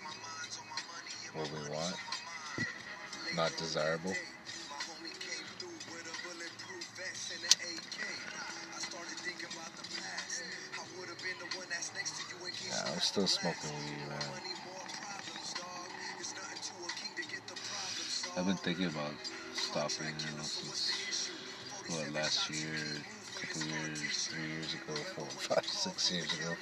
what 1.34 1.50
we 1.52 1.74
want, 1.74 1.96
not 3.36 3.52
desirable. 3.58 4.14
Yeah, 12.70 12.94
I'm 12.94 13.00
still 13.00 13.28
smoking 13.28 13.72
weed, 13.72 14.08
man. 14.10 14.20
I've 18.38 18.46
been 18.46 18.58
thinking 18.58 18.86
about 18.86 19.14
stopping, 19.70 20.18
since 20.18 21.30
what 21.90 22.12
last 22.12 22.50
year, 22.50 22.74
a 22.74 23.46
couple 23.46 23.62
years, 23.70 24.28
three 24.28 24.50
years 24.50 24.74
ago, 24.74 24.94
four, 25.16 25.26
five, 25.50 25.66
six 25.66 26.12
years 26.12 26.34
ago. 26.34 26.56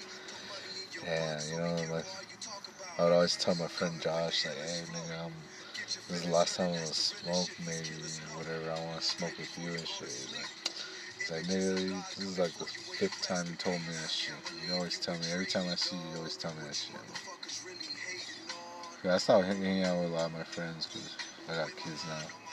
And 1.07 1.41
you 1.49 1.57
know, 1.57 1.93
like 1.93 2.05
I 2.99 3.03
would 3.03 3.13
always 3.13 3.37
tell 3.37 3.55
my 3.55 3.67
friend 3.67 4.01
Josh, 4.01 4.45
like, 4.45 4.55
hey, 4.57 4.83
nigga, 4.91 5.25
I'm, 5.25 5.33
this 6.09 6.17
is 6.17 6.23
the 6.23 6.31
last 6.31 6.57
time 6.57 6.67
I'm 6.67 6.73
gonna 6.73 6.87
smoke, 6.87 7.49
maybe 7.65 7.95
whatever. 8.35 8.71
I 8.71 8.85
want 8.85 8.99
to 8.99 9.07
smoke 9.07 9.37
with 9.37 9.57
you 9.57 9.69
and 9.69 9.87
shit. 9.87 10.09
Like, 10.35 10.51
he's 11.17 11.31
like, 11.31 11.43
nigga, 11.43 11.75
this 12.15 12.25
is 12.25 12.39
like 12.39 12.57
the 12.57 12.65
fifth 12.65 13.21
time 13.21 13.45
you 13.49 13.55
told 13.55 13.79
me 13.81 13.93
that 14.01 14.09
shit. 14.09 14.35
You 14.67 14.73
always 14.75 14.99
tell 14.99 15.15
me 15.15 15.27
every 15.31 15.45
time 15.45 15.67
I 15.71 15.75
see 15.75 15.95
you, 15.95 16.01
you 16.11 16.17
always 16.17 16.35
tell 16.35 16.53
me 16.55 16.63
that 16.67 16.75
shit. 16.75 16.95
Cause 19.01 19.11
I 19.11 19.17
stopped 19.17 19.45
hanging 19.45 19.83
out 19.83 20.01
with 20.01 20.11
a 20.11 20.13
lot 20.13 20.25
of 20.25 20.33
my 20.33 20.43
friends 20.43 20.87
because 20.87 21.15
I 21.47 21.55
got 21.55 21.75
kids 21.77 22.03
now. 22.07 22.46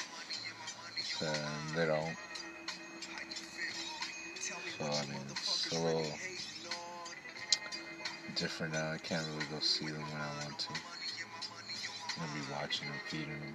And 1.22 1.77
they 1.77 1.87
don't. 1.87 2.16
So 4.79 4.85
I 4.85 5.07
mean, 5.07 5.20
it's 5.31 5.72
a 5.72 5.79
little 5.79 6.07
different 8.35 8.72
now. 8.72 8.92
I 8.92 8.98
can't 8.98 9.24
really 9.29 9.46
go 9.50 9.61
see 9.61 9.87
them 9.87 10.00
when 10.00 10.20
I 10.20 10.44
want 10.44 10.59
to. 10.59 10.74
I'm 12.20 12.27
gonna 12.27 12.40
be 12.40 12.53
watching 12.53 12.88
them, 12.88 12.98
feeding 13.07 13.40
them. 13.40 13.55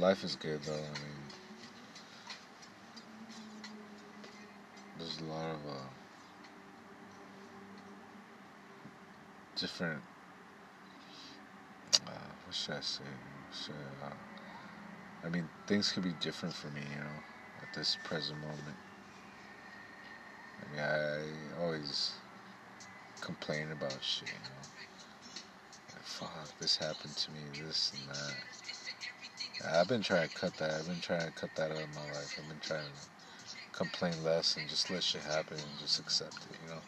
Life 0.00 0.24
is 0.24 0.34
good 0.36 0.60
though. 0.62 0.72
I 0.72 0.76
mean, 0.76 1.18
there's 4.98 5.20
a 5.20 5.24
lot 5.24 5.50
of 5.50 5.66
uh, 5.66 5.88
different. 9.56 10.02
Should 12.54 12.74
I 12.74 14.06
uh, 14.06 14.10
I 15.24 15.28
mean, 15.28 15.48
things 15.66 15.90
could 15.90 16.04
be 16.04 16.12
different 16.20 16.54
for 16.54 16.68
me, 16.68 16.82
you 16.88 17.00
know, 17.00 17.20
at 17.60 17.72
this 17.72 17.98
present 18.04 18.40
moment. 18.40 18.76
I 20.62 20.70
mean, 20.70 20.80
I 20.80 21.60
always 21.60 22.12
complain 23.20 23.72
about 23.72 24.02
shit, 24.02 24.28
you 24.28 24.34
know. 24.44 24.62
Like, 25.94 26.04
fuck, 26.04 26.58
this 26.60 26.76
happened 26.76 27.16
to 27.16 27.32
me, 27.32 27.40
this 27.60 27.92
and 27.92 28.08
that. 28.14 29.76
I've 29.76 29.88
been 29.88 30.02
trying 30.02 30.28
to 30.28 30.34
cut 30.34 30.56
that. 30.58 30.74
I've 30.74 30.86
been 30.86 31.00
trying 31.00 31.26
to 31.26 31.32
cut 31.32 31.54
that 31.56 31.72
out 31.72 31.82
of 31.82 31.94
my 31.94 32.02
life. 32.02 32.38
I've 32.40 32.48
been 32.48 32.60
trying 32.60 32.84
to 32.84 33.76
complain 33.76 34.22
less 34.22 34.56
and 34.56 34.68
just 34.68 34.90
let 34.90 35.02
shit 35.02 35.22
happen 35.22 35.58
and 35.58 35.78
just 35.80 35.98
accept 35.98 36.46
it, 36.50 36.58
you 36.62 36.68
know. 36.68 36.82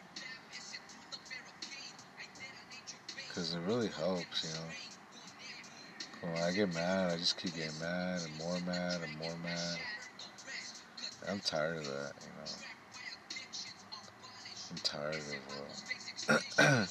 Because 3.29 3.53
it 3.53 3.61
really 3.61 3.89
helps, 3.89 4.45
you 4.45 4.51
know. 4.51 4.71
When 6.23 6.37
I 6.37 6.53
get 6.53 6.75
mad, 6.75 7.13
I 7.13 7.17
just 7.17 7.37
keep 7.41 7.55
getting 7.55 7.79
mad 7.81 8.23
and 8.25 8.39
more 8.39 8.61
mad 8.61 9.03
and 9.03 9.19
more 9.19 9.37
mad. 9.43 9.79
I'm 11.29 11.41
tired 11.41 11.79
of 11.79 11.85
that, 11.87 12.13
you 12.23 12.33
know. 12.37 12.53
I'm 14.71 14.79
tired 14.79 15.17
of 16.29 16.37
uh, 16.59 16.87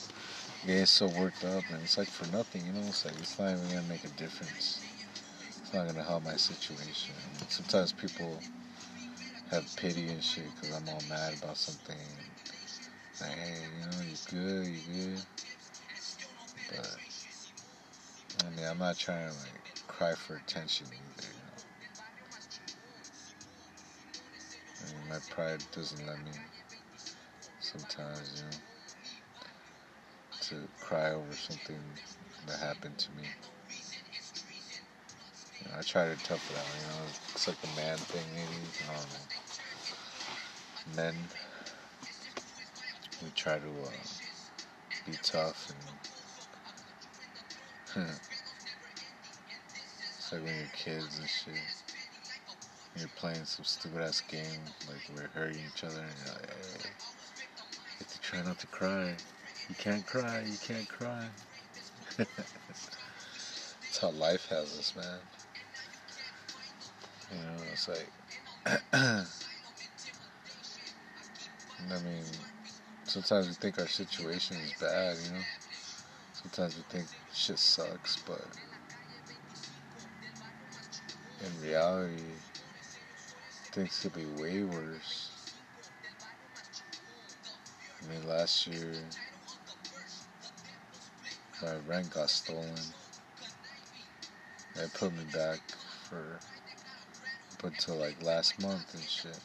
getting 0.68 0.86
so 0.86 1.08
worked 1.08 1.44
up, 1.46 1.64
and 1.72 1.82
it's 1.84 1.98
like 1.98 2.08
for 2.10 2.32
nothing, 2.36 2.66
you 2.66 2.74
know. 2.74 2.82
It's 2.88 3.06
like 3.06 3.16
it's 3.20 3.40
not 3.40 3.52
even 3.52 3.68
gonna 3.70 3.82
make 3.90 4.06
a 4.06 4.10
difference. 4.10 4.82
It's 5.50 5.74
not 5.74 5.88
gonna 5.88 6.04
help 6.04 6.24
my 6.24 6.36
situation. 6.36 7.16
Sometimes 7.50 7.94
people 7.94 8.40
have 9.52 9.68
pity 9.78 10.10
and 10.10 10.24
shit 10.24 10.46
because 10.56 10.76
I'm 10.76 10.90
all 10.90 11.04
mad 11.10 11.36
about 11.42 11.58
something. 11.58 11.98
Like, 13.22 13.32
hey, 13.32 13.64
you 13.76 13.82
know, 13.86 14.04
you're 14.08 14.64
good, 14.64 14.68
You're 14.68 15.16
good. 15.16 15.24
But 16.70 16.98
I 18.46 18.50
mean, 18.50 18.66
I'm 18.70 18.78
not 18.78 18.98
trying 18.98 19.30
to 19.30 19.34
like 19.34 19.76
cry 19.88 20.14
for 20.14 20.36
attention 20.36 20.88
either. 20.88 21.28
You 21.28 21.34
know? 21.46 21.64
I 24.82 24.86
mean, 24.94 25.10
my 25.10 25.20
pride 25.30 25.64
doesn't 25.72 26.06
let 26.06 26.20
me 26.24 26.32
sometimes, 27.60 28.34
you 28.38 28.44
know, 28.44 28.58
to 30.42 30.70
cry 30.80 31.12
over 31.12 31.34
something 31.34 31.82
that 32.48 32.60
happened 32.60 32.98
to 33.00 33.12
me. 33.14 33.24
You 35.62 35.72
know, 35.72 35.78
I 35.80 35.82
try 35.82 36.06
to 36.06 36.16
tough 36.18 36.50
it 36.52 36.58
out. 36.58 36.66
You 36.80 36.86
know, 36.88 37.06
it's 37.34 37.48
like 37.48 37.58
a 37.64 37.76
man 37.76 37.98
thing, 37.98 38.26
maybe. 38.36 38.70
I 38.90 38.94
don't 38.94 39.10
know. 40.98 41.04
Men, 41.04 41.16
we 43.24 43.30
try 43.32 43.58
to 43.58 43.70
uh, 43.70 43.90
be 45.06 45.14
tough 45.24 45.70
and 45.70 45.80
it's 47.96 48.30
like 50.36 50.44
when 50.44 50.56
you're 50.56 50.68
kids 50.74 51.20
and 51.20 51.30
shit. 51.30 51.54
You're 52.98 53.08
playing 53.16 53.46
some 53.46 53.64
stupid 53.66 54.02
ass 54.02 54.22
game, 54.22 54.62
like 54.88 55.02
we're 55.14 55.30
hurting 55.34 55.60
each 55.66 55.84
other, 55.84 56.00
and 56.00 56.12
you're 56.24 56.34
like, 56.34 56.50
hey, 56.50 56.90
you 57.76 58.00
have 58.00 58.08
to 58.10 58.20
try 58.20 58.42
not 58.44 58.60
to 58.60 58.68
cry. 58.68 59.16
You 59.70 59.76
can't 59.76 60.06
cry, 60.06 60.44
you 60.46 60.58
can't 60.62 60.88
cry. 60.88 61.28
That's 62.18 64.00
how 64.02 64.12
life 64.12 64.48
has 64.50 64.78
us, 64.78 64.96
man. 64.96 65.20
You 67.32 67.38
know, 67.38 67.64
it's 67.72 67.88
like, 67.88 68.12
I 68.94 69.24
mean, 72.04 72.26
sometimes 73.06 73.48
we 73.48 73.54
think 73.54 73.80
our 73.80 73.88
situation 73.88 74.58
is 74.58 74.74
bad, 74.82 75.18
you 75.26 75.32
know? 75.32 75.44
Sometimes 76.34 76.76
we 76.78 76.84
think 76.90 77.08
shit 77.34 77.60
sucks, 77.60 78.18
but 78.28 78.42
in 81.46 81.62
reality, 81.62 82.34
things 83.72 84.00
could 84.02 84.14
be 84.14 84.26
way 84.26 84.64
worse. 84.64 85.32
I 88.02 88.08
mean, 88.08 88.28
last 88.28 88.68
year, 88.68 88.94
my 91.62 91.76
rent 91.86 92.10
got 92.10 92.30
stolen. 92.30 92.76
They 94.76 94.88
put 94.94 95.14
me 95.14 95.24
back 95.34 95.60
for 96.04 96.40
up 97.54 97.64
until 97.64 97.96
like 97.96 98.22
last 98.24 98.62
month 98.62 98.94
and 98.94 99.04
shit. 99.04 99.40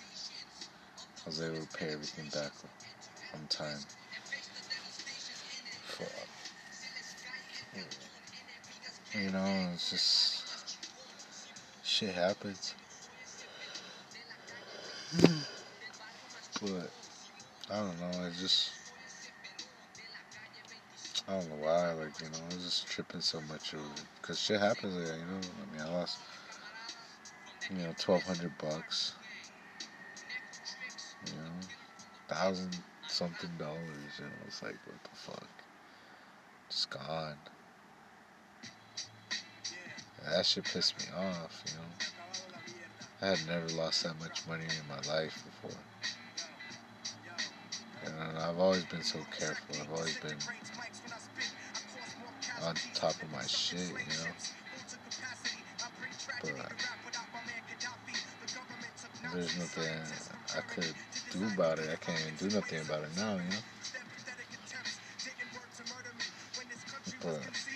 I 1.25 1.29
was 1.29 1.41
able 1.41 1.61
to 1.61 1.79
pay 1.79 1.93
everything 1.93 2.29
back 2.31 2.53
on 3.35 3.47
time. 3.49 3.79
Fuck. 5.87 6.09
You 9.15 9.31
know, 9.31 9.71
it's 9.75 9.91
just 9.91 10.30
shit 12.01 12.15
happens. 12.15 12.75
but 16.63 16.91
I 17.71 17.77
don't 17.77 18.01
know. 18.01 18.25
I 18.25 18.31
just 18.31 18.71
I 21.29 21.33
don't 21.33 21.51
know 21.51 21.57
why. 21.57 21.93
Like 21.93 22.19
you 22.23 22.31
know, 22.31 22.39
I 22.51 22.55
was 22.55 22.65
just 22.65 22.87
tripping 22.87 23.21
so 23.21 23.43
much 23.43 23.75
over 23.75 23.85
because 24.15 24.41
shit 24.41 24.59
happens. 24.59 24.97
Like, 24.97 25.19
you 25.19 25.27
know, 25.27 25.41
I 25.41 25.73
mean, 25.77 25.83
I 25.83 25.93
lost 25.99 26.21
you 27.69 27.77
know 27.77 27.95
twelve 27.99 28.23
hundred 28.23 28.57
bucks. 28.57 29.13
You 31.27 31.35
know, 31.35 31.53
thousand 32.29 32.79
something 33.09 33.51
dollars. 33.59 34.19
You 34.19 34.25
know, 34.25 34.31
it's 34.47 34.63
like 34.63 34.79
what 34.87 35.05
the 35.05 35.17
fuck, 35.17 35.49
just 36.71 36.89
gone. 36.89 37.37
That 40.25 40.47
shit 40.47 40.65
pissed 40.65 40.99
me 40.99 41.07
off, 41.17 41.63
you 41.67 41.73
know. 41.75 41.89
I 43.23 43.37
had 43.37 43.47
never 43.47 43.69
lost 43.69 44.05
that 44.05 44.19
much 44.19 44.47
money 44.47 44.65
in 44.65 44.89
my 44.89 45.01
life 45.13 45.45
before. 45.45 45.83
And 48.05 48.39
I've 48.39 48.59
always 48.59 48.85
been 48.87 49.03
so 49.03 49.21
careful. 49.31 49.77
I've 49.81 49.91
always 49.91 50.19
been 50.19 50.39
on 52.63 52.75
top 52.95 53.21
of 53.23 53.31
my 53.31 53.43
shit, 53.43 53.89
you 53.89 53.95
know. 53.95 54.33
But 56.43 56.73
there's 59.35 59.59
nothing 59.59 59.85
I 60.57 60.61
could 60.61 60.95
do 61.33 61.47
about 61.55 61.79
it. 61.79 61.91
I 61.91 61.97
can't 61.97 62.21
even 62.21 62.49
do 62.49 62.57
nothing 62.57 62.81
about 62.81 63.03
it 63.05 63.17
now, 63.17 63.35
you 63.35 63.51
know. 63.51 63.63
But 67.23 67.70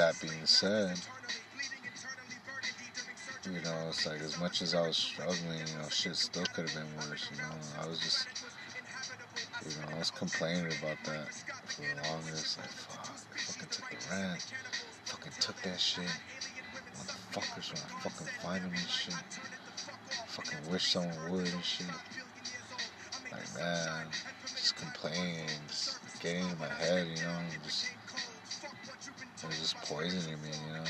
that 0.00 0.18
being 0.22 0.46
said, 0.46 0.96
you 3.44 3.60
know, 3.60 3.88
it's 3.88 4.06
like 4.06 4.20
as 4.22 4.40
much 4.40 4.62
as 4.62 4.74
I 4.74 4.86
was 4.86 4.96
struggling, 4.96 5.58
you 5.58 5.76
know, 5.76 5.90
shit 5.90 6.16
still 6.16 6.46
could 6.54 6.70
have 6.70 6.74
been 6.74 6.96
worse, 6.96 7.28
you 7.30 7.36
know. 7.36 7.84
I 7.84 7.86
was 7.86 8.00
just, 8.00 8.26
you 9.62 9.76
know, 9.76 9.94
I 9.94 9.98
was 9.98 10.10
complaining 10.10 10.72
about 10.80 10.96
that 11.04 11.28
for 11.66 11.82
the 11.82 12.08
longest. 12.08 12.56
Like, 12.56 12.70
fuck, 12.70 13.10
I 13.10 13.38
fucking 13.40 13.68
took 13.68 13.90
the 13.90 13.96
rent, 14.10 14.52
fucking 15.04 15.32
took 15.38 15.60
that 15.64 15.78
shit. 15.78 16.08
Motherfuckers, 16.96 17.74
when 17.74 17.82
I 17.82 18.00
fucking 18.00 18.26
find 18.40 18.64
them 18.64 18.72
and 18.72 18.88
shit, 18.88 19.14
fucking 20.28 20.72
wish 20.72 20.92
someone 20.92 21.30
would 21.30 21.52
and 21.52 21.62
shit. 21.62 21.86
Like, 23.30 23.54
man, 23.54 24.06
just 24.46 24.76
complaining, 24.76 25.50
just 25.68 26.00
getting 26.22 26.48
in 26.48 26.58
my 26.58 26.68
head, 26.68 27.06
you 27.06 27.22
know, 27.22 27.38
just 27.62 27.84
was 29.46 29.58
just 29.58 29.76
poisoning 29.82 30.40
me, 30.42 30.48
you 30.66 30.72
know. 30.74 30.84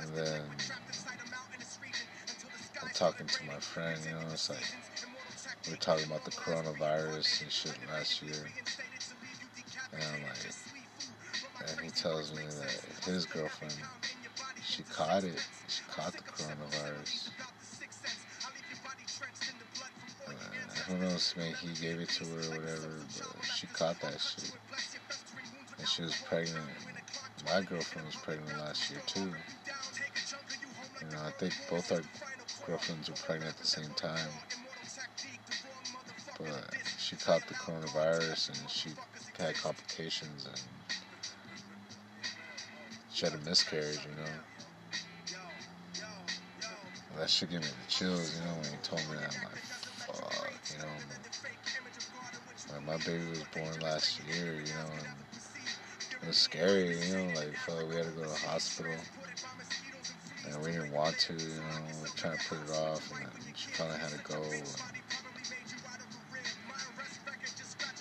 And 0.00 0.14
then 0.14 0.42
I'm 2.82 2.88
talking 2.90 3.26
to 3.26 3.44
my 3.46 3.58
friend, 3.58 3.98
you 4.04 4.12
know, 4.12 4.20
it's 4.32 4.50
like 4.50 4.58
we 5.66 5.72
were 5.72 5.78
talking 5.78 6.06
about 6.06 6.24
the 6.24 6.30
coronavirus 6.30 7.42
and 7.42 7.50
shit 7.50 7.76
last 7.88 8.22
year. 8.22 8.46
And 9.92 10.02
I'm 10.02 10.22
like, 10.22 10.52
and 11.68 11.80
he 11.80 11.90
tells 11.90 12.32
me 12.32 12.42
that 12.44 13.04
his 13.04 13.24
girlfriend, 13.26 13.74
she 14.64 14.82
caught 14.84 15.24
it. 15.24 15.44
She 15.68 15.82
caught 15.88 16.12
the 16.12 16.22
coronavirus. 16.22 17.30
And 20.28 20.78
who 20.86 20.98
knows, 20.98 21.34
maybe 21.36 21.54
he 21.54 21.82
gave 21.82 22.00
it 22.00 22.10
to 22.10 22.24
her 22.24 22.54
or 22.54 22.60
whatever, 22.60 23.00
but 23.18 23.44
she 23.44 23.66
caught 23.68 24.00
that 24.00 24.20
shit. 24.20 24.52
She 25.96 26.02
was 26.02 26.20
pregnant. 26.28 26.68
My 27.46 27.62
girlfriend 27.62 28.06
was 28.06 28.16
pregnant 28.16 28.58
last 28.58 28.90
year 28.90 29.00
too. 29.06 29.32
You 31.00 31.08
know, 31.10 31.22
I 31.24 31.30
think 31.38 31.54
both 31.70 31.90
our 31.90 32.02
girlfriends 32.66 33.08
were 33.08 33.16
pregnant 33.16 33.52
at 33.52 33.56
the 33.56 33.66
same 33.66 33.88
time. 33.96 34.28
But 36.38 36.70
she 36.98 37.16
caught 37.16 37.46
the 37.46 37.54
coronavirus 37.54 38.50
and 38.60 38.68
she 38.68 38.90
had 39.38 39.54
complications 39.54 40.44
and 40.44 40.60
she 43.10 43.24
had 43.24 43.34
a 43.34 43.38
miscarriage, 43.38 44.06
you 44.06 44.16
know. 44.16 44.30
That 47.16 47.30
should 47.30 47.48
give 47.48 47.62
me 47.62 47.68
the 47.68 47.88
chills, 47.88 48.36
you 48.38 48.44
know, 48.44 48.52
when 48.52 48.64
he 48.64 48.76
told 48.82 49.00
me 49.08 49.16
that. 49.16 49.34
I'm 49.34 49.44
like, 49.44 49.62
fuck, 49.62 50.60
you 50.74 50.78
know. 50.78 50.92
Like 52.74 52.84
my 52.84 52.96
baby 52.98 53.30
was 53.30 53.44
born 53.44 53.80
last 53.80 54.20
year, 54.26 54.60
you 54.60 54.74
know, 54.74 54.90
and 54.92 55.25
was 56.26 56.36
scary, 56.36 56.98
you 56.98 57.14
know, 57.14 57.26
like, 57.34 57.54
fuck, 57.56 57.88
we 57.88 57.94
had 57.96 58.06
to 58.06 58.10
go 58.10 58.22
to 58.24 58.28
the 58.28 58.46
hospital. 58.48 58.92
And 60.46 60.64
we 60.64 60.72
didn't 60.72 60.92
want 60.92 61.18
to, 61.18 61.32
you 61.34 61.38
know, 61.38 61.78
we 61.94 62.02
were 62.02 62.08
trying 62.16 62.36
to 62.36 62.44
put 62.48 62.58
it 62.58 62.70
off, 62.70 63.10
and 63.12 63.20
then 63.20 63.30
she 63.54 63.68
finally 63.68 63.98
had 63.98 64.10
to 64.10 64.18
go. 64.24 64.42
And 64.42 64.66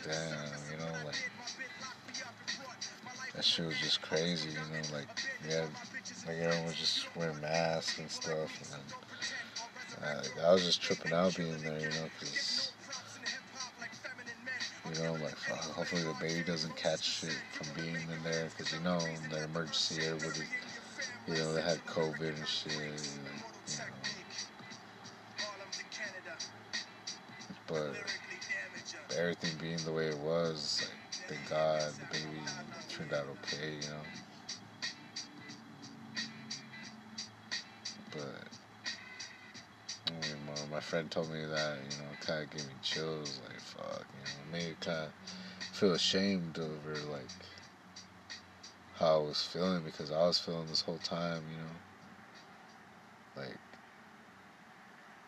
damn, 0.04 0.72
you 0.72 0.78
know, 0.78 1.06
like, 1.06 1.32
that 3.36 3.44
shit 3.44 3.66
was 3.66 3.78
just 3.80 4.02
crazy, 4.02 4.50
you 4.50 4.56
know, 4.56 4.82
like, 4.94 5.08
we 5.44 5.54
had, 5.54 5.70
like, 6.28 6.38
everyone 6.38 6.66
was 6.66 6.76
just 6.76 7.16
wearing 7.16 7.40
masks 7.42 8.00
and 8.00 8.10
stuff, 8.10 8.50
and 8.62 8.82
then, 10.02 10.10
uh, 10.42 10.48
I 10.48 10.54
was 10.54 10.66
just 10.66 10.82
tripping 10.82 11.14
out 11.14 11.36
being 11.36 11.58
there, 11.60 11.80
you 11.80 11.90
know, 11.90 12.10
because, 12.20 12.55
you 14.86 15.04
know, 15.04 15.14
like, 15.16 15.38
hopefully 15.76 16.04
the 16.04 16.16
baby 16.20 16.44
doesn't 16.44 16.76
catch 16.76 17.04
shit 17.04 17.38
from 17.52 17.68
being 17.76 17.96
in 17.96 18.24
there, 18.24 18.50
because, 18.50 18.74
you 18.74 18.80
know, 18.82 19.00
the 19.30 19.44
emergency, 19.46 20.04
everybody, 20.06 20.46
you 21.28 21.36
know, 21.36 21.54
they 21.54 21.62
had 21.62 21.86
COVID 21.86 22.38
and 22.38 22.48
shit, 22.48 22.74
and, 22.74 23.02
you 23.68 23.78
know, 23.78 23.86
but 27.68 27.96
everything 29.18 29.52
being 29.60 29.78
the 29.86 29.92
way 29.92 30.08
it 30.08 30.18
was, 30.18 30.82
like, 30.84 31.00
thank 31.30 31.50
God 31.50 31.82
the 31.94 32.06
baby 32.20 32.44
turned 32.90 33.14
out 33.14 33.28
okay, 33.28 33.76
you 33.82 33.90
know. 33.90 34.25
My 40.76 40.82
friend 40.82 41.10
told 41.10 41.32
me 41.32 41.40
that, 41.40 41.78
you 41.90 41.98
know, 42.00 42.12
kind 42.20 42.44
of 42.44 42.50
gave 42.50 42.68
me 42.68 42.74
chills, 42.82 43.40
like 43.48 43.62
fuck, 43.62 44.06
you 44.14 44.20
know, 44.20 44.52
made 44.52 44.68
me 44.72 44.76
kind 44.82 45.06
of 45.06 45.30
feel 45.72 45.94
ashamed 45.94 46.60
over 46.60 46.98
like 47.14 47.30
how 49.00 49.16
I 49.16 49.20
was 49.20 49.42
feeling 49.42 49.84
because 49.86 50.12
I 50.12 50.28
was 50.28 50.38
feeling 50.38 50.68
this 50.68 50.82
whole 50.82 50.98
time, 50.98 51.44
you 51.50 51.60
know, 51.60 53.44
like 53.48 53.58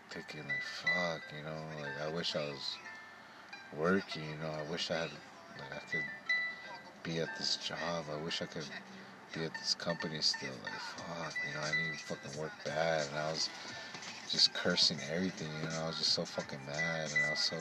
thinking 0.09 0.41
like 0.49 0.61
fuck, 0.61 1.21
you 1.33 1.45
know, 1.45 1.61
like 1.81 2.05
I 2.05 2.13
wish 2.13 2.35
I 2.35 2.39
was 2.39 2.75
working, 3.71 4.23
you 4.23 4.37
know, 4.43 4.51
I 4.51 4.69
wish 4.69 4.91
I 4.91 4.95
had 4.95 5.11
like 5.59 5.71
I 5.71 5.79
could 5.89 6.03
be 7.03 7.19
at 7.19 7.29
this 7.37 7.55
job. 7.55 8.03
I 8.11 8.21
wish 8.21 8.41
I 8.41 8.47
could 8.47 8.67
be 9.33 9.45
at 9.45 9.53
this 9.53 9.75
company 9.75 10.19
still. 10.19 10.49
Like 10.61 10.73
fuck, 10.73 11.33
you 11.47 11.53
know, 11.53 11.61
I 11.61 11.69
need 11.69 11.93
to 11.93 12.03
fucking 12.03 12.37
work 12.37 12.51
bad, 12.65 13.07
and 13.07 13.17
I 13.17 13.31
was 13.31 13.49
just 14.29 14.53
cursing 14.53 14.99
everything. 15.13 15.47
You 15.63 15.69
know, 15.69 15.83
I 15.83 15.87
was 15.87 15.97
just 15.97 16.13
so 16.13 16.25
fucking 16.25 16.59
mad, 16.65 17.11
and 17.15 17.25
I 17.25 17.29
was 17.31 17.39
so 17.39 17.57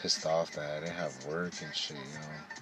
pissed 0.00 0.26
off 0.26 0.50
that 0.52 0.76
I 0.76 0.80
didn't 0.80 0.96
have 0.96 1.26
work 1.26 1.52
and 1.62 1.74
shit. 1.74 1.96
You 1.96 2.18
know. 2.18 2.52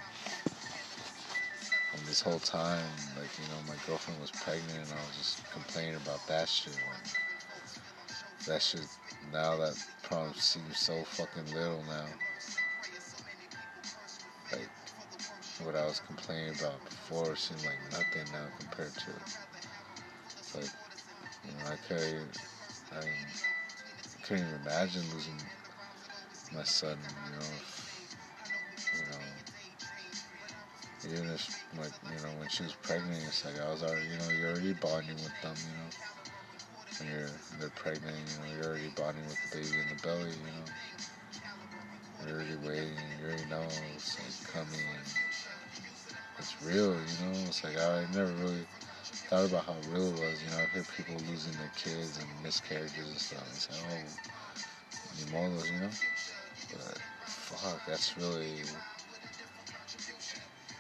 And 1.92 2.02
this 2.02 2.20
whole 2.20 2.38
time, 2.38 2.84
like, 3.18 3.30
you 3.36 3.44
know, 3.48 3.60
my 3.66 3.74
girlfriend 3.86 4.20
was 4.20 4.30
pregnant 4.30 4.70
and 4.70 4.92
I 4.92 5.06
was 5.06 5.16
just 5.18 5.50
complaining 5.50 5.96
about 5.96 6.24
that 6.28 6.48
shit. 6.48 6.74
And 6.74 7.14
that 8.46 8.62
shit, 8.62 8.86
now 9.32 9.56
that 9.56 9.76
problem 10.02 10.34
seems 10.34 10.78
so 10.78 11.02
fucking 11.02 11.52
little 11.52 11.82
now. 11.88 12.06
Like, 14.52 14.70
what 15.64 15.74
I 15.74 15.84
was 15.84 16.00
complaining 16.00 16.54
about 16.60 16.84
before 16.84 17.34
seemed 17.34 17.64
like 17.64 17.78
nothing 17.90 18.32
now 18.32 18.46
compared 18.58 18.94
to 18.94 19.10
it. 19.10 19.36
Like, 20.54 20.70
you 21.44 21.50
know, 21.52 21.72
I 21.72 21.76
could 21.88 22.28
I 22.92 22.96
couldn't 24.22 24.48
even 24.48 24.60
imagine 24.62 25.02
losing 25.14 25.36
my 26.52 26.64
son, 26.64 26.98
you 27.24 27.30
know, 27.32 27.38
if, 27.38 28.16
you 28.94 29.02
know, 29.06 29.20
even 31.16 31.30
if, 31.32 31.64
like, 31.78 31.92
you 32.12 32.18
know, 32.22 32.30
when 32.38 32.48
she 32.48 32.62
was 32.64 32.74
pregnant, 32.74 33.22
it's 33.28 33.44
like 33.44 33.60
I 33.60 33.70
was 33.70 33.82
already, 33.82 34.06
you 34.08 34.16
know, 34.18 34.30
you're 34.40 34.50
already 34.50 34.72
bonding 34.72 35.16
with 35.16 35.40
them, 35.40 35.54
you 35.68 35.74
know, 35.78 35.90
when 36.98 37.08
you're, 37.10 37.30
they're 37.60 37.70
pregnant, 37.70 38.16
you 38.16 38.38
know, 38.38 38.46
you're 38.56 38.68
already 38.70 38.88
bonding 38.96 39.24
with 39.26 39.40
the 39.42 39.48
baby 39.56 39.78
in 39.80 39.88
the 39.88 39.94
belly, 40.02 40.30
you 40.30 40.50
know, 40.50 40.64
you're 42.26 42.36
already 42.38 42.56
waiting, 42.66 42.98
you 43.20 43.26
already 43.26 43.48
know 43.48 43.66
it's 43.94 44.18
like 44.18 44.34
coming, 44.52 44.80
it's 46.38 46.60
real, 46.62 46.98
you 46.98 47.16
know, 47.24 47.32
it's 47.46 47.62
like 47.62 47.78
I 47.78 48.04
never 48.12 48.32
really 48.32 48.66
thought 49.30 49.46
about 49.48 49.64
how 49.64 49.76
real 49.92 50.08
it 50.08 50.18
was. 50.20 50.42
You 50.42 50.50
know, 50.50 50.58
I 50.58 50.66
hear 50.74 50.84
people 50.96 51.14
losing 51.28 51.56
their 51.56 51.70
kids 51.76 52.18
and 52.18 52.26
miscarriages 52.42 52.98
and 52.98 53.18
stuff. 53.18 53.46
And 53.48 53.56
say, 53.56 53.74
oh, 53.78 54.32
ni 55.18 55.24
modos, 55.32 55.72
you 55.72 55.78
know? 55.80 55.90
But 56.72 56.98
fuck, 57.22 57.80
that's 57.86 58.16
really 58.18 58.62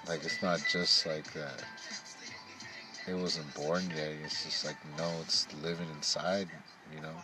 like 0.08 0.24
it's 0.24 0.42
not 0.42 0.60
just 0.68 1.06
like 1.06 1.32
that. 1.34 1.62
It 3.06 3.14
wasn't 3.14 3.54
born 3.54 3.84
yet. 3.90 4.12
It's 4.24 4.44
just 4.44 4.64
like 4.64 4.76
no, 4.98 5.08
it's 5.22 5.46
living 5.62 5.88
inside. 5.90 6.48
You 6.92 7.00
know, 7.00 7.16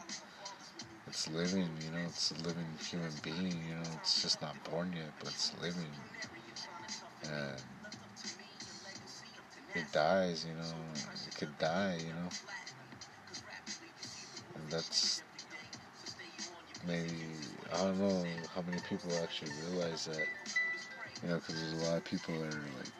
it's 1.07 1.29
living. 1.29 1.68
You 1.85 1.91
know, 1.93 2.05
it's 2.07 2.31
a 2.31 2.35
living 2.43 2.66
human 2.89 3.12
being. 3.22 3.64
You 3.68 3.74
know, 3.74 3.91
it's 4.01 4.22
just 4.22 4.41
not 4.43 4.55
born 4.70 4.93
yet, 4.95 5.12
but 5.18 5.29
it's 5.31 5.53
living. 5.61 5.91
And 7.24 7.61
it 9.77 9.93
dies, 9.93 10.45
you 10.47 10.55
know, 10.55 10.74
it 11.27 11.35
could 11.35 11.57
die, 11.59 11.99
you 12.01 12.12
know. 12.12 12.29
And 14.55 14.70
that's 14.70 15.22
maybe, 16.87 17.35
I 17.72 17.79
don't 17.79 17.99
know 17.99 18.24
how 18.55 18.62
many 18.62 18.79
people 18.81 19.11
actually 19.22 19.51
realize 19.68 20.07
that, 20.07 20.27
you 21.22 21.29
know, 21.29 21.37
because 21.37 21.61
there's 21.61 21.83
a 21.83 21.87
lot 21.87 21.97
of 21.99 22.05
people 22.05 22.35
that 22.39 22.53
are 22.55 22.68
like 22.79 22.93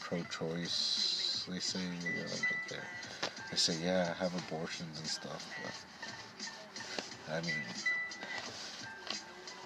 pro 0.00 0.22
choice, 0.24 1.46
they 1.48 1.58
say, 1.60 1.80
you 1.80 2.22
know, 2.22 2.28
they 2.68 2.76
they 3.50 3.56
say, 3.56 3.76
yeah, 3.84 4.14
I 4.14 4.22
have 4.22 4.34
abortions 4.34 4.98
and 4.98 5.08
stuff, 5.08 5.58
but 5.62 7.34
I 7.34 7.40
mean, 7.42 7.64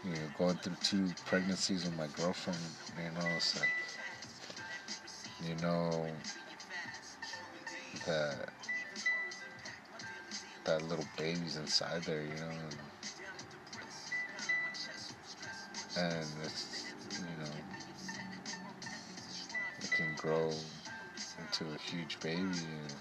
you 0.04 0.10
know, 0.12 0.28
going 0.38 0.56
through 0.56 0.76
two 0.82 1.14
pregnancies 1.24 1.84
with 1.84 1.96
my 1.96 2.08
girlfriend, 2.08 2.58
you 2.96 3.10
know, 3.10 3.26
it's 3.36 3.58
like, 3.58 3.70
you 5.42 5.54
know, 5.56 6.06
that 8.06 8.48
that 10.64 10.82
little 10.82 11.04
baby's 11.18 11.56
inside 11.56 12.02
there, 12.04 12.22
you 12.22 12.34
know, 12.36 12.50
and, 15.96 16.14
and 16.14 16.26
it's 16.44 16.84
you 17.18 17.36
know 17.38 17.50
it 19.82 19.90
can 19.92 20.14
grow 20.16 20.50
into 21.38 21.74
a 21.74 21.78
huge 21.78 22.18
baby, 22.20 22.42
and 22.42 22.92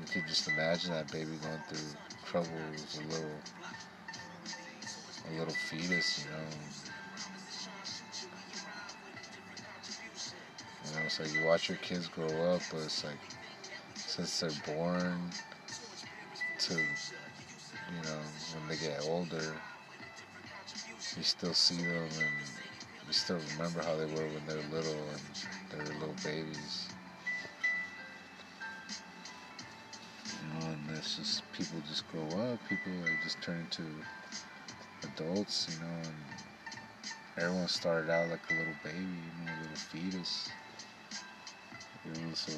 you 0.00 0.06
could 0.12 0.26
just 0.26 0.48
imagine 0.48 0.92
that 0.92 1.10
baby 1.12 1.36
going 1.42 1.62
through 1.68 1.96
troubles, 2.24 2.98
a 2.98 3.12
little 3.12 3.40
a 5.28 5.38
little 5.38 5.54
fetus, 5.54 6.24
you 6.24 6.30
know. 6.32 6.87
Know, 11.08 11.24
so 11.24 11.38
you 11.38 11.46
watch 11.46 11.70
your 11.70 11.78
kids 11.78 12.06
grow 12.06 12.26
up, 12.52 12.60
but 12.70 12.82
it's 12.82 13.02
like 13.02 13.18
since 13.94 14.40
they're 14.40 14.74
born 14.74 15.30
to 16.58 16.74
you 16.74 18.02
know 18.02 18.20
when 18.52 18.68
they 18.68 18.76
get 18.76 19.00
older, 19.06 19.54
you 21.16 21.22
still 21.22 21.54
see 21.54 21.76
them 21.76 22.02
and 22.02 23.06
you 23.06 23.14
still 23.14 23.40
remember 23.52 23.80
how 23.80 23.96
they 23.96 24.04
were 24.04 24.26
when 24.26 24.44
they 24.44 24.54
were 24.54 24.76
little 24.76 25.08
and 25.08 25.20
they 25.70 25.78
were 25.78 25.98
little 25.98 26.16
babies. 26.22 26.88
You 30.42 30.60
know, 30.60 30.66
and 30.72 30.90
it's 30.90 31.16
just 31.16 31.50
people 31.52 31.80
just 31.88 32.06
grow 32.08 32.28
up, 32.52 32.60
people 32.68 32.92
like 32.92 33.22
just 33.22 33.40
turn 33.40 33.60
into 33.60 34.04
adults, 35.04 35.70
you 35.72 35.80
know, 35.80 36.02
and 36.04 36.24
everyone 37.38 37.68
started 37.68 38.10
out 38.10 38.28
like 38.28 38.42
a 38.50 38.54
little 38.54 38.76
baby, 38.84 38.98
you 38.98 39.32
know, 39.42 39.50
a 39.58 39.60
little 39.62 39.76
fetus. 39.76 40.50
So 42.34 42.52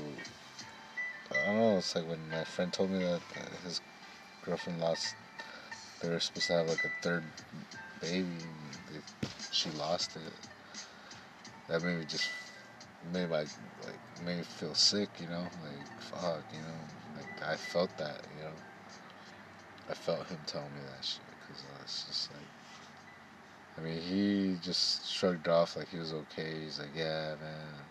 I 1.33 1.47
don't 1.47 1.57
know. 1.57 1.79
It's 1.79 1.95
like 1.95 2.07
when 2.07 2.29
my 2.31 2.45
friend 2.45 2.73
told 2.73 2.91
me 2.91 2.99
that 2.99 3.23
his 3.65 3.81
girlfriend 4.43 4.81
lost. 4.81 5.15
They 6.01 6.09
were 6.09 6.21
supposed 6.21 6.47
to 6.47 6.53
have 6.55 6.69
like 6.69 6.85
a 6.85 6.91
third 7.03 7.25
baby. 8.01 8.39
They, 8.91 9.01
she 9.51 9.71
lost 9.71 10.17
it. 10.17 10.33
That 11.69 11.83
made 11.83 11.99
me 11.99 12.05
just 12.05 12.31
made 13.13 13.29
my 13.29 13.41
like 13.41 14.01
made 14.25 14.39
me 14.39 14.43
feel 14.43 14.75
sick, 14.75 15.21
you 15.21 15.27
know, 15.29 15.47
like 15.63 15.87
fuck, 16.01 16.45
you 16.53 16.61
know, 16.61 16.81
like 17.17 17.49
I 17.49 17.57
felt 17.57 17.97
that, 17.99 18.25
you 18.37 18.43
know, 18.43 18.53
I 19.89 19.95
felt 19.95 20.27
him 20.29 20.39
telling 20.47 20.75
me 20.75 20.81
that 20.81 21.05
shit 21.05 21.23
because 21.41 21.65
uh, 21.65 21.83
it's 21.83 22.05
just 22.07 22.33
like. 22.33 22.49
I 23.79 23.83
mean, 23.83 24.03
he 24.03 24.59
just 24.61 25.09
shrugged 25.09 25.49
off 25.49 25.77
like 25.77 25.89
he 25.89 25.97
was 25.97 26.13
okay. 26.13 26.65
He's 26.65 26.79
like, 26.79 26.95
yeah, 26.95 27.35
man. 27.41 27.90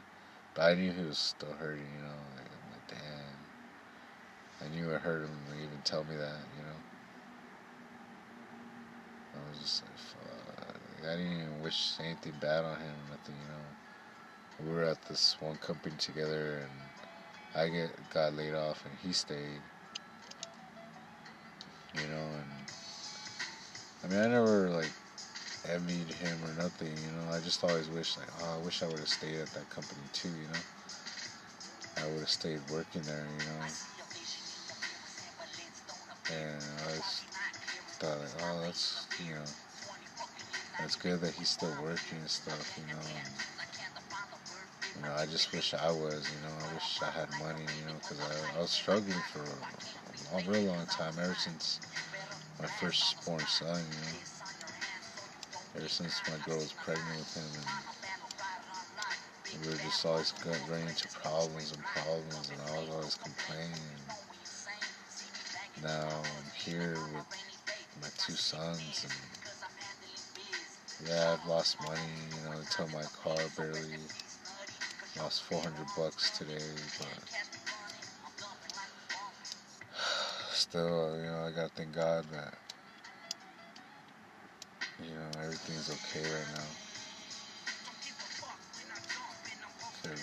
But 0.60 0.72
I 0.72 0.74
knew 0.74 0.92
he 0.92 1.06
was 1.06 1.18
still 1.18 1.54
hurting, 1.58 1.88
you 1.96 2.02
know. 2.02 2.20
Like, 2.36 2.52
I'm 2.52 2.72
like, 2.74 2.88
damn. 2.90 4.68
I 4.68 4.76
knew 4.76 4.94
it 4.94 5.00
hurt 5.00 5.24
him 5.24 5.32
to 5.50 5.56
even 5.56 5.80
tell 5.86 6.04
me 6.04 6.18
that, 6.18 6.40
you 6.58 6.64
know. 6.64 6.80
I 9.36 9.50
was 9.50 9.58
just 9.60 9.84
like, 9.84 9.98
fuck. 9.98 10.76
Like, 10.98 11.14
I 11.14 11.16
didn't 11.16 11.32
even 11.32 11.62
wish 11.62 11.94
anything 12.02 12.34
bad 12.42 12.66
on 12.66 12.76
him, 12.76 12.94
nothing, 13.10 13.36
you 13.42 13.48
know. 13.48 14.68
We 14.70 14.76
were 14.76 14.84
at 14.84 15.02
this 15.04 15.38
one 15.40 15.56
company 15.56 15.96
together, 15.98 16.68
and 16.68 16.72
I 17.56 17.70
get 17.70 18.10
got 18.10 18.34
laid 18.34 18.54
off, 18.54 18.84
and 18.86 18.94
he 19.02 19.14
stayed. 19.14 19.62
You 21.96 22.08
know, 22.08 22.28
and 22.36 22.52
I 24.04 24.08
mean, 24.08 24.20
I 24.20 24.28
never 24.28 24.70
like 24.70 24.92
envied 25.66 26.12
him 26.12 26.44
or 26.44 26.54
nothing, 26.54 27.02
you 27.04 27.12
know. 27.12 27.30
I 27.32 27.40
just 27.40 27.64
always 27.64 27.90
wish, 27.90 28.18
like, 28.18 28.30
oh, 28.40 28.56
I 28.56 28.58
wish 28.58 28.82
I 28.84 28.88
would 28.88 29.00
have 29.00 29.10
stayed 29.10 29.40
at 29.40 29.52
that 29.54 29.70
company 29.70 30.10
too, 30.12 30.30
you 30.30 30.48
know. 30.48 30.62
I 31.98 32.08
would 32.08 32.22
have 32.22 32.30
stayed 32.30 32.62
working 32.68 33.06
there, 33.06 33.28
you 33.32 33.44
know. 33.44 33.66
And 36.30 36.62
I 36.80 36.96
was 36.96 37.24
thought, 38.00 38.20
like, 38.20 38.32
oh, 38.40 38.62
that's, 38.62 39.08
you 39.18 39.36
know, 39.36 39.56
that's 40.78 40.96
good 40.96 41.22
that 41.22 41.36
he's 41.36 41.50
still 41.50 41.76
working 41.76 42.20
and 42.20 42.30
stuff, 42.30 42.78
you 42.78 42.86
know. 42.88 43.02
And, 43.16 43.44
you 44.96 45.02
know, 45.02 45.14
I 45.14 45.26
just 45.26 45.52
wish 45.54 45.74
I 45.74 45.92
was, 45.92 46.32
you 46.32 46.40
know, 46.40 46.54
I 46.64 46.68
wish 46.74 47.02
I 47.02 47.12
had 47.12 47.30
money, 47.30 47.68
you 47.78 47.86
know, 47.86 47.96
because 47.96 48.22
I, 48.22 48.58
I 48.58 48.60
was 48.62 48.72
struggling 48.72 49.22
for 49.22 49.66
a, 50.32 50.38
a 50.38 50.42
real 50.42 50.64
long 50.64 50.88
time, 50.88 51.20
ever 51.20 51.36
since 51.36 51.82
my 52.60 52.68
first 52.68 53.24
born 53.26 53.46
son, 53.48 53.88
you 53.92 54.00
know 54.02 54.18
ever 55.76 55.88
since 55.88 56.20
my 56.30 56.38
girl 56.46 56.58
was 56.58 56.74
pregnant 56.74 57.20
with 57.20 57.34
him 57.36 57.46
and 59.54 59.66
we 59.66 59.72
were 59.72 59.78
just 59.78 60.06
always 60.06 60.34
running 60.70 60.88
into 60.88 61.08
problems 61.10 61.72
and 61.72 61.84
problems 61.84 62.52
and 62.52 62.62
I 62.62 62.80
was 62.80 62.90
always 62.90 63.16
complaining. 63.16 63.74
Now 65.82 66.22
I'm 66.38 66.52
here 66.64 66.98
with 67.14 67.26
my 68.02 68.10
two 68.18 68.34
sons 68.34 69.06
and 69.06 69.14
yeah 71.10 71.34
I've 71.34 71.46
lost 71.50 71.82
money 71.82 72.00
you 72.36 72.42
know 72.50 72.58
until 72.58 72.88
my 72.88 73.04
car 73.04 73.38
barely 73.58 73.98
lost 75.18 75.44
400 75.44 75.86
bucks 75.98 76.38
today 76.38 76.76
but 77.00 77.08
still 80.52 81.18
you 81.18 81.26
know 81.26 81.46
I 81.48 81.52
gotta 81.52 81.70
thank 81.70 81.94
God 81.94 82.26
that 82.32 82.58
you 85.02 85.16
know, 85.16 85.42
everything's 85.44 85.90
okay 85.90 86.22
right 86.22 86.48
now. 86.56 86.64
Because 90.02 90.20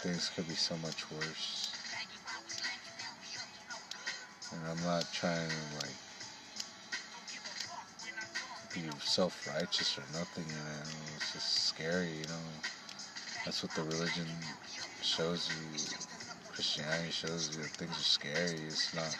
things 0.00 0.30
could 0.34 0.48
be 0.48 0.54
so 0.54 0.76
much 0.78 1.10
worse. 1.10 1.74
And 4.52 4.60
I'm 4.68 4.84
not 4.84 5.10
trying 5.12 5.48
to, 5.48 5.76
like, 5.76 5.96
be 8.74 8.82
self-righteous 9.04 9.98
or 9.98 10.04
nothing, 10.12 10.44
know, 10.44 11.14
it's 11.16 11.32
just 11.32 11.64
scary, 11.66 12.18
you 12.20 12.26
know. 12.26 12.42
That's 13.44 13.62
what 13.62 13.74
the 13.74 13.82
religion 13.82 14.26
shows 15.02 15.50
you, 15.50 15.68
Christianity 16.52 17.10
shows 17.10 17.56
you 17.56 17.62
things 17.64 17.98
are 17.98 18.02
scary. 18.02 18.60
It's 18.66 18.94
not 18.94 19.16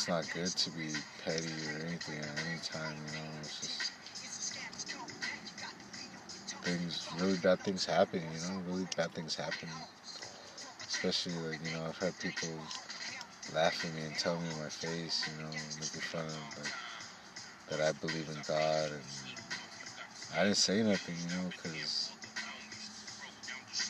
it's 0.00 0.08
not 0.08 0.32
good 0.32 0.46
to 0.46 0.70
be 0.70 0.88
petty 1.22 1.44
or 1.44 1.84
anything 1.86 2.20
at 2.20 2.46
any 2.48 2.58
time, 2.60 2.96
you 3.04 3.12
know. 3.12 3.28
It's 3.44 3.60
just 3.60 3.92
things, 6.64 7.06
really 7.18 7.36
bad 7.36 7.60
things 7.60 7.84
happen, 7.84 8.22
you 8.22 8.40
know. 8.48 8.62
Really 8.66 8.86
bad 8.96 9.12
things 9.12 9.36
happen. 9.36 9.68
Especially 10.86 11.34
like 11.34 11.62
you 11.62 11.70
know, 11.72 11.84
I've 11.86 11.98
had 11.98 12.18
people 12.18 12.48
laugh 13.52 13.84
at 13.84 13.92
me 13.92 14.00
and 14.00 14.16
tell 14.16 14.40
me 14.40 14.48
in 14.48 14.58
my 14.58 14.70
face, 14.70 15.28
you 15.28 15.42
know, 15.44 15.50
making 15.78 16.00
fun 16.00 16.24
of 16.24 16.64
like 16.64 16.72
that 17.68 17.86
I 17.86 17.92
believe 17.92 18.28
in 18.30 18.40
God, 18.48 18.92
and 18.92 19.04
I 20.34 20.44
didn't 20.44 20.56
say 20.56 20.82
nothing, 20.82 21.16
you 21.28 21.36
know, 21.36 21.50
because 21.54 22.10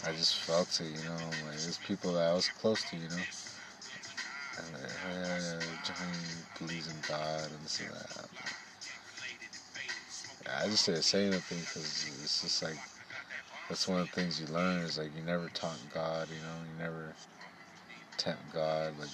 I 0.05 0.11
just 0.11 0.35
felt 0.41 0.81
it, 0.81 0.89
you 0.89 1.05
know. 1.05 1.19
Like 1.47 1.61
there's 1.61 1.79
people 1.79 2.15
that 2.15 2.33
I 2.33 2.35
was 2.35 2.49
close 2.49 2.83
to, 2.91 2.97
you 2.97 3.09
know 3.11 3.40
Johnny 5.83 6.45
believes 6.59 6.89
in 6.89 6.95
God 7.09 7.51
and 7.51 7.65
this 7.65 7.81
and 7.81 7.91
that. 7.91 8.29
I 10.63 10.67
just 10.69 10.87
didn't 10.87 11.03
say 11.03 11.27
anything 11.27 11.61
because 11.61 12.07
it's 12.23 12.43
just 12.43 12.63
like 12.63 12.79
that's 13.69 13.89
one 13.89 14.01
of 14.01 14.11
the 14.11 14.17
things 14.17 14.41
you 14.41 14.47
learn 14.49 14.83
is 14.83 14.99
like 14.99 15.15
you 15.15 15.23
never 15.23 15.49
taunt 15.55 15.93
God, 15.95 16.29
you 16.29 16.37
know, 16.43 16.59
you 16.69 16.79
never 16.83 17.15
tempt 18.17 18.53
God, 18.53 18.99
like 18.99 19.09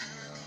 you 0.00 0.28
know, 0.28 0.38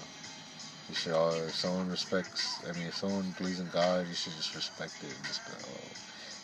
you 0.89 0.95
should 0.95 1.13
all 1.13 1.33
if 1.35 1.55
someone 1.55 1.89
respects. 1.89 2.61
I 2.67 2.73
mean, 2.77 2.87
if 2.87 2.95
someone 2.95 3.33
believes 3.37 3.59
in 3.59 3.69
God, 3.69 4.07
you 4.07 4.15
should 4.15 4.33
just 4.33 4.55
respect 4.55 5.03
it 5.03 5.15
and 5.15 5.27
just 5.27 5.41
oh, 5.67 5.79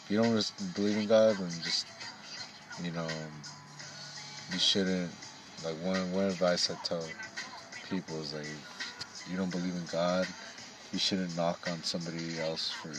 if 0.04 0.12
you 0.12 0.18
don't 0.18 0.74
believe 0.76 0.98
in 0.98 1.08
God, 1.08 1.38
then 1.38 1.50
just 1.64 1.88
you 2.84 2.92
know, 2.92 3.08
you 4.52 4.60
shouldn't 4.60 5.12
like 5.64 5.76
one 5.84 6.12
one 6.12 6.26
advice 6.26 6.70
I 6.70 6.76
tell 6.84 7.06
people 7.90 8.22
is 8.22 8.34
like, 8.34 8.46
you 9.30 9.38
don't 9.38 9.52
believe 9.52 9.76
in 9.76 9.86
God, 9.86 10.28
you 10.92 11.00
shouldn't 11.00 11.36
knock 11.36 11.68
on 11.68 11.84
somebody 11.84 12.40
else 12.40 12.70
for 12.72 12.94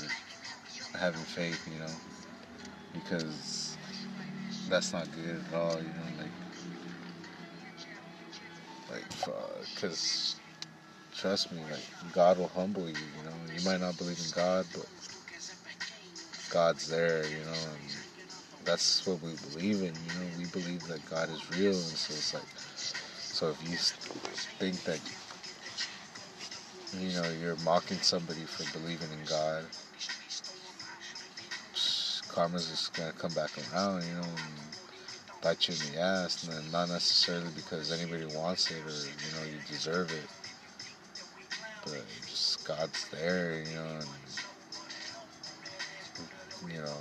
having 0.98 1.24
faith, 1.24 1.66
you 1.70 1.78
know, 1.78 1.92
because 2.92 3.76
that's 4.68 4.92
not 4.92 5.10
good 5.12 5.42
at 5.46 5.54
all, 5.54 5.80
you 5.80 5.88
know, 5.88 6.22
like, 6.22 6.32
like, 8.90 9.04
uh, 9.28 9.62
because 9.74 10.36
trust 11.12 11.52
me, 11.52 11.60
like, 11.70 12.12
God 12.12 12.38
will 12.38 12.48
humble 12.48 12.88
you, 12.88 12.94
you 12.94 13.24
know, 13.24 13.36
you 13.54 13.64
might 13.64 13.80
not 13.80 13.96
believe 13.96 14.18
in 14.18 14.30
God, 14.34 14.66
but 14.72 14.86
God's 16.50 16.88
there, 16.88 17.26
you 17.26 17.44
know, 17.44 17.52
and 17.72 17.97
that's 18.68 19.06
what 19.06 19.22
we 19.22 19.36
believe 19.36 19.82
in. 19.82 19.96
You 20.04 20.20
know, 20.20 20.30
we 20.38 20.46
believe 20.46 20.86
that 20.88 21.06
God 21.06 21.30
is 21.30 21.50
real, 21.50 21.72
and 21.72 21.98
so 21.98 22.14
it's 22.14 22.34
like, 22.34 22.44
so 22.76 23.50
if 23.50 23.64
you 23.64 23.76
think 24.58 24.82
that 24.84 25.00
you 26.92 27.12
know 27.14 27.30
you're 27.30 27.56
mocking 27.56 27.98
somebody 27.98 28.46
for 28.46 28.64
believing 28.78 29.12
in 29.12 29.24
God, 29.26 29.66
karma's 32.28 32.70
just 32.70 32.94
gonna 32.94 33.12
come 33.12 33.34
back 33.34 33.50
around, 33.58 34.06
you 34.06 34.14
know, 34.14 34.24
and 34.24 34.58
bite 35.42 35.68
you 35.68 35.74
in 35.74 35.94
the 35.94 36.00
ass, 36.00 36.48
and 36.48 36.72
not 36.72 36.90
necessarily 36.90 37.50
because 37.56 37.92
anybody 37.92 38.26
wants 38.26 38.70
it 38.70 38.86
or 38.86 38.90
you 38.90 39.36
know 39.36 39.44
you 39.44 39.58
deserve 39.68 40.12
it, 40.12 40.30
but 41.84 42.04
just 42.26 42.64
God's 42.64 43.08
there, 43.10 43.62
you 43.62 43.74
know, 43.74 44.02
and 44.02 44.52
you 46.72 46.82
know 46.82 46.98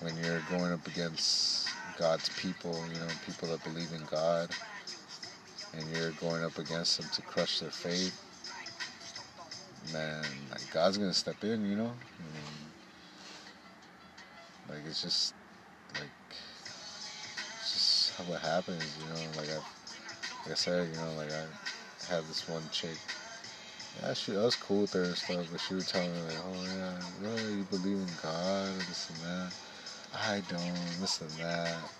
when 0.00 0.16
you're 0.16 0.40
going 0.42 0.72
up 0.72 0.86
against 0.86 1.74
God's 1.98 2.28
people, 2.30 2.74
you 2.92 2.98
know, 3.00 3.08
people 3.24 3.48
that 3.48 3.62
believe 3.64 3.92
in 3.92 4.04
God, 4.10 4.50
and 5.74 5.90
you're 5.90 6.12
going 6.12 6.44
up 6.44 6.58
against 6.58 6.98
them 6.98 7.08
to 7.12 7.22
crush 7.22 7.60
their 7.60 7.70
faith, 7.70 8.16
man, 9.92 10.24
like 10.50 10.70
God's 10.72 10.98
gonna 10.98 11.12
step 11.12 11.42
in, 11.44 11.64
you 11.64 11.76
know. 11.76 11.92
Like 14.68 14.80
it's 14.86 15.02
just 15.02 15.34
like 15.98 16.10
it's 17.46 17.72
just 17.72 18.12
how 18.16 18.24
what 18.24 18.40
happens, 18.42 18.98
you 18.98 19.06
know. 19.08 19.20
Like 19.36 19.50
I, 19.50 19.56
like 20.44 20.52
I 20.52 20.54
said, 20.54 20.88
you 20.88 20.96
know, 20.96 21.12
like 21.14 21.30
I 21.30 22.14
had 22.14 22.26
this 22.28 22.48
one 22.48 22.68
chick. 22.70 22.98
Yeah, 24.02 24.12
she 24.14 24.32
I 24.36 24.42
was 24.44 24.56
cool 24.56 24.82
with 24.82 24.92
her 24.94 25.04
and 25.04 25.16
stuff, 25.16 25.46
but 25.50 25.60
she 25.60 25.74
was 25.74 25.86
telling 25.86 26.12
me 26.12 26.20
like, 26.22 26.38
oh 26.44 26.64
yeah, 26.76 26.98
really, 27.20 27.54
you 27.56 27.64
believe 27.64 27.96
in 27.98 28.08
God 28.22 28.74
this 28.88 29.10
and 29.10 29.20
that. 29.20 29.52
I 30.16 30.42
don't, 30.48 31.00
this 31.00 31.20
and 31.20 31.30
that. 31.32 31.90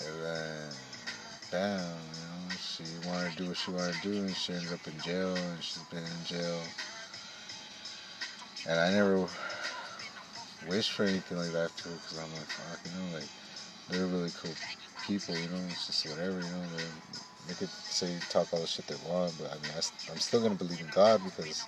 And 0.00 0.24
then, 0.24 0.70
bam, 1.50 1.98
you 2.14 2.26
know, 2.26 2.56
she 2.58 2.84
wanted 3.08 3.32
to 3.32 3.36
do 3.36 3.48
what 3.48 3.56
she 3.56 3.70
wanted 3.70 4.02
to 4.02 4.12
do, 4.12 4.18
and 4.24 4.36
she 4.36 4.52
ended 4.52 4.72
up 4.72 4.86
in 4.88 5.00
jail, 5.00 5.36
and 5.36 5.62
she's 5.62 5.82
been 5.84 6.04
in 6.04 6.24
jail. 6.24 6.62
And 8.66 8.80
I 8.80 8.92
never 8.92 9.28
wished 10.68 10.92
for 10.92 11.04
anything 11.04 11.38
like 11.38 11.52
that 11.52 11.76
to 11.78 11.88
her, 11.90 11.94
because 11.96 12.18
I'm 12.18 12.32
like, 12.32 12.46
fuck, 12.48 12.80
you 12.84 12.90
know, 12.92 13.18
like, 13.18 13.28
they're 13.88 14.06
really 14.06 14.30
cool 14.30 14.54
people, 15.06 15.34
you 15.36 15.48
know, 15.48 15.62
it's 15.70 15.86
just 15.86 16.08
whatever, 16.08 16.40
you 16.40 16.48
know, 16.50 16.66
they 16.68 16.86
they 17.48 17.54
could 17.54 17.70
say, 17.70 18.18
talk 18.30 18.52
all 18.52 18.60
the 18.60 18.66
shit 18.66 18.86
they 18.86 18.94
want, 18.96 19.36
but 19.38 19.50
I 19.50 19.54
mean, 19.56 19.72
I, 19.72 19.80
I'm 20.12 20.18
still 20.18 20.40
gonna 20.40 20.54
believe 20.54 20.80
in 20.80 20.88
God 20.94 21.22
because 21.24 21.66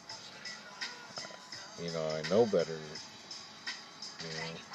you 1.79 1.91
know, 1.93 2.07
I 2.09 2.23
know 2.31 2.47
better. 2.47 2.81
You 4.21 4.29
know, 4.29 4.74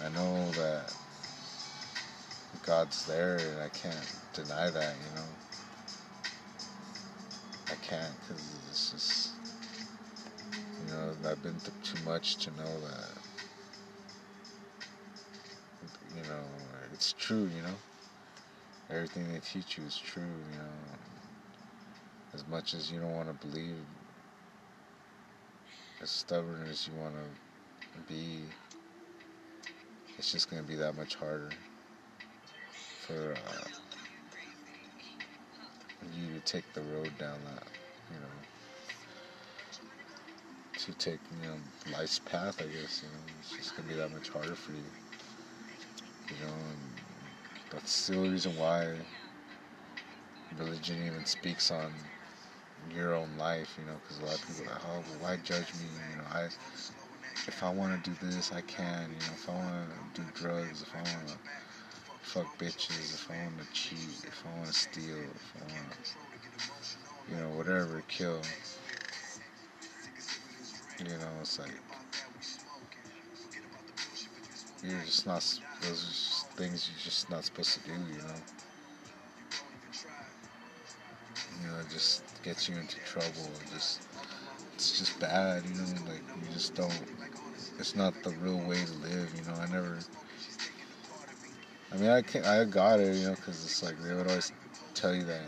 I 0.00 0.08
know 0.08 0.52
that 0.52 0.92
God's 2.62 3.04
there, 3.04 3.50
and 3.52 3.62
I 3.62 3.68
can't 3.68 4.08
deny 4.32 4.70
that. 4.70 4.96
You 4.96 5.14
know, 5.14 5.26
I 7.70 7.76
can't 7.76 8.14
because 8.22 8.40
it's 8.68 8.90
just, 8.90 9.30
you 10.84 10.90
know, 10.90 11.14
I've 11.30 11.42
been 11.42 11.60
through 11.60 11.74
too 11.82 11.98
much 12.04 12.36
to 12.38 12.50
know 12.50 12.80
that. 12.80 13.18
You 16.16 16.22
know, 16.28 16.42
it's 16.92 17.12
true. 17.12 17.48
You 17.54 17.62
know, 17.62 17.76
everything 18.90 19.32
they 19.32 19.40
teach 19.40 19.78
you 19.78 19.84
is 19.84 19.96
true. 19.96 20.22
You 20.22 20.58
know, 20.58 20.98
as 22.34 22.44
much 22.48 22.74
as 22.74 22.90
you 22.90 23.00
don't 23.00 23.14
want 23.14 23.28
to 23.28 23.46
believe 23.46 23.76
as 26.02 26.10
stubborn 26.10 26.66
as 26.68 26.86
you 26.86 26.94
want 27.00 27.14
to 27.14 28.12
be, 28.12 28.42
it's 30.18 30.30
just 30.30 30.50
going 30.50 30.62
to 30.62 30.68
be 30.68 30.76
that 30.76 30.96
much 30.96 31.14
harder 31.16 31.52
for 32.98 33.36
uh, 33.36 33.68
you 36.12 36.32
to 36.34 36.40
take 36.40 36.72
the 36.72 36.82
road 36.82 37.16
down 37.18 37.44
that, 37.44 37.68
you 38.10 38.18
know, 38.18 38.28
to 40.76 40.92
take, 40.94 41.20
you 41.30 41.46
know, 41.46 41.58
life's 41.86 42.18
path, 42.18 42.60
I 42.60 42.66
guess, 42.66 43.02
you 43.02 43.08
know, 43.08 43.22
it's 43.38 43.56
just 43.56 43.76
going 43.76 43.88
to 43.88 43.94
be 43.94 44.00
that 44.00 44.10
much 44.12 44.28
harder 44.28 44.54
for 44.54 44.72
you, 44.72 44.84
you 46.30 46.36
know, 46.38 46.52
and 46.70 46.78
that's 47.70 48.06
the 48.06 48.14
reason 48.14 48.56
why 48.56 48.96
religion 50.56 51.04
even 51.06 51.24
speaks 51.24 51.70
on 51.70 51.92
your 52.90 53.14
own 53.14 53.36
life, 53.36 53.76
you 53.78 53.84
know, 53.84 53.94
because 54.02 54.18
a 54.18 54.24
lot 54.24 54.34
of 54.40 54.46
people 54.46 54.64
are 54.64 54.74
like, 54.74 54.84
oh, 54.84 55.04
well, 55.08 55.18
why 55.20 55.36
judge 55.36 55.72
me? 55.74 55.88
You 56.10 56.16
know, 56.18 56.24
I, 56.30 56.48
if 57.48 57.62
I 57.62 57.70
want 57.70 58.02
to 58.02 58.10
do 58.10 58.16
this, 58.26 58.52
I 58.52 58.60
can. 58.62 59.10
You 59.10 59.18
know, 59.18 59.32
if 59.34 59.48
I 59.48 59.52
want 59.52 60.14
to 60.14 60.20
do 60.20 60.26
drugs, 60.34 60.82
if 60.82 60.94
I 60.94 60.98
want 60.98 61.28
to 61.28 61.38
fuck 62.22 62.58
bitches, 62.58 63.14
if 63.14 63.30
I 63.30 63.42
want 63.44 63.60
to 63.60 63.72
cheat, 63.72 64.24
if 64.24 64.42
I 64.46 64.56
want 64.56 64.68
to 64.68 64.72
steal, 64.72 65.18
if 65.34 65.52
I 65.56 65.60
want 65.60 65.92
to, 65.92 67.32
you 67.34 67.40
know, 67.40 67.50
whatever, 67.50 68.02
kill. 68.08 68.40
You 70.98 71.04
know, 71.06 71.28
it's 71.40 71.58
like 71.58 71.72
you're 74.82 75.00
just 75.00 75.26
not. 75.26 75.44
Those 75.82 76.04
are 76.04 76.08
just 76.08 76.50
things 76.52 76.88
you're 76.88 77.02
just 77.04 77.30
not 77.30 77.44
supposed 77.44 77.74
to 77.74 77.80
do. 77.80 77.92
You 77.92 78.18
know. 78.18 78.34
You 81.60 81.68
know, 81.68 81.78
it 81.80 81.90
just 81.90 82.22
gets 82.42 82.68
you 82.68 82.76
into 82.76 82.98
trouble. 83.00 83.50
It 83.60 83.70
just 83.72 84.02
it's 84.90 84.98
just 84.98 85.18
bad, 85.20 85.64
you 85.64 85.74
know. 85.74 85.84
Like 86.06 86.22
you 86.36 86.52
just 86.52 86.74
don't. 86.74 86.92
It's 87.78 87.94
not 87.94 88.14
the 88.22 88.30
real 88.30 88.58
way 88.58 88.76
to 88.84 88.92
live, 88.94 89.32
you 89.34 89.44
know. 89.44 89.58
I 89.58 89.66
never. 89.66 89.98
I 91.92 91.96
mean, 91.96 92.10
I 92.10 92.22
can 92.22 92.44
I 92.44 92.64
got 92.64 93.00
it, 93.00 93.16
you 93.16 93.24
know, 93.28 93.34
because 93.34 93.64
it's 93.64 93.82
like 93.82 93.96
they 94.02 94.14
would 94.14 94.26
always 94.28 94.52
tell 94.94 95.14
you 95.14 95.24
that 95.24 95.42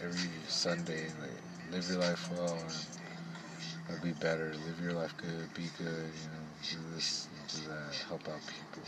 every 0.00 0.30
Sunday, 0.48 1.06
like 1.20 1.72
live 1.72 1.88
your 1.88 1.98
life 1.98 2.30
well 2.32 2.54
and 2.54 2.74
it'll 3.88 4.02
be 4.02 4.12
better. 4.12 4.54
Live 4.66 4.80
your 4.80 4.92
life 4.92 5.14
good, 5.18 5.52
be 5.54 5.68
good, 5.76 5.86
you 5.86 6.28
know. 6.32 6.46
Do 6.70 6.94
this, 6.94 7.28
do 7.48 7.68
that, 7.68 7.94
help 8.08 8.28
out 8.28 8.40
people. 8.46 8.82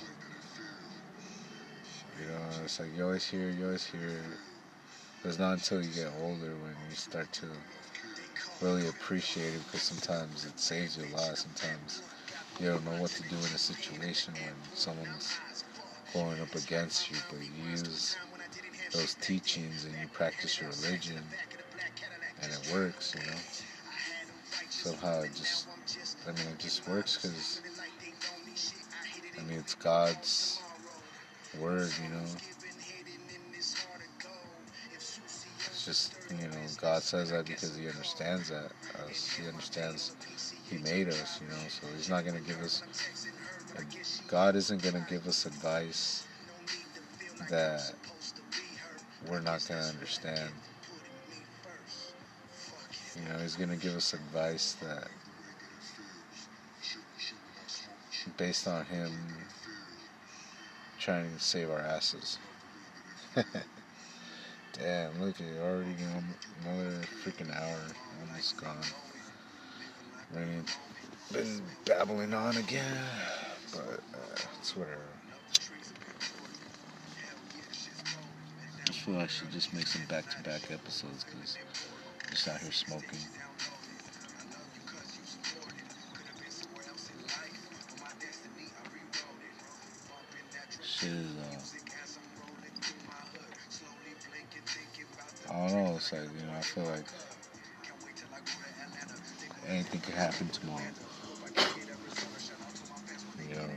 You 2.20 2.26
know, 2.26 2.64
it's 2.64 2.78
like 2.80 2.94
you 2.96 3.05
always 3.05 3.26
hear, 3.26 3.51
you 3.51 3.64
always 3.64 3.86
hear 3.86 4.22
but 5.22 5.28
it's 5.28 5.38
not 5.38 5.53
until 5.53 5.82
you 5.82 5.92
get 5.92 6.11
older 6.22 6.57
when 6.57 6.74
you 6.88 6.96
start 6.96 7.30
to 7.32 7.46
really 8.61 8.88
appreciate 8.88 9.54
it 9.54 9.64
because 9.66 9.82
sometimes 9.82 10.44
it 10.44 10.58
saves 10.58 10.96
you 10.96 11.04
a 11.04 11.12
lot. 11.16 11.36
Sometimes 11.36 12.02
you 12.61 12.68
don't 12.68 12.84
know 12.84 13.00
what 13.00 13.11
to 13.12 13.22
do 13.24 13.36
in 13.36 13.42
a 13.42 13.58
situation 13.58 14.34
when 14.34 14.54
someone's 14.74 15.38
going 16.12 16.40
up 16.40 16.54
against 16.54 17.11
you, 17.11 17.16
but 17.30 17.40
you 17.40 17.70
use 17.70 18.16
those 18.92 19.14
teachings 19.16 19.84
and 19.84 19.94
you 20.00 20.08
practice 20.08 20.61
your 20.61 20.70
religion 20.70 21.22
and 22.42 22.52
it 22.52 22.70
works, 22.72 23.14
you 23.14 23.26
know. 23.30 23.38
Somehow 24.68 25.22
it 25.22 25.34
just, 25.34 25.68
I 26.26 26.32
mean, 26.32 26.48
it 26.52 26.58
just 26.58 26.88
works 26.88 27.18
because, 27.20 27.62
I 29.38 29.42
mean, 29.42 29.58
it's 29.58 29.74
God's 29.74 30.61
word, 31.61 31.90
you 32.02 32.11
know. 32.11 32.24
It's 34.94 35.84
just 35.84 36.14
you 36.30 36.48
know 36.48 36.56
God 36.80 37.02
says 37.02 37.30
that 37.30 37.46
because 37.46 37.76
He 37.76 37.88
understands 37.88 38.48
that 38.50 38.72
us. 39.08 39.34
He 39.34 39.46
understands 39.48 40.14
He 40.68 40.78
made 40.78 41.08
us. 41.08 41.40
You 41.40 41.48
know, 41.48 41.56
so 41.68 41.86
He's 41.96 42.08
not 42.08 42.24
gonna 42.24 42.40
give 42.40 42.60
us. 42.60 42.82
God 44.28 44.56
isn't 44.56 44.82
gonna 44.82 45.06
give 45.08 45.26
us 45.26 45.46
advice 45.46 46.26
that 47.50 47.80
we're 49.28 49.40
not 49.40 49.66
gonna 49.68 49.82
understand. 49.82 50.50
You 53.16 53.28
know, 53.28 53.38
He's 53.38 53.56
gonna 53.56 53.76
give 53.76 53.96
us 53.96 54.14
advice 54.14 54.74
that 54.82 55.08
based 58.36 58.68
on 58.68 58.84
Him 58.86 59.12
trying 60.98 61.32
to 61.32 61.40
save 61.40 61.70
our 61.70 61.80
asses. 61.80 62.38
Damn, 64.80 65.20
look 65.20 65.38
at 65.38 65.46
it, 65.46 65.60
already 65.60 65.94
another 66.64 67.02
freaking 67.22 67.54
hour 67.54 67.78
almost 68.22 68.56
gone. 68.56 68.76
Really 70.34 70.62
been 71.32 71.62
babbling 71.84 72.32
on 72.32 72.56
again, 72.56 72.96
but 73.72 74.00
uh, 74.14 74.40
it's 74.58 74.74
whatever. 74.74 74.96
I 78.88 78.92
feel 78.92 79.18
I 79.18 79.26
should 79.26 79.52
just 79.52 79.74
make 79.74 79.86
some 79.86 80.06
back-to-back 80.06 80.70
episodes 80.70 81.24
because 81.24 81.58
I'm 82.24 82.30
just 82.30 82.48
out 82.48 82.60
here 82.60 82.72
smoking. 82.72 83.18
Shit 90.82 91.10
I 95.61 95.68
don't 95.68 95.84
know. 95.84 95.96
It's 95.96 96.11
like 96.12 96.22
you 96.22 96.46
know, 96.46 96.54
I 96.56 96.62
feel 96.62 96.84
like 96.84 97.04
anything 99.68 100.00
could 100.00 100.14
happen 100.14 100.48
tomorrow. 100.48 100.80
You 103.38 103.56
know, 103.56 103.68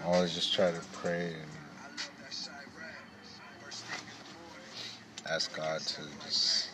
I 0.00 0.04
always 0.04 0.34
just 0.34 0.52
try 0.52 0.70
to 0.70 0.80
pray 0.92 1.36
and 1.40 1.50
ask 5.30 5.56
God 5.56 5.80
to 5.80 6.02
just 6.24 6.70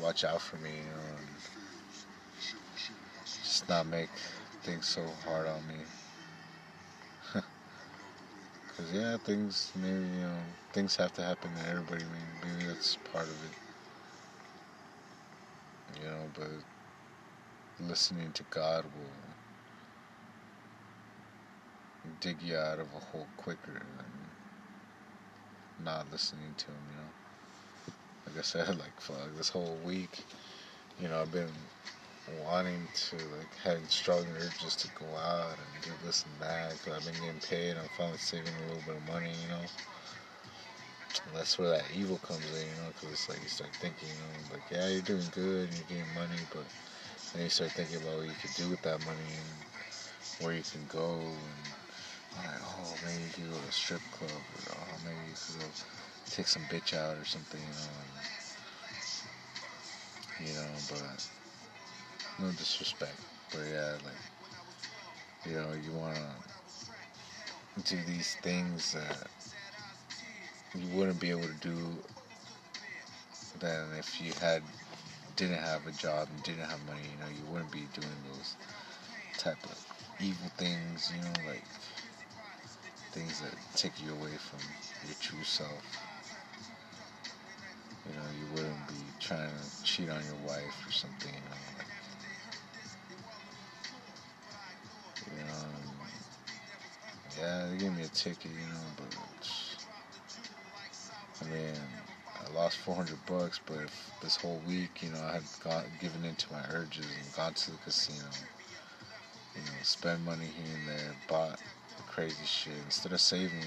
watch 0.00 0.24
out 0.24 0.40
for 0.40 0.56
me, 0.56 0.70
you 0.70 0.84
know, 0.84 1.18
and 1.18 1.28
just 3.24 3.68
not 3.68 3.86
make 3.86 4.10
things 4.62 4.86
so 4.86 5.06
hard 5.26 5.46
on 5.48 5.66
me. 5.66 5.84
Cause 8.80 8.92
yeah, 8.94 9.16
things 9.18 9.72
maybe 9.76 10.06
you 10.16 10.22
know 10.22 10.38
things 10.72 10.96
have 10.96 11.12
to 11.14 11.22
happen 11.22 11.50
to 11.54 11.68
everybody. 11.68 12.02
Maybe, 12.04 12.54
maybe 12.54 12.66
that's 12.66 12.96
part 13.12 13.26
of 13.26 13.36
it. 13.44 13.52
You 16.00 16.06
know, 16.06 16.30
but 16.32 16.48
listening 17.86 18.32
to 18.32 18.42
God 18.48 18.84
will 18.84 19.10
dig 22.20 22.40
you 22.40 22.56
out 22.56 22.78
of 22.78 22.86
a 22.96 23.00
hole 23.00 23.26
quicker 23.36 23.74
than 23.74 24.06
not 25.84 26.10
listening 26.10 26.54
to 26.56 26.66
Him. 26.68 26.80
You 26.90 26.96
know, 26.96 27.12
like 28.28 28.38
I 28.38 28.42
said, 28.42 28.68
like 28.78 28.98
fuck 28.98 29.36
this 29.36 29.50
whole 29.50 29.76
week. 29.84 30.24
You 30.98 31.08
know, 31.08 31.20
I've 31.20 31.32
been 31.32 31.52
wanting 32.38 32.88
to 32.94 33.16
like 33.36 33.54
having 33.62 33.88
strong 33.88 34.26
urges 34.30 34.76
to 34.76 34.88
go 34.94 35.16
out 35.16 35.58
and 35.58 35.80
do 35.82 35.90
this 36.04 36.24
and 36.24 36.40
that 36.40 36.72
because 36.78 36.94
I've 36.94 37.04
been 37.12 37.20
getting 37.20 37.40
paid. 37.40 37.76
I'm 37.76 37.88
finally 37.88 38.18
saving 38.18 38.54
a 38.56 38.62
little 38.66 38.82
bit 38.82 38.96
of 38.96 39.06
money, 39.08 39.32
you 39.42 39.48
know. 39.48 39.66
And 41.26 41.34
that's 41.34 41.58
where 41.58 41.70
that 41.70 41.90
evil 41.90 42.18
comes 42.18 42.52
in, 42.52 42.68
you 42.70 42.76
know, 42.76 42.88
because 42.88 43.12
it's 43.12 43.28
like 43.28 43.42
you 43.42 43.48
start 43.48 43.70
thinking, 43.80 44.08
you 44.10 44.16
know, 44.16 44.54
like 44.54 44.70
yeah, 44.70 44.88
you're 44.88 45.02
doing 45.02 45.28
good 45.30 45.68
and 45.68 45.76
you're 45.78 45.86
getting 45.86 46.14
money, 46.14 46.46
but 46.50 46.66
then 47.32 47.42
you 47.42 47.50
start 47.50 47.72
thinking 47.72 47.96
about 47.96 48.18
what 48.18 48.28
you 48.28 48.36
could 48.36 48.54
do 48.54 48.68
with 48.68 48.82
that 48.82 49.00
money 49.04 49.34
and 49.36 49.66
where 50.38 50.52
you 50.54 50.62
can 50.64 50.86
go 50.86 51.38
and 51.50 51.74
like, 52.36 52.60
oh, 52.62 52.98
maybe 53.04 53.24
you 53.24 53.30
could 53.30 53.50
go 53.50 53.60
to 53.60 53.68
a 53.68 53.72
strip 53.72 54.02
club 54.10 54.44
or 54.54 54.74
oh, 54.76 54.98
maybe 55.04 55.26
you 55.28 55.34
could 55.46 55.58
go 55.58 55.70
take 56.30 56.46
some 56.48 56.66
bitch 56.66 56.94
out 56.94 57.16
or 57.18 57.24
something, 57.24 57.60
you 57.62 57.72
know. 57.74 57.94
And, 60.38 60.48
you 60.48 60.54
know, 60.54 60.82
but 60.88 61.28
no 62.40 62.50
disrespect, 62.52 63.20
but 63.52 63.60
yeah, 63.70 63.96
like 64.04 64.14
you 65.46 65.54
know, 65.54 65.72
you 65.72 65.92
wanna 65.92 66.36
do 67.84 67.96
these 68.06 68.34
things 68.42 68.92
that 68.92 69.26
you 70.74 70.88
wouldn't 70.96 71.20
be 71.20 71.30
able 71.30 71.42
to 71.46 71.54
do 71.54 72.02
than 73.58 73.88
if 73.98 74.20
you 74.20 74.32
had 74.40 74.62
didn't 75.36 75.58
have 75.58 75.86
a 75.86 75.92
job 75.92 76.28
and 76.30 76.42
didn't 76.42 76.64
have 76.68 76.84
money, 76.86 77.00
you 77.10 77.16
know, 77.18 77.30
you 77.30 77.44
wouldn't 77.46 77.70
be 77.70 77.86
doing 77.94 78.08
those 78.26 78.56
type 79.38 79.62
of 79.64 79.78
evil 80.20 80.50
things, 80.58 81.10
you 81.14 81.22
know, 81.22 81.32
like 81.50 81.64
things 83.12 83.40
that 83.40 83.54
take 83.74 84.00
you 84.02 84.12
away 84.12 84.36
from 84.36 84.60
your 85.06 85.16
true 85.20 85.42
self. 85.42 85.82
You 88.06 88.12
know, 88.16 88.28
you 88.38 88.46
wouldn't 88.54 88.86
be 88.88 89.12
trying 89.20 89.50
to 89.50 89.84
cheat 89.84 90.08
on 90.10 90.24
your 90.26 90.36
wife 90.46 90.86
or 90.86 90.92
something, 90.92 91.32
you 91.34 91.48
know. 91.48 91.69
They 97.70 97.76
gave 97.76 97.96
me 97.96 98.02
a 98.02 98.08
ticket, 98.08 98.50
you 98.50 98.66
know, 98.66 98.80
but 98.96 99.16
I 101.40 101.44
mean, 101.50 101.74
I 102.44 102.52
lost 102.52 102.78
400 102.78 103.16
bucks, 103.26 103.60
but 103.64 103.88
this 104.22 104.36
whole 104.36 104.60
week, 104.66 105.02
you 105.02 105.10
know, 105.10 105.22
I 105.22 105.34
had 105.34 105.42
got 105.62 105.84
given 106.00 106.24
into 106.24 106.52
my 106.52 106.62
urges 106.72 107.06
and 107.06 107.36
gone 107.36 107.54
to 107.54 107.70
the 107.70 107.76
casino, 107.78 108.28
you 109.54 109.62
know, 109.62 109.70
spend 109.82 110.24
money 110.24 110.46
here 110.46 110.74
and 110.78 110.88
there, 110.88 111.14
bought 111.28 111.60
crazy 112.08 112.44
shit 112.44 112.72
instead 112.84 113.12
of 113.12 113.20
saving. 113.20 113.64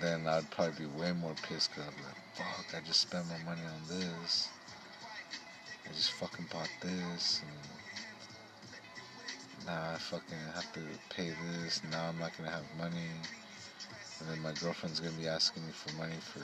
Then 0.00 0.26
I'd 0.28 0.48
probably 0.50 0.86
be 0.86 0.98
way 1.00 1.12
more 1.12 1.34
pissed 1.42 1.70
because 1.70 1.88
I'd 1.88 1.96
be 1.96 2.02
like, 2.02 2.14
fuck, 2.34 2.80
I 2.80 2.86
just 2.86 3.00
spent 3.00 3.26
my 3.28 3.38
money 3.44 3.62
on 3.66 3.98
this. 3.98 4.48
I 5.84 5.92
just 5.92 6.12
fucking 6.12 6.46
bought 6.50 6.70
this. 6.80 7.42
And 7.42 7.79
now 9.70 9.92
I 9.94 9.98
fucking 9.98 10.38
have 10.54 10.72
to 10.72 10.80
pay 11.10 11.30
this. 11.30 11.80
Now 11.92 12.08
I'm 12.08 12.18
not 12.18 12.36
gonna 12.36 12.50
have 12.50 12.64
money. 12.76 13.10
And 14.18 14.28
then 14.28 14.42
my 14.42 14.52
girlfriend's 14.60 14.98
gonna 14.98 15.12
be 15.16 15.28
asking 15.28 15.64
me 15.64 15.72
for 15.72 15.94
money 15.96 16.18
for 16.18 16.42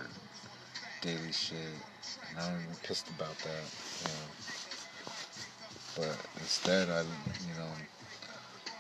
daily 1.01 1.33
shit. 1.33 1.75
And 2.31 2.39
I'm 2.39 2.61
even 2.63 2.77
pissed 2.85 3.11
about 3.11 3.37
that, 3.39 3.67
you 4.01 4.09
know. 4.15 4.29
But 5.97 6.17
instead, 6.41 6.89
I, 6.89 7.01
you 7.01 7.55
know, 7.59 7.73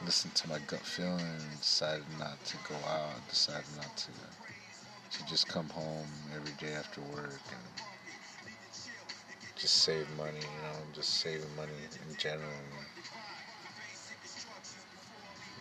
listened 0.05 0.35
to 0.37 0.49
my 0.49 0.59
gut 0.67 0.81
feeling 0.81 1.19
and 1.21 1.59
decided 1.59 2.07
not 2.19 2.43
to 2.45 2.57
go 2.69 2.77
out. 2.87 3.29
Decided 3.29 3.67
not 3.77 3.97
to 3.97 4.11
to 5.11 5.27
just 5.27 5.49
come 5.49 5.69
home 5.71 6.09
every 6.35 6.53
day 6.65 6.75
after 6.75 7.01
work 7.01 7.41
and 7.51 7.67
just 9.57 9.79
save 9.79 10.07
money, 10.17 10.39
you 10.39 10.63
know, 10.63 10.77
just 10.93 11.21
saving 11.21 11.55
money 11.57 11.73
in 12.09 12.17
general. 12.17 12.53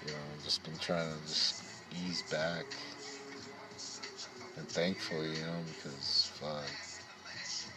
You 0.06 0.12
know, 0.12 0.18
just 0.44 0.64
been 0.64 0.78
trying 0.78 1.12
to 1.12 1.28
just 1.28 1.64
ease 1.92 2.22
back 2.30 2.66
and 4.56 4.68
thankful, 4.68 5.26
you 5.26 5.42
know, 5.42 5.64
because 5.66 6.32
fuck, 6.40 6.70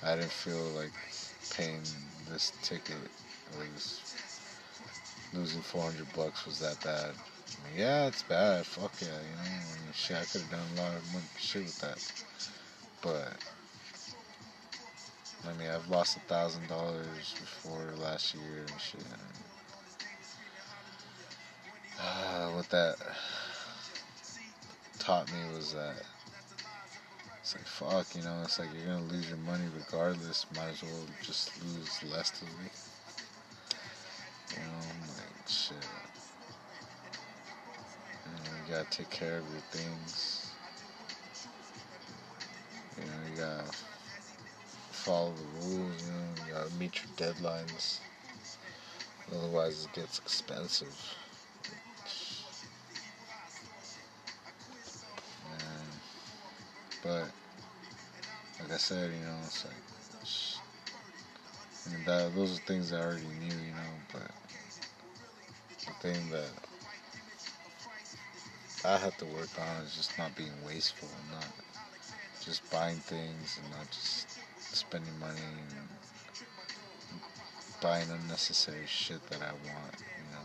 I 0.02 0.14
didn't 0.16 0.30
feel 0.30 0.62
like 0.76 0.92
paying 1.50 1.82
this 2.28 2.52
ticket 2.62 3.10
or 3.56 3.64
this 3.72 4.14
losing 5.32 5.62
400 5.62 6.06
bucks 6.14 6.44
was 6.44 6.58
that 6.60 6.82
bad. 6.84 7.12
I 7.14 7.68
mean, 7.68 7.78
yeah, 7.78 8.06
it's 8.06 8.22
bad. 8.22 8.66
Fuck 8.66 8.92
yeah, 9.00 9.06
you 9.08 9.36
know. 9.36 9.42
I 9.42 9.84
mean, 9.84 9.92
shit, 9.92 10.16
I 10.16 10.24
could 10.24 10.42
have 10.42 10.50
done 10.50 10.66
a 10.76 10.80
lot 10.82 10.92
of 10.94 11.02
shit 11.38 11.64
with 11.64 11.78
that. 11.78 12.12
But 13.00 13.36
I 15.48 15.58
mean, 15.58 15.70
I've 15.70 15.88
lost 15.88 16.16
a 16.16 16.20
thousand 16.20 16.68
dollars 16.68 17.34
before 17.40 17.94
last 17.96 18.34
year 18.34 18.66
and 18.68 18.80
shit. 18.80 19.00
Uh, 22.00 22.48
what 22.50 22.68
that 22.70 22.96
taught 24.98 25.30
me 25.32 25.38
was 25.56 25.72
that 25.72 26.02
it's 27.40 27.54
like 27.56 27.66
fuck, 27.66 28.14
you 28.14 28.22
know. 28.22 28.40
It's 28.44 28.58
like 28.58 28.68
you're 28.76 28.94
gonna 28.94 29.06
lose 29.06 29.28
your 29.28 29.38
money 29.38 29.64
regardless. 29.74 30.46
Might 30.54 30.68
as 30.68 30.82
well 30.82 31.06
just 31.22 31.50
lose 31.64 32.02
less 32.12 32.42
of 32.42 32.48
it. 32.64 32.72
You 34.54 34.62
know, 34.62 34.78
like 35.16 35.48
shit. 35.48 35.76
You 38.26 38.32
know, 38.32 38.58
you 38.66 38.74
gotta 38.74 38.90
take 38.90 39.10
care 39.10 39.38
of 39.38 39.50
your 39.50 39.62
things. 39.70 40.52
You 42.98 43.04
know, 43.04 43.30
you 43.30 43.40
gotta 43.40 43.72
follow 44.90 45.32
the 45.32 45.66
rules. 45.66 46.02
You 46.02 46.12
know, 46.12 46.46
you 46.46 46.52
gotta 46.52 46.74
meet 46.74 47.02
your 47.02 47.32
deadlines. 47.32 48.00
Otherwise, 49.32 49.84
it 49.84 49.92
gets 49.94 50.18
expensive. 50.18 50.94
But 57.08 57.32
like 58.60 58.72
I 58.72 58.76
said, 58.76 59.10
you 59.14 59.24
know, 59.24 59.38
it's 59.46 59.64
like 59.64 59.74
mean, 61.90 62.04
that 62.04 62.34
those 62.34 62.58
are 62.58 62.62
things 62.64 62.92
I 62.92 63.00
already 63.00 63.24
knew, 63.40 63.54
you 63.54 63.72
know. 63.72 63.94
But 64.12 64.30
the 65.86 65.92
thing 66.02 66.28
that 66.28 66.50
I 68.84 68.98
have 68.98 69.16
to 69.18 69.24
work 69.24 69.48
on 69.58 69.84
is 69.84 69.94
just 69.96 70.18
not 70.18 70.36
being 70.36 70.52
wasteful, 70.62 71.08
and 71.18 71.30
not 71.30 71.48
just 72.44 72.70
buying 72.70 72.98
things 72.98 73.58
and 73.62 73.70
not 73.70 73.90
just 73.90 74.38
spending 74.58 75.18
money 75.18 75.40
and 75.40 75.88
buying 77.80 78.10
unnecessary 78.10 78.86
shit 78.86 79.22
that 79.30 79.40
I 79.40 79.52
want, 79.52 79.96
you 80.18 80.30
know. 80.30 80.44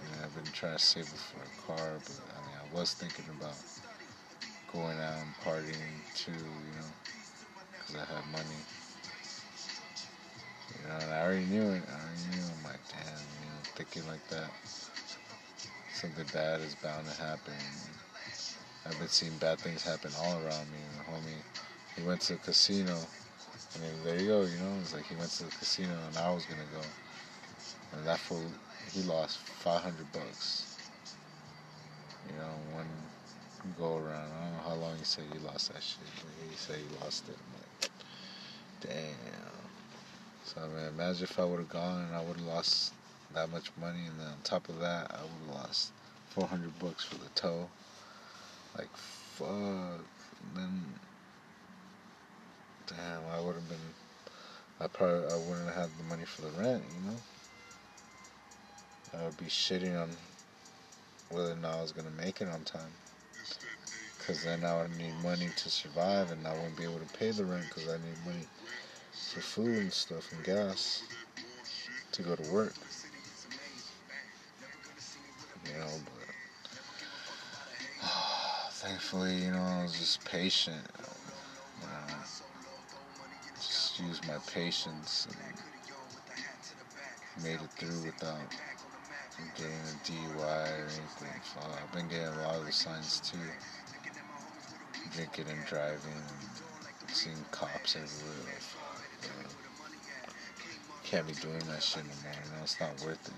Mean, 0.00 0.22
I've 0.22 0.34
been 0.34 0.52
trying 0.52 0.76
to 0.76 0.82
save 0.82 1.06
for 1.06 1.40
a 1.40 1.66
car, 1.66 1.98
but 2.04 2.20
I 2.36 2.43
was 2.74 2.92
thinking 2.94 3.24
about 3.38 3.54
going 4.72 4.98
out 4.98 5.22
and 5.22 5.34
partying 5.46 6.02
too, 6.14 6.32
you 6.32 6.74
know, 6.74 6.90
because 7.70 7.94
I 7.94 8.04
had 8.04 8.26
money. 8.32 8.58
You 10.74 10.88
know, 10.88 10.98
and 10.98 11.14
I 11.14 11.22
already 11.22 11.46
knew 11.46 11.62
it. 11.62 11.82
I 11.86 11.94
already 11.94 12.26
knew. 12.34 12.42
I'm 12.42 12.64
like, 12.64 12.82
damn, 12.90 13.22
you 13.38 13.46
know, 13.46 13.62
thinking 13.76 14.02
like 14.08 14.26
that. 14.28 14.50
Something 15.94 16.26
bad 16.32 16.60
is 16.62 16.74
bound 16.74 17.06
to 17.06 17.14
happen. 17.22 17.54
I've 18.84 18.98
been 18.98 19.08
seeing 19.08 19.38
bad 19.38 19.60
things 19.60 19.84
happen 19.84 20.10
all 20.18 20.34
around 20.42 20.66
me. 20.74 20.82
And 20.82 21.06
homie, 21.06 21.42
he 21.96 22.02
went 22.02 22.22
to 22.22 22.32
the 22.34 22.38
casino. 22.40 22.92
I 22.92 23.78
mean, 23.78 23.94
there 24.04 24.20
you 24.20 24.26
go, 24.26 24.42
you 24.42 24.58
know. 24.58 24.74
It's 24.80 24.92
like 24.92 25.06
he 25.06 25.14
went 25.14 25.30
to 25.30 25.44
the 25.44 25.50
casino 25.52 25.94
and 26.08 26.18
I 26.18 26.34
was 26.34 26.44
gonna 26.44 26.68
go. 26.74 26.82
And 27.96 28.04
that 28.04 28.18
fool, 28.18 28.50
he 28.92 29.02
lost 29.02 29.38
500 29.38 30.12
bucks. 30.12 30.63
You 32.28 32.36
know, 32.38 32.76
one 32.76 32.88
go 33.78 33.96
around. 33.96 34.30
I 34.32 34.44
don't 34.44 34.56
know 34.56 34.62
how 34.68 34.74
long 34.74 34.96
he 34.98 35.04
said 35.04 35.24
he 35.32 35.38
lost 35.38 35.72
that 35.72 35.82
shit. 35.82 35.98
But 36.16 36.50
he 36.50 36.56
said 36.56 36.76
he 36.76 37.04
lost 37.04 37.28
it. 37.28 37.36
I'm 37.36 37.80
like, 37.80 37.90
damn. 38.80 39.54
So 40.44 40.60
I 40.62 40.68
mean, 40.68 40.88
imagine 40.88 41.24
if 41.24 41.38
I 41.38 41.44
would 41.44 41.58
have 41.58 41.68
gone 41.68 42.04
and 42.04 42.14
I 42.14 42.22
would 42.22 42.36
have 42.36 42.46
lost 42.46 42.92
that 43.34 43.50
much 43.50 43.70
money, 43.80 44.06
and 44.06 44.18
then 44.18 44.28
on 44.28 44.38
top 44.44 44.68
of 44.68 44.78
that, 44.80 45.10
I 45.10 45.22
would 45.22 45.54
have 45.54 45.64
lost 45.66 45.92
400 46.30 46.78
bucks 46.78 47.04
for 47.04 47.16
the 47.16 47.28
tow. 47.34 47.68
Like, 48.76 48.94
fuck. 48.96 49.48
And 49.48 50.56
then, 50.56 50.84
damn, 52.86 53.22
I 53.32 53.40
would 53.40 53.54
have 53.54 53.68
been. 53.68 53.78
I 54.80 54.86
probably 54.88 55.32
I 55.32 55.36
wouldn't 55.36 55.66
have 55.66 55.74
had 55.74 55.98
the 55.98 56.04
money 56.04 56.24
for 56.24 56.42
the 56.42 56.50
rent, 56.50 56.82
you 56.94 57.10
know. 57.10 57.16
I 59.18 59.24
would 59.24 59.36
be 59.36 59.46
shitting 59.46 60.00
on 60.00 60.10
whether 61.30 61.52
or 61.52 61.56
not 61.56 61.78
I 61.78 61.82
was 61.82 61.92
gonna 61.92 62.10
make 62.10 62.40
it 62.40 62.48
on 62.48 62.62
time. 62.64 62.92
Cause 64.26 64.42
then 64.42 64.64
I 64.64 64.80
would 64.80 64.96
need 64.96 65.12
money 65.22 65.50
to 65.54 65.70
survive, 65.70 66.30
and 66.30 66.46
I 66.46 66.54
wouldn't 66.54 66.76
be 66.78 66.84
able 66.84 67.00
to 67.00 67.18
pay 67.18 67.30
the 67.30 67.44
rent 67.44 67.64
because 67.68 67.88
I 67.88 67.98
need 67.98 68.16
money 68.24 68.46
for 69.12 69.40
food 69.40 69.78
and 69.78 69.92
stuff 69.92 70.32
and 70.32 70.42
gas 70.44 71.02
to 72.12 72.22
go 72.22 72.34
to 72.34 72.42
work. 72.52 72.74
You 75.66 75.78
know, 75.78 75.90
but 76.04 76.34
thankfully, 78.70 79.44
you 79.44 79.50
know, 79.50 79.58
I 79.58 79.82
was 79.82 79.98
just 79.98 80.24
patient. 80.24 80.86
You 81.82 83.52
just 83.56 84.00
used 84.00 84.26
my 84.26 84.38
patience 84.52 85.26
and 85.28 85.38
made 87.44 87.60
it 87.60 87.70
through 87.78 88.04
without 88.04 88.40
getting 89.56 89.72
a 89.72 89.94
DUI 90.04 90.40
or 90.40 90.84
anything. 90.84 91.40
So 91.42 91.60
I've 91.60 91.92
been 91.92 92.08
getting 92.08 92.28
a 92.28 92.42
lot 92.42 92.56
of 92.56 92.66
the 92.66 92.72
signs 92.72 93.20
too. 93.20 93.38
Drinking 95.14 95.46
and 95.48 95.64
driving, 95.66 95.98
and 96.12 97.10
seeing 97.10 97.44
cops 97.50 97.96
everywhere. 97.96 98.58
Can't 101.04 101.26
be 101.26 101.34
doing 101.34 101.58
that 101.70 101.82
shit 101.82 102.02
no 102.04 102.10
more. 102.24 102.32
You 102.32 102.50
know, 102.50 102.62
it's 102.62 102.80
not 102.80 102.90
worth 103.04 103.28
it. 103.28 103.34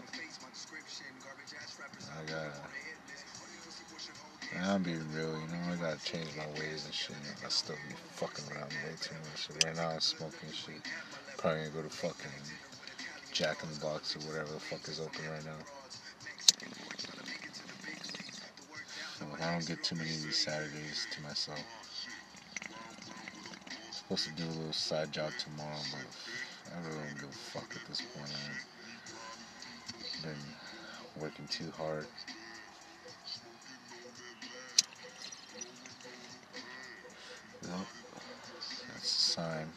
I 2.16 2.24
gotta. 2.30 2.52
I'm 4.64 4.82
being 4.82 5.04
real, 5.12 5.32
you 5.38 5.48
know. 5.48 5.72
I 5.72 5.76
gotta 5.76 6.02
change 6.04 6.28
my 6.36 6.46
ways 6.58 6.84
and 6.86 6.94
shit. 6.94 7.16
I 7.44 7.48
still 7.48 7.76
be 7.88 7.94
fucking 8.12 8.44
around 8.54 8.70
way 8.70 8.94
too 9.00 9.14
much. 9.24 9.48
Right 9.64 9.76
now, 9.76 9.90
I'm 9.90 10.00
smoking 10.00 10.52
shit. 10.52 10.80
Probably 11.36 11.64
gonna 11.64 11.70
go 11.70 11.82
to 11.82 11.90
fucking 11.90 12.30
Jack 13.32 13.62
in 13.62 13.68
the 13.68 13.80
Box 13.80 14.16
or 14.16 14.20
whatever 14.20 14.52
the 14.54 14.60
fuck 14.60 14.88
is 14.88 14.98
open 14.98 15.28
right 15.30 15.44
now. 15.44 15.58
So 19.18 19.24
I 19.40 19.52
don't 19.52 19.66
get 19.66 19.82
too 19.82 19.94
many 19.94 20.10
of 20.10 20.22
these 20.24 20.36
Saturdays 20.36 21.06
to 21.12 21.22
myself. 21.22 21.64
I'm 22.68 23.92
supposed 23.92 24.26
to 24.26 24.32
do 24.32 24.44
a 24.44 24.52
little 24.52 24.74
side 24.74 25.10
job 25.10 25.30
tomorrow, 25.38 25.80
but 25.90 26.74
I 26.74 26.86
really 26.86 26.98
don't 26.98 27.20
give 27.20 27.30
a 27.30 27.32
fuck 27.32 27.74
at 27.74 27.88
this 27.88 28.02
point. 28.02 28.30
I've 30.18 30.22
been 30.22 31.22
working 31.22 31.46
too 31.48 31.72
hard. 31.78 32.06
Yep. 37.62 37.72
That's 38.92 39.02
a 39.02 39.30
sign. 39.32 39.72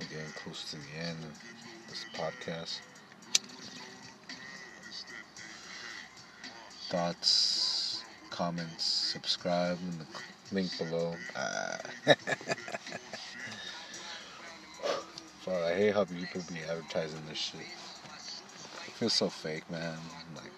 We're 0.00 0.06
getting 0.06 0.32
close 0.42 0.70
to 0.70 0.76
the 0.76 1.06
end 1.06 1.18
of 1.22 1.38
this 1.90 2.06
podcast. 2.14 2.80
Thoughts, 6.88 7.61
comments, 8.32 8.82
subscribe 8.82 9.78
in 9.80 9.98
the 9.98 10.06
link 10.52 10.70
below. 10.78 11.14
Ah. 11.36 11.78
Fuck, 15.40 15.54
I 15.54 15.74
hate 15.74 15.94
how 15.94 16.04
people 16.04 16.40
be 16.52 16.60
advertising 16.68 17.20
this 17.28 17.38
shit. 17.38 17.60
It 17.60 18.92
feels 18.94 19.12
so 19.12 19.28
fake, 19.28 19.68
man. 19.70 19.98
Like, 20.34 20.50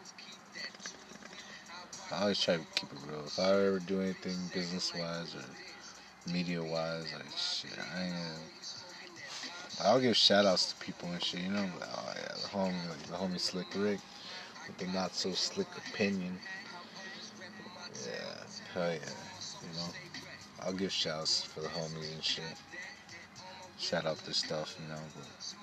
I 2.13 2.23
always 2.23 2.41
try 2.41 2.57
to 2.57 2.65
keep 2.77 2.93
it 2.93 2.99
real. 3.11 3.25
If 3.27 3.39
I 3.39 3.51
ever 3.51 3.81
do 3.81 4.01
anything 4.01 4.37
business 4.53 4.93
wise 4.95 5.35
or 5.35 6.33
media 6.33 6.63
wise, 6.63 7.13
like, 7.13 7.37
shit, 7.37 7.77
I 7.97 8.05
ain't 8.05 8.15
I'll 9.83 10.01
give 10.01 10.17
shout 10.17 10.47
outs 10.47 10.73
to 10.73 10.77
people 10.77 11.11
and 11.11 11.23
shit, 11.23 11.41
you 11.41 11.51
know. 11.51 11.69
Oh, 11.83 12.13
yeah, 12.15 12.35
the 12.35 12.49
homie, 12.49 12.89
like, 12.89 13.03
the 13.03 13.17
homie 13.17 13.41
Slick 13.41 13.67
Rick 13.75 13.99
with 14.69 14.79
the 14.79 14.87
not 14.87 15.15
so 15.15 15.33
slick 15.33 15.67
opinion. 15.89 16.39
Hell 18.75 18.91
yeah, 18.91 18.99
you 19.63 19.77
know. 19.79 19.87
I'll 20.61 20.73
give 20.73 20.91
shouts 20.91 21.45
for 21.45 21.61
the 21.61 21.69
homies 21.69 22.13
and 22.13 22.25
shit. 22.25 22.43
Shout 23.79 24.05
out 24.05 24.19
this 24.27 24.39
stuff, 24.39 24.75
you 24.83 24.89
know, 24.89 24.99
but 25.15 25.55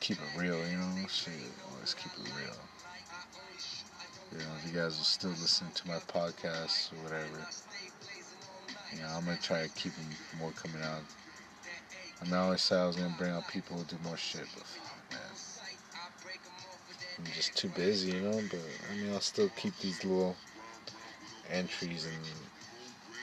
keep 0.00 0.18
it 0.18 0.38
real, 0.38 0.58
you 0.68 0.76
know. 0.76 1.06
Shit, 1.08 1.32
always 1.72 1.94
keep 1.94 2.12
it 2.12 2.30
real. 2.36 2.54
You 4.30 4.38
know, 4.40 4.52
if 4.58 4.70
you 4.70 4.78
guys 4.78 5.00
are 5.00 5.04
still 5.04 5.30
listening 5.30 5.72
to 5.72 5.88
my 5.88 5.96
podcast 6.00 6.92
or 6.92 6.96
whatever, 7.02 7.46
you 8.92 9.00
know, 9.00 9.08
I'm 9.08 9.24
gonna 9.24 9.38
try 9.38 9.62
to 9.66 9.70
keep 9.70 9.94
more 10.38 10.52
coming 10.52 10.82
out. 10.82 11.04
I 12.20 12.24
mean, 12.26 12.34
I 12.34 12.56
said 12.56 12.78
I 12.78 12.86
was 12.86 12.96
gonna 12.96 13.14
bring 13.16 13.30
out 13.30 13.48
people 13.48 13.78
who 13.78 13.84
do 13.84 13.96
more 14.04 14.18
shit, 14.18 14.44
but 14.54 14.66
fuck, 14.66 15.10
man, 15.12 15.20
I'm 17.20 17.32
just 17.32 17.56
too 17.56 17.70
busy, 17.70 18.10
you 18.10 18.20
know. 18.20 18.42
But 18.50 18.60
I 18.90 18.96
mean, 18.96 19.14
I'll 19.14 19.20
still 19.20 19.48
keep 19.56 19.78
these 19.78 20.04
little 20.04 20.36
entries 21.50 22.06
and 22.06 22.14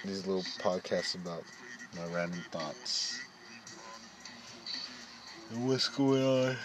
these 0.03 0.25
little 0.25 0.43
podcasts 0.59 1.15
about 1.15 1.43
my 1.95 2.05
random 2.15 2.43
thoughts 2.51 3.19
and 5.49 5.67
what's 5.67 5.87
going 5.89 6.23
on. 6.23 6.57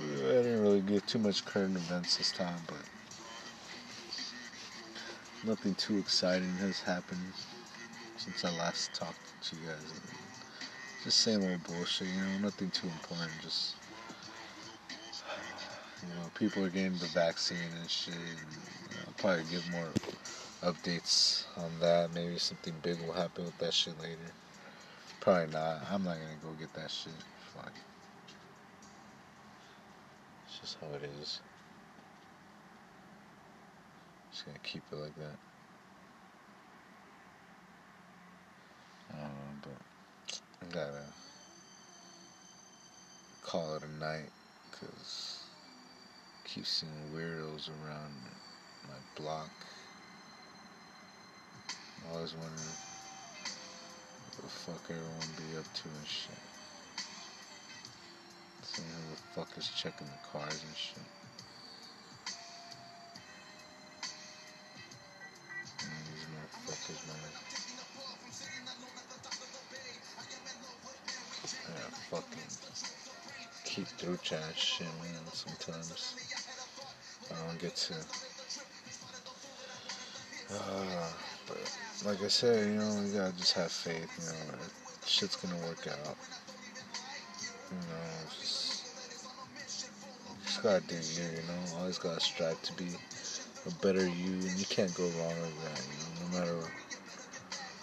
I 0.00 0.02
didn't 0.02 0.62
really 0.62 0.80
get 0.80 1.06
too 1.06 1.18
much 1.18 1.44
current 1.44 1.76
events 1.76 2.16
this 2.16 2.32
time, 2.32 2.60
but 2.66 2.82
nothing 5.44 5.74
too 5.74 5.98
exciting 5.98 6.56
has 6.58 6.80
happened 6.80 7.32
since 8.16 8.44
I 8.44 8.50
last 8.50 8.94
talked 8.94 9.42
to 9.42 9.56
you 9.56 9.66
guys. 9.66 10.00
Just 11.04 11.20
same 11.20 11.42
old 11.42 11.62
bullshit, 11.64 12.08
you 12.08 12.20
know, 12.20 12.38
nothing 12.38 12.70
too 12.70 12.86
important. 12.86 13.30
Just 13.42 13.74
you 16.02 16.08
know, 16.08 16.30
people 16.34 16.64
are 16.64 16.70
getting 16.70 16.98
the 16.98 17.06
vaccine 17.06 17.58
and 17.80 17.90
shit. 17.90 18.14
And, 18.14 18.98
I'll 19.06 19.14
probably 19.18 19.44
give 19.50 19.70
more 19.70 19.88
updates 20.62 21.44
on 21.56 21.70
that. 21.80 22.12
Maybe 22.14 22.38
something 22.38 22.74
big 22.82 23.00
will 23.00 23.12
happen 23.12 23.44
with 23.44 23.58
that 23.58 23.72
shit 23.72 23.98
later. 24.00 24.18
Probably 25.20 25.52
not. 25.52 25.82
I'm 25.90 26.04
not 26.04 26.16
gonna 26.16 26.36
go 26.42 26.50
get 26.58 26.72
that 26.74 26.90
shit. 26.90 27.12
Fuck. 27.54 27.72
It's 30.46 30.58
just 30.60 30.76
how 30.80 30.88
it 30.96 31.02
is. 31.20 31.40
Just 34.32 34.46
gonna 34.46 34.58
keep 34.62 34.82
it 34.90 34.96
like 34.96 35.16
that. 35.16 35.36
I 39.12 39.16
don't 39.20 39.28
know, 39.28 39.70
but 40.28 40.40
I 40.62 40.72
gotta 40.72 41.04
call 43.44 43.76
it 43.76 43.82
a 43.82 44.04
night 44.04 44.30
because 44.70 45.31
I 45.31 45.31
keep 46.52 46.66
seeing 46.66 46.92
weirdos 47.16 47.70
around 47.70 48.12
my 48.86 48.94
block. 49.16 49.48
I 52.04 52.14
always 52.14 52.34
wondering 52.34 52.76
what 54.36 54.42
the 54.42 54.50
fuck 54.50 54.82
everyone 54.90 55.32
be 55.38 55.56
up 55.56 55.64
to 55.72 55.88
and 55.88 56.06
shit. 56.06 56.36
Seeing 58.64 58.86
who 58.86 59.14
the 59.14 59.20
fuck 59.34 59.56
is 59.56 59.66
checking 59.68 60.06
the 60.06 60.28
cars 60.28 60.62
and 60.62 60.76
shit. 60.76 60.98
Man, 65.80 66.04
these 66.12 66.26
motherfuckers, 66.36 67.00
man. 67.08 67.32
Yeah, 71.70 71.88
fucking 72.10 72.52
keep 73.64 73.86
through 73.86 74.18
chat 74.22 74.54
shit, 74.54 74.86
man, 75.00 75.24
sometimes. 75.32 76.41
I 77.32 77.46
don't 77.46 77.58
get 77.58 77.74
to. 77.76 77.94
Uh, 80.52 81.08
but 81.48 81.78
like 82.04 82.22
I 82.22 82.28
said, 82.28 82.66
you 82.68 82.74
know, 82.74 83.02
you 83.02 83.12
gotta 83.18 83.36
just 83.36 83.52
have 83.54 83.72
faith. 83.72 84.10
You 84.18 84.26
know, 84.26 84.58
shit's 85.06 85.36
gonna 85.36 85.56
work 85.66 85.86
out. 85.88 86.16
You 87.70 87.76
know, 87.76 88.28
just 88.38 88.86
just 90.44 90.62
gotta 90.62 90.80
do 90.82 90.96
you. 90.96 91.28
You 91.30 91.42
know, 91.48 91.78
always 91.78 91.98
gotta 91.98 92.20
strive 92.20 92.60
to 92.62 92.72
be 92.74 92.90
a 93.66 93.70
better 93.82 94.06
you, 94.06 94.32
and 94.32 94.58
you 94.58 94.66
can't 94.66 94.92
go 94.94 95.04
wrong 95.04 95.36
with 95.40 95.56
that. 95.64 95.80
You 95.88 95.98
know, 95.98 96.38
no 96.38 96.38
matter 96.38 96.68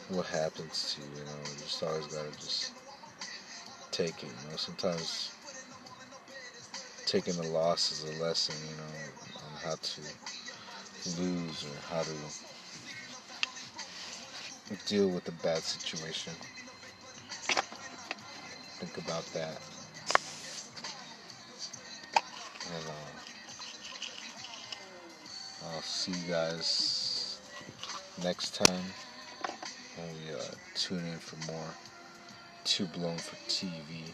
what 0.10 0.26
happens 0.28 0.96
to 0.96 1.02
you, 1.02 1.08
you 1.08 1.26
know, 1.26 1.40
you 1.50 1.58
just 1.64 1.82
always 1.84 2.08
gotta 2.08 2.32
just 2.32 2.74
take 3.92 4.24
it. 4.24 4.30
You 4.30 4.52
know, 4.52 4.58
sometimes 4.58 5.32
taking 7.06 7.36
a 7.40 7.48
loss 7.48 7.92
is 7.92 8.04
a 8.04 8.24
lesson. 8.24 8.56
You 8.70 8.78
know, 8.78 9.29
how 9.64 9.76
to 9.76 10.02
lose 11.22 11.66
or 11.66 11.76
how 11.90 12.04
to 12.04 12.16
deal 14.86 15.10
with 15.10 15.28
a 15.28 15.32
bad 15.44 15.62
situation. 15.64 16.34
Think 18.80 18.98
about 18.98 19.26
that. 19.34 19.62
And 22.72 22.86
uh, 22.90 23.20
I'll 25.66 25.82
see 25.82 26.12
you 26.12 26.28
guys 26.28 27.42
next 28.24 28.56
time 28.56 28.84
when 29.96 30.08
we 30.16 30.34
uh, 30.34 30.42
tune 30.76 31.06
in 31.06 31.20
for 31.20 31.52
more 31.52 31.74
Too 32.64 32.88
Blown 32.88 33.18
for 33.18 33.36
TV. 33.48 34.14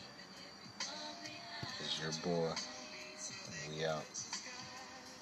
Is 1.82 2.00
your 2.02 2.12
boy. 2.24 2.54
And 3.48 3.76
we 3.76 3.86
out. 3.86 4.25